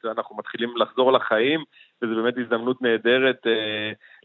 ואנחנו 0.05 0.37
מתחילים 0.37 0.77
לחזור 0.77 1.13
לחיים, 1.13 1.65
וזו 2.03 2.15
באמת 2.15 2.35
הזדמנות 2.39 2.83
נהדרת. 2.83 3.47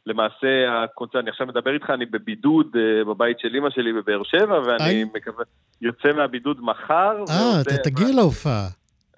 למעשה, 0.05 0.83
הקונצרט, 0.83 1.21
אני 1.21 1.29
עכשיו 1.29 1.47
מדבר 1.47 1.73
איתך, 1.73 1.89
אני 1.89 2.05
בבידוד 2.05 2.67
בבית 3.07 3.39
של 3.39 3.55
אימא 3.55 3.69
שלי 3.69 3.93
בבאר 3.93 4.23
שבע, 4.23 4.59
ואני 4.65 5.03
מקווה, 5.13 5.43
יוצא 5.81 6.13
מהבידוד 6.15 6.57
מחר. 6.61 7.23
אה, 7.29 7.61
אתה 7.61 7.77
תגיע 7.83 8.07
להופעה. 8.15 8.67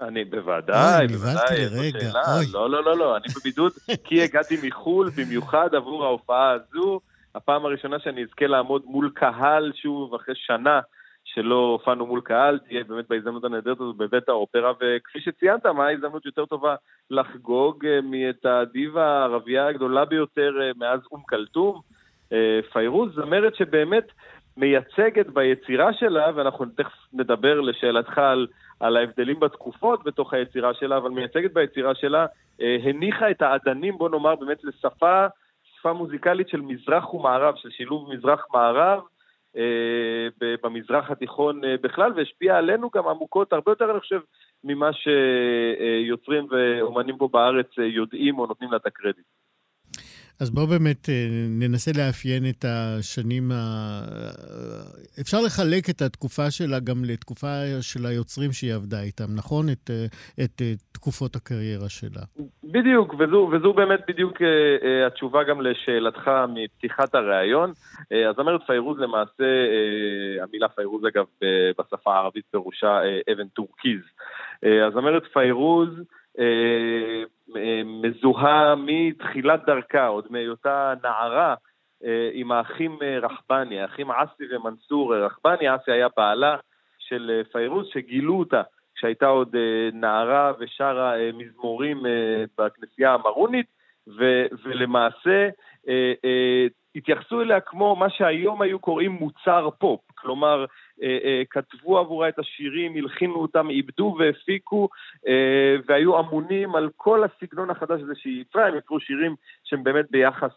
אני 0.01 0.26
בוודאי, 0.26 1.07
בוודאי, 1.07 1.57
לרגע, 1.57 2.12
אוי. 2.36 2.45
לא, 2.53 2.70
לא, 2.70 2.84
לא, 2.84 2.97
לא, 2.97 3.18
אני 3.18 3.26
בבידוד 3.39 3.72
כי 4.05 4.24
הגעתי 4.24 4.57
מחו"ל 4.64 5.10
במיוחד 5.18 5.76
עבור 5.76 6.05
ההופעה 6.05 6.51
הזו. 6.51 6.99
הפעם 7.36 7.66
הראשונה 7.66 7.99
שאני 7.99 8.24
אזכה 8.24 8.47
לעמוד 8.47 8.82
מול 8.86 9.12
קהל 9.16 9.72
שוב 9.76 10.16
אחרי 10.16 10.36
שנה 10.38 10.80
שלא 11.34 11.55
הופענו 11.55 12.05
מול 12.05 12.21
קהל, 12.21 12.59
תהיה 12.59 12.84
באמת 12.84 13.05
בהזדמנות 13.09 13.43
הנהדרת 13.43 13.77
הזו 13.80 13.93
בבית 13.93 14.30
האופרה, 14.30 14.71
וכפי 14.71 15.19
שציינת, 15.19 15.65
מה 15.65 15.88
ההזדמנות 15.88 16.25
יותר 16.25 16.45
טובה 16.45 16.75
לחגוג 17.09 17.86
את 18.30 18.45
הדיבה 18.45 19.05
הערבייה 19.05 19.67
הגדולה 19.67 20.05
ביותר 20.05 20.51
מאז 20.77 20.99
אום 21.11 21.21
כלתום, 21.30 21.82
פיירוז, 22.71 23.15
זמרת 23.15 23.55
שבאמת 23.55 24.11
מייצגת 24.59 25.27
ביצירה 25.27 25.93
שלה, 25.93 26.32
ואנחנו 26.36 26.65
תכף 26.65 26.93
נדבר 27.13 27.61
לשאלתך 27.61 28.17
על, 28.17 28.47
על 28.80 28.97
ההבדלים 28.97 29.39
בתקופות 29.39 30.03
בתוך 30.03 30.34
היצירה 30.34 30.73
שלה, 30.73 30.97
אבל 30.97 31.09
מייצגת 31.09 31.53
ביצירה 31.53 31.95
שלה, 31.95 32.25
אה, 32.61 32.77
הניחה 32.84 33.32
את 33.32 33.41
האדנים, 33.41 33.97
בוא 33.97 34.09
נאמר, 34.09 34.36
באמת 34.36 34.63
לשפה, 34.63 35.25
שפה 35.63 35.93
מוזיקלית 35.93 36.49
של 36.49 36.61
מזרח 36.61 37.13
ומערב, 37.13 37.55
של 37.55 37.69
שילוב 37.69 38.13
מזרח-מערב, 38.13 38.99
אה, 38.99 39.18
במזרח 40.64 41.12
התיכון 41.12 41.66
אה, 41.66 41.76
בכלל, 41.82 42.12
והשפיעה 42.16 42.58
עלינו 42.58 42.89
גם 42.95 43.08
עמוקות 43.08 43.54
הרבה 43.54 43.72
יותר, 43.72 43.91
אני 43.91 44.00
חושב, 44.00 44.20
ממה 44.64 44.89
שיוצרים 44.93 46.47
ואומנים 46.52 47.18
פה 47.18 47.28
בארץ 47.28 47.80
אה, 47.80 47.86
יודעים 47.86 48.39
או 48.39 48.45
נותנים 48.45 48.72
לה 48.72 48.78
את 48.78 48.86
הקרדיט. 48.86 49.26
אז 50.42 50.50
בואו 50.50 50.68
באמת 50.68 51.10
אה, 51.10 51.28
ננסה 51.50 51.92
לאפיין 51.98 52.44
את 52.50 52.66
השנים 52.68 53.52
ה... 53.52 53.56
אפשר 55.22 55.38
לחלק 55.46 55.90
את 55.90 56.02
התקופה 56.02 56.52
שלה 56.52 56.80
גם 56.80 56.98
לתקופה 57.06 57.56
של 57.82 58.06
היוצרים 58.06 58.52
שהיא 58.52 58.74
עבדה 58.74 59.02
איתם, 59.02 59.30
נכון? 59.36 59.66
את, 59.72 59.90
אה, 59.90 60.06
את 60.44 60.62
אה, 60.62 60.74
תקופות 60.92 61.36
הקריירה 61.36 61.90
שלה. 61.90 62.24
בדיוק, 62.64 63.14
וזו, 63.20 63.50
וזו 63.52 63.74
באמת 63.74 64.00
בדיוק 64.08 64.42
אה, 64.42 65.08
התשובה 65.08 65.44
גם 65.44 65.62
לשאלתך 65.62 66.32
מפתיחת 66.54 67.16
הראיון. 67.16 67.72
אה, 68.12 68.30
הזמרת 68.30 68.62
פיירוז 68.68 69.00
למעשה, 69.00 69.44
אה, 69.44 70.44
המילה 70.44 70.68
פיירוז 70.70 71.04
אגב 71.06 71.26
בשפה 71.80 72.16
הערבית 72.16 72.46
פירושה 72.52 73.02
אה, 73.04 73.34
אבן 73.34 73.48
טורקיז. 73.48 74.02
אה, 74.66 74.88
הזמרת 74.88 75.24
פיירוז 75.34 75.90
מזוהה 77.86 78.76
מתחילת 78.76 79.66
דרכה, 79.66 80.08
עוד 80.08 80.26
מהיותה 80.30 80.94
נערה, 81.04 81.56
אה, 82.04 82.30
עם 82.34 82.52
האחים 82.52 82.98
אה, 83.02 83.20
רחבני, 83.20 83.82
האחים 83.82 84.12
עסי 84.12 84.44
ומנסור 84.52 85.16
אה, 85.16 85.26
רחבני. 85.26 85.68
עסי 85.68 85.92
היה 85.92 86.08
בעלה 86.18 86.58
של 87.00 87.32
אה, 87.34 87.44
פיירוז, 87.52 87.88
שגילו 87.94 88.40
אותה 88.40 88.62
כשהייתה 88.96 89.28
עוד 89.28 89.56
אה, 89.56 89.90
נערה 89.94 90.52
ושרה 90.60 91.20
אה, 91.20 91.30
מזמורים 91.34 92.06
אה, 92.06 92.44
בכנסייה 92.58 93.14
המרונית, 93.14 93.66
ולמעשה 94.64 95.50
אה, 95.90 96.14
אה, 96.26 96.68
התייחסו 96.96 97.42
אליה 97.42 97.60
כמו 97.60 97.96
מה 97.96 98.10
שהיום 98.10 98.62
היו 98.62 98.80
קוראים 98.80 99.12
מוצר 99.12 99.70
פופ. 99.78 100.02
כלומר, 100.16 100.66
אה, 101.04 101.18
אה, 101.24 101.42
כתבו 101.50 101.98
עבורה 101.98 102.30
את 102.30 102.40
השירים, 102.40 102.96
הלחינו 102.96 103.36
אותם, 103.36 103.68
עיבדו 103.68 104.16
והפיקו, 104.20 104.90
אה, 105.28 105.76
והיו 105.88 106.20
אמונים 106.20 106.76
על 106.76 106.90
כל 106.96 107.24
הסגנון 107.24 107.70
החדש 107.70 108.02
הזה 108.02 108.14
שהיא 108.16 108.42
יצרה, 108.42 108.68
הם 108.68 108.78
יקרו 108.78 109.00
שירים 109.00 109.36
שהם 109.64 109.84
באמת 109.84 110.06
ביחס 110.12 110.52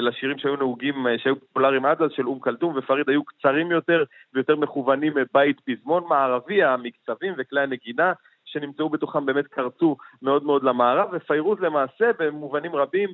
לשירים 0.00 0.38
שהיו 0.38 0.56
נהוגים, 0.56 1.06
שהיו 1.18 1.40
פופולריים 1.40 1.84
עד 1.84 2.02
אז, 2.02 2.10
של 2.12 2.26
אום 2.26 2.38
כלתום 2.38 2.74
ופריד, 2.76 3.08
היו 3.08 3.24
קצרים 3.24 3.70
יותר 3.70 4.04
ויותר 4.34 4.56
מכוונים 4.56 5.12
בית 5.34 5.60
פזמון 5.60 6.04
מערבי, 6.08 6.62
המקצבים 6.62 7.34
וכלי 7.38 7.60
הנגינה 7.60 8.12
שנמצאו 8.44 8.88
בתוכם 8.88 9.26
באמת 9.26 9.46
קרצו 9.46 9.96
מאוד 10.22 10.44
מאוד 10.44 10.62
למערב, 10.64 11.08
ופיירוז 11.12 11.60
למעשה 11.60 12.10
במובנים 12.18 12.76
רבים, 12.76 13.08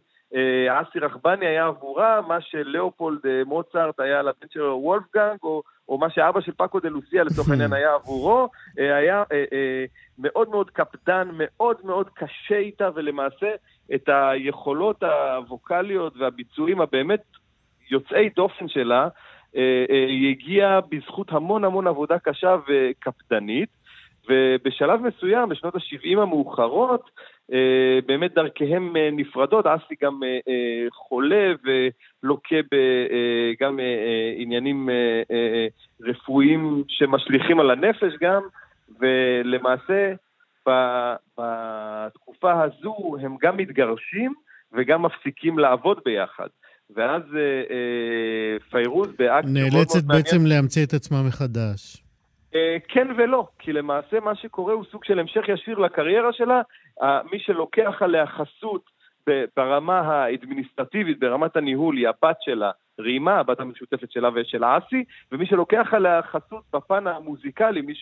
אסי 0.70 0.99
רחבני 0.99 1.47
היה 1.47 1.66
עבורה 1.66 2.20
מה 2.28 2.41
שלאופולד 2.41 3.26
אה, 3.26 3.43
מוצרט 3.47 4.01
היה 4.01 4.22
לבן 4.22 4.47
שלו 4.51 4.80
וולפגנג, 4.82 5.39
או, 5.43 5.62
או 5.89 5.99
מה 5.99 6.11
שאבא 6.11 6.41
של 6.41 6.53
פאקו 6.53 6.80
דה 6.80 6.89
לוסיה 6.89 7.24
לצורך 7.24 7.49
העניין 7.51 7.72
היה 7.78 7.95
עבורו, 7.95 8.49
אה, 8.78 8.97
היה 8.97 9.22
אה, 9.32 9.45
אה, 9.53 9.85
מאוד 10.18 10.49
מאוד 10.49 10.70
קפדן, 10.70 11.28
מאוד 11.32 11.76
מאוד 11.85 12.09
קשה 12.14 12.57
איתה, 12.57 12.89
ולמעשה 12.95 13.51
את 13.95 14.09
היכולות 14.09 15.03
הווקאליות 15.03 16.16
והביצועים 16.16 16.80
הבאמת 16.80 17.22
יוצאי 17.91 18.28
דופן 18.37 18.68
שלה, 18.68 19.09
אה, 19.57 19.85
אה, 19.91 20.07
היא 20.09 20.30
הגיעה 20.30 20.80
בזכות 20.80 21.32
המון 21.32 21.64
המון 21.64 21.87
עבודה 21.87 22.18
קשה 22.18 22.57
וקפדנית, 22.68 23.68
ובשלב 24.29 25.01
מסוים, 25.01 25.49
בשנות 25.49 25.75
ה-70 25.75 26.20
המאוחרות, 26.20 27.11
אה, 27.53 27.99
באמת 28.07 28.35
דרכיהם 28.35 28.97
אה, 28.97 29.09
נפרדות, 29.12 29.66
אסי 29.66 29.95
גם 30.03 30.20
אה, 30.25 30.39
אה, 30.49 30.87
חולה 30.91 31.53
ולוקה 31.64 32.57
ב- 32.72 33.53
גם 33.61 33.81
אה, 33.81 33.85
אה, 33.85 34.35
עניינים 34.37 34.91
אה, 34.91 35.22
אה, 35.31 35.66
רפואיים 36.01 36.83
שמשליכים 36.89 37.61
על 37.61 37.70
הנפש 37.70 38.12
גם, 38.20 38.43
ולמעשה 39.01 40.12
ב- 40.68 41.14
בתקופה 41.39 42.62
הזו 42.62 43.16
הם 43.22 43.37
גם 43.43 43.57
מתגרשים 43.57 44.33
וגם 44.72 45.03
מפסיקים 45.03 45.59
לעבוד 45.59 45.99
ביחד. 46.05 46.49
ואז 46.97 47.22
אה, 47.37 47.41
אה, 47.70 48.57
פיירוז 48.70 49.09
באקט 49.18 49.49
מאוד 49.49 49.62
מאוד 49.62 49.75
נאלצת 49.75 50.05
מעניין. 50.07 50.22
בעצם 50.22 50.47
להמציא 50.47 50.85
את 50.85 50.95
עצמה 50.95 51.22
מחדש. 51.22 52.03
אה, 52.55 52.76
כן 52.88 53.09
ולא, 53.16 53.46
כי 53.59 53.72
למעשה 53.72 54.20
מה 54.20 54.34
שקורה 54.34 54.74
הוא 54.74 54.84
סוג 54.84 55.05
של 55.05 55.18
המשך 55.18 55.48
ישיר 55.48 55.78
לקריירה 55.78 56.32
שלה. 56.32 56.62
מי 57.32 57.38
שלוקח 57.38 58.02
עליה 58.02 58.26
חסות 58.26 58.82
ברמה 59.57 60.00
האדמיניסטרטיבית, 60.00 61.18
ברמת 61.18 61.57
הניהול, 61.57 61.96
היא 61.96 62.09
הבת 62.09 62.36
שלה, 62.40 62.70
רימה, 63.01 63.38
הבת 63.38 63.61
המשותפת 63.61 64.12
שלה 64.12 64.28
ושל 64.34 64.64
אסי, 64.64 65.05
ומי 65.32 65.47
שלוקח 65.47 65.88
עליה 65.92 66.22
חסות 66.22 66.62
בפן 66.72 67.07
המוזיקלי, 67.07 67.80
מי 67.80 67.95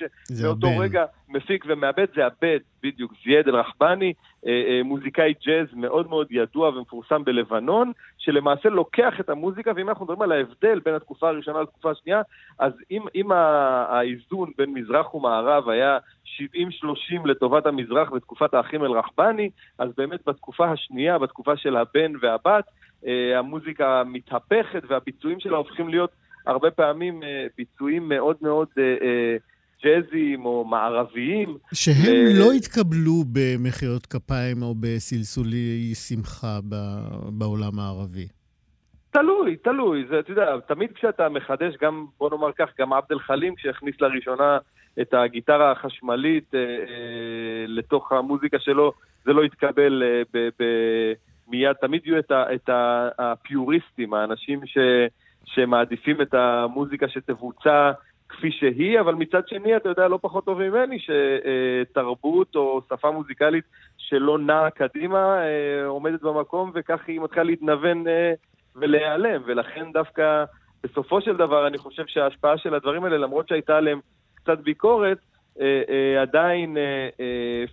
הבן. 0.72 0.82
רגע 0.82 1.04
מפיק 1.28 1.64
ומעבד, 1.68 2.06
זה 2.14 2.26
הבן, 2.26 2.56
בדיוק, 2.82 3.12
זייד 3.24 3.48
אל-רחבני, 3.48 4.12
אה, 4.46 4.52
אה, 4.68 4.82
מוזיקאי 4.84 5.34
ג'אז 5.46 5.66
מאוד 5.74 6.08
מאוד 6.08 6.26
ידוע 6.30 6.68
ומפורסם 6.68 7.24
בלבנון, 7.24 7.92
שלמעשה 8.18 8.68
לוקח 8.68 9.20
את 9.20 9.30
המוזיקה, 9.30 9.72
ואם 9.76 9.88
אנחנו 9.88 10.04
מדברים 10.04 10.22
על 10.22 10.32
ההבדל 10.32 10.80
בין 10.84 10.94
התקופה 10.94 11.28
הראשונה 11.28 11.62
לתקופה 11.62 11.90
השנייה, 11.90 12.22
אז 12.58 12.72
אם, 12.90 13.02
אם 13.14 13.32
האיזון 13.32 14.50
בין 14.58 14.70
מזרח 14.74 15.14
ומערב 15.14 15.68
היה 15.68 15.98
70-30 16.24 16.38
לטובת 17.24 17.66
המזרח 17.66 18.12
בתקופת 18.12 18.54
האחים 18.54 18.84
אל-רחבני, 18.84 19.50
אז 19.78 19.90
באמת 19.96 20.20
בתקופה 20.26 20.70
השנייה, 20.70 21.18
בתקופה 21.18 21.56
של 21.56 21.76
הבן 21.76 22.12
והבת, 22.20 22.64
המוזיקה 23.38 24.02
מתהפכת 24.06 24.82
והביצועים 24.88 25.40
שלה 25.40 25.56
הופכים 25.56 25.88
להיות 25.88 26.10
הרבה 26.46 26.70
פעמים 26.70 27.22
אה, 27.22 27.46
ביצועים 27.58 28.08
מאוד 28.08 28.36
מאוד 28.40 28.68
אה, 28.78 28.82
אה, 29.02 29.36
ג'אזיים 29.84 30.44
או 30.44 30.64
מערביים. 30.64 31.56
שהם 31.74 32.14
ל- 32.14 32.38
לא 32.38 32.52
התקבלו 32.52 33.24
במחיאות 33.32 34.06
כפיים 34.06 34.62
או 34.62 34.74
בסלסולי 34.80 35.94
שמחה 35.94 36.58
בעולם 37.28 37.78
הערבי. 37.78 38.26
תלוי, 39.10 39.56
תלוי. 39.56 40.04
זה, 40.10 40.18
אתה 40.18 40.30
יודע, 40.30 40.60
תמיד 40.68 40.92
כשאתה 40.92 41.28
מחדש, 41.28 41.74
גם, 41.80 42.06
בוא 42.18 42.30
נאמר 42.30 42.50
כך, 42.58 42.68
גם 42.80 42.92
עבד 42.92 43.06
אל 43.12 43.18
חלים, 43.18 43.54
כשהכניס 43.54 43.94
לראשונה 44.00 44.58
את 45.00 45.14
הגיטרה 45.14 45.72
החשמלית 45.72 46.54
אה, 46.54 46.60
אה, 46.60 46.66
לתוך 47.66 48.12
המוזיקה 48.12 48.58
שלו, 48.60 48.92
זה 49.24 49.32
לא 49.32 49.42
התקבל 49.42 50.02
אה, 50.02 50.22
ב, 50.34 50.48
ב, 50.58 50.64
מיד. 51.52 51.72
תמיד 51.72 52.06
יהיו 52.06 52.18
את, 52.18 52.30
ה, 52.30 52.54
את 52.54 52.68
ה, 52.68 53.08
הפיוריסטים, 53.18 54.14
האנשים 54.14 54.66
ש, 54.66 54.78
שמעדיפים 55.44 56.22
את 56.22 56.34
המוזיקה 56.34 57.08
שתבוצע 57.08 57.92
כפי 58.28 58.52
שהיא, 58.52 59.00
אבל 59.00 59.14
מצד 59.14 59.48
שני, 59.48 59.76
אתה 59.76 59.88
יודע 59.88 60.08
לא 60.08 60.18
פחות 60.22 60.44
טוב 60.44 60.58
ממני, 60.68 60.98
שתרבות 60.98 62.56
או 62.56 62.80
שפה 62.88 63.10
מוזיקלית 63.10 63.64
שלא 63.98 64.38
נעה 64.38 64.70
קדימה 64.70 65.18
אה, 65.18 65.86
עומדת 65.86 66.22
במקום, 66.22 66.70
וכך 66.74 67.00
היא 67.06 67.20
מתחילה 67.20 67.44
להתנוון 67.44 68.08
אה, 68.08 68.32
ולהיעלם, 68.76 69.42
ולכן 69.46 69.92
דווקא 69.92 70.44
בסופו 70.82 71.20
של 71.20 71.36
דבר 71.36 71.66
אני 71.66 71.78
חושב 71.78 72.06
שההשפעה 72.06 72.58
של 72.58 72.74
הדברים 72.74 73.04
האלה, 73.04 73.18
למרות 73.18 73.48
שהייתה 73.48 73.76
עליהם 73.76 74.00
קצת 74.34 74.58
ביקורת, 74.58 75.18
עדיין 76.22 76.76
אה, 76.76 76.82
אה, 77.20 77.26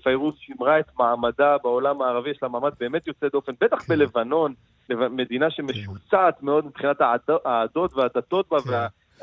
פיירוס 0.04 0.36
שימרה 0.40 0.80
את 0.80 0.86
מעמדה 1.00 1.56
בעולם 1.64 2.02
הערבי, 2.02 2.30
יש 2.30 2.38
לה 2.42 2.50
מעמד 2.50 2.72
באמת 2.80 3.08
יוצא 3.08 3.28
דופן, 3.32 3.52
בטח 3.62 3.78
כן. 3.84 3.86
בלבנון, 3.94 4.54
לב- 4.90 5.08
מדינה 5.08 5.46
שמשוסעת 5.50 6.44
מאוד 6.44 6.66
מבחינת 6.66 7.02
העד- 7.02 7.20
העדות 7.46 7.94
והדתות 7.94 8.46
בה 8.52 8.58
כן. 8.62 8.70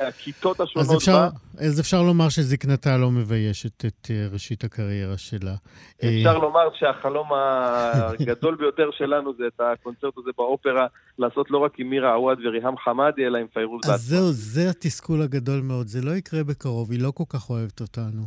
והכיתות 0.01 0.61
אז 0.61 0.67
השונות 0.67 0.97
אפשר, 0.97 1.13
בה. 1.13 1.29
אז 1.67 1.81
אפשר 1.81 2.03
לומר 2.03 2.29
שזקנתה 2.29 2.97
לא 2.97 3.11
מביישת 3.11 3.85
את 3.85 4.09
אה, 4.11 4.27
ראשית 4.33 4.65
הקריירה 4.65 5.19
שלה. 5.19 5.55
אפשר 5.97 6.09
אה, 6.29 6.39
לומר 6.39 6.69
שהחלום 6.79 7.29
הגדול 7.33 8.55
ביותר 8.57 8.91
שלנו 8.99 9.33
זה 9.39 9.45
את 9.55 9.61
הקונצרט 9.61 10.19
הזה 10.19 10.31
באופרה, 10.39 10.87
לעשות 11.19 11.51
לא 11.51 11.59
רק 11.59 11.73
עם 11.81 11.91
מירה 11.91 12.13
עווד 12.13 12.39
וריהאם 12.45 12.77
חמאדי, 12.85 13.27
אלא 13.27 13.39
עם 13.39 13.47
פיירוז 13.55 13.81
אז 13.85 13.91
בעצמה. 13.91 13.99
זהו, 14.19 14.33
זה 14.33 14.71
התסכול 14.71 15.23
הגדול 15.23 15.61
מאוד. 15.61 15.87
זה 15.87 16.03
לא 16.03 16.11
יקרה 16.11 16.45
בקרוב, 16.45 16.91
היא 16.91 17.01
לא 17.03 17.11
כל 17.15 17.25
כך 17.29 17.51
אוהבת 17.51 17.81
אותנו. 17.81 18.23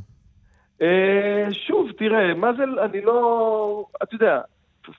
אה, 0.82 1.48
שוב, 1.52 1.92
תראה, 1.92 2.34
מה 2.34 2.54
זה, 2.54 2.64
אני 2.86 3.02
לא... 3.02 3.86
אתה 4.04 4.16
יודע, 4.16 4.42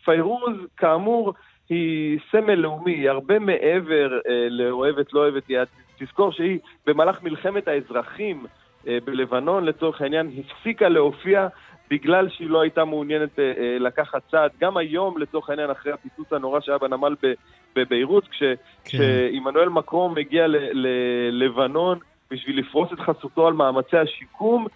פיירוז, 0.04 0.56
כאמור, 0.76 1.34
היא 1.68 2.18
סמל 2.30 2.54
לאומי, 2.54 2.92
היא 2.92 3.10
הרבה 3.10 3.38
מעבר 3.38 4.18
אה, 4.28 4.46
לאוהבת, 4.50 5.12
לא 5.12 5.20
אוהבת. 5.20 5.48
היא- 5.48 5.58
תזכור 5.98 6.32
שהיא 6.32 6.58
במהלך 6.86 7.22
מלחמת 7.22 7.68
האזרחים 7.68 8.46
אה, 8.88 8.98
בלבנון, 9.04 9.64
לצורך 9.64 10.00
העניין, 10.00 10.30
הפסיקה 10.38 10.88
להופיע 10.88 11.48
בגלל 11.90 12.28
שהיא 12.28 12.50
לא 12.50 12.60
הייתה 12.60 12.84
מעוניינת 12.84 13.38
אה, 13.38 13.52
אה, 13.58 13.76
לקחת 13.78 14.22
צעד. 14.30 14.50
גם 14.60 14.76
היום, 14.76 15.18
לצורך 15.18 15.50
העניין, 15.50 15.70
אחרי 15.70 15.92
הפיצוץ 15.92 16.32
הנורא 16.32 16.60
שהיה 16.60 16.78
בנמל 16.78 17.14
בביירות, 17.76 18.24
כן. 18.38 18.54
כשעמנואל 18.84 19.68
מקרום 19.68 20.14
מגיע 20.14 20.46
ללבנון 20.72 21.98
בשביל 22.30 22.58
לפרוס 22.58 22.92
את 22.92 23.00
חסותו 23.00 23.46
על 23.46 23.52
מאמצי 23.52 23.96
השיקום, 23.96 24.66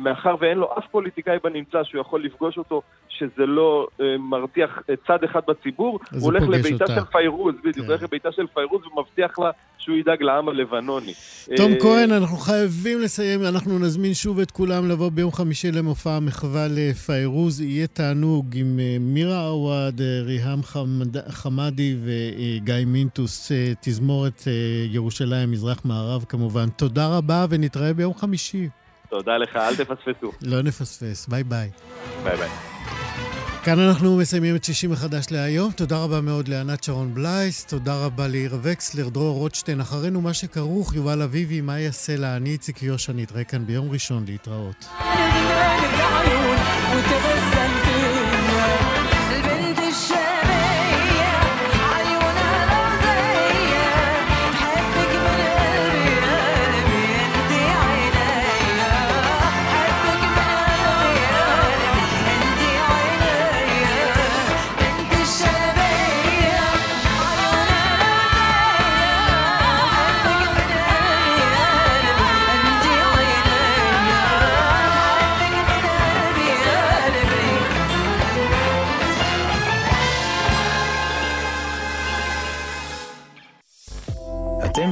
מאחר 0.00 0.34
ואין 0.40 0.58
לו 0.58 0.68
אף 0.78 0.84
פוליטיקאי 0.90 1.36
בנמצא 1.44 1.84
שהוא 1.84 2.00
יכול 2.00 2.24
לפגוש 2.24 2.58
אותו 2.58 2.82
שזה 3.08 3.46
לא 3.46 3.88
אה, 4.00 4.18
מרתיח 4.18 4.70
אה, 4.90 4.94
צד 5.06 5.24
אחד 5.24 5.40
בציבור, 5.48 5.98
הוא 6.12 6.20
הולך 6.22 6.42
לביתה 6.48 6.84
אותה. 6.84 6.94
של 6.94 7.04
פיירוז, 7.12 7.54
בדיוק, 7.60 7.74
כן. 7.76 7.80
הוא 7.80 7.88
הולך 7.88 8.02
לביתה 8.02 8.32
של 8.32 8.46
פיירוז 8.54 8.80
ומבטיח 8.86 9.38
לה 9.38 9.50
שהוא 9.78 9.96
ידאג 9.96 10.22
לעם 10.22 10.48
הלבנוני. 10.48 11.12
תום 11.56 11.72
אה, 11.72 11.80
כהן, 11.80 12.12
אנחנו 12.12 12.36
חייבים 12.36 13.00
לסיים, 13.00 13.42
אנחנו 13.42 13.78
נזמין 13.78 14.14
שוב 14.14 14.40
את 14.40 14.50
כולם 14.50 14.88
לבוא 14.88 15.10
ביום 15.10 15.32
חמישי 15.32 15.72
למופע 15.72 16.10
המחווה 16.10 16.66
לפיירוז. 16.70 17.60
יהיה 17.60 17.86
תענוג 17.86 18.46
עם 18.54 18.78
אה, 18.80 18.96
מירה 19.00 19.46
עווד, 19.46 20.00
אה, 20.00 20.20
ריהאם 20.24 20.62
חמד- 20.62 21.28
חמאדי 21.28 21.96
וגיא 22.04 22.74
מינטוס, 22.86 23.52
אה, 23.52 23.72
תזמורת 23.80 24.42
אה, 24.46 24.52
ירושלים, 24.90 25.50
מזרח 25.50 25.80
מערב 25.84 26.24
כמובן. 26.28 26.68
תודה 26.68 27.16
רבה 27.16 27.46
ונתראה 27.50 27.92
ביום 27.94 28.14
חמישי. 28.14 28.68
תודה 29.10 29.36
לך, 29.36 29.56
אל 29.56 29.76
תפספסו. 29.76 30.32
לא 30.42 30.62
נפספס, 30.62 31.26
ביי 31.28 31.44
ביי. 31.44 31.70
ביי 32.24 32.36
ביי. 32.36 32.48
כאן 33.64 33.78
אנחנו 33.78 34.16
מסיימים 34.16 34.56
את 34.56 34.64
60 34.64 34.90
מחדש 34.90 35.26
להיום. 35.30 35.72
תודה 35.72 35.98
רבה 36.04 36.20
מאוד 36.20 36.48
לענת 36.48 36.84
שרון 36.84 37.14
בלייס, 37.14 37.64
תודה 37.64 38.04
רבה 38.04 38.28
לעירה 38.28 38.58
וקסלר, 38.62 39.08
דרור 39.08 39.38
רוטשטיין. 39.38 39.80
אחרינו 39.80 40.20
מה 40.20 40.34
שכרוך, 40.34 40.94
יובל 40.94 41.22
אביבי, 41.22 41.60
מאיה 41.60 41.92
סלע, 41.92 42.36
אני 42.36 42.50
איציק 42.50 42.82
יושע, 42.82 43.12
נתראה 43.12 43.44
כאן 43.44 43.66
ביום 43.66 43.90
ראשון 43.90 44.24
להתראות. 44.26 44.88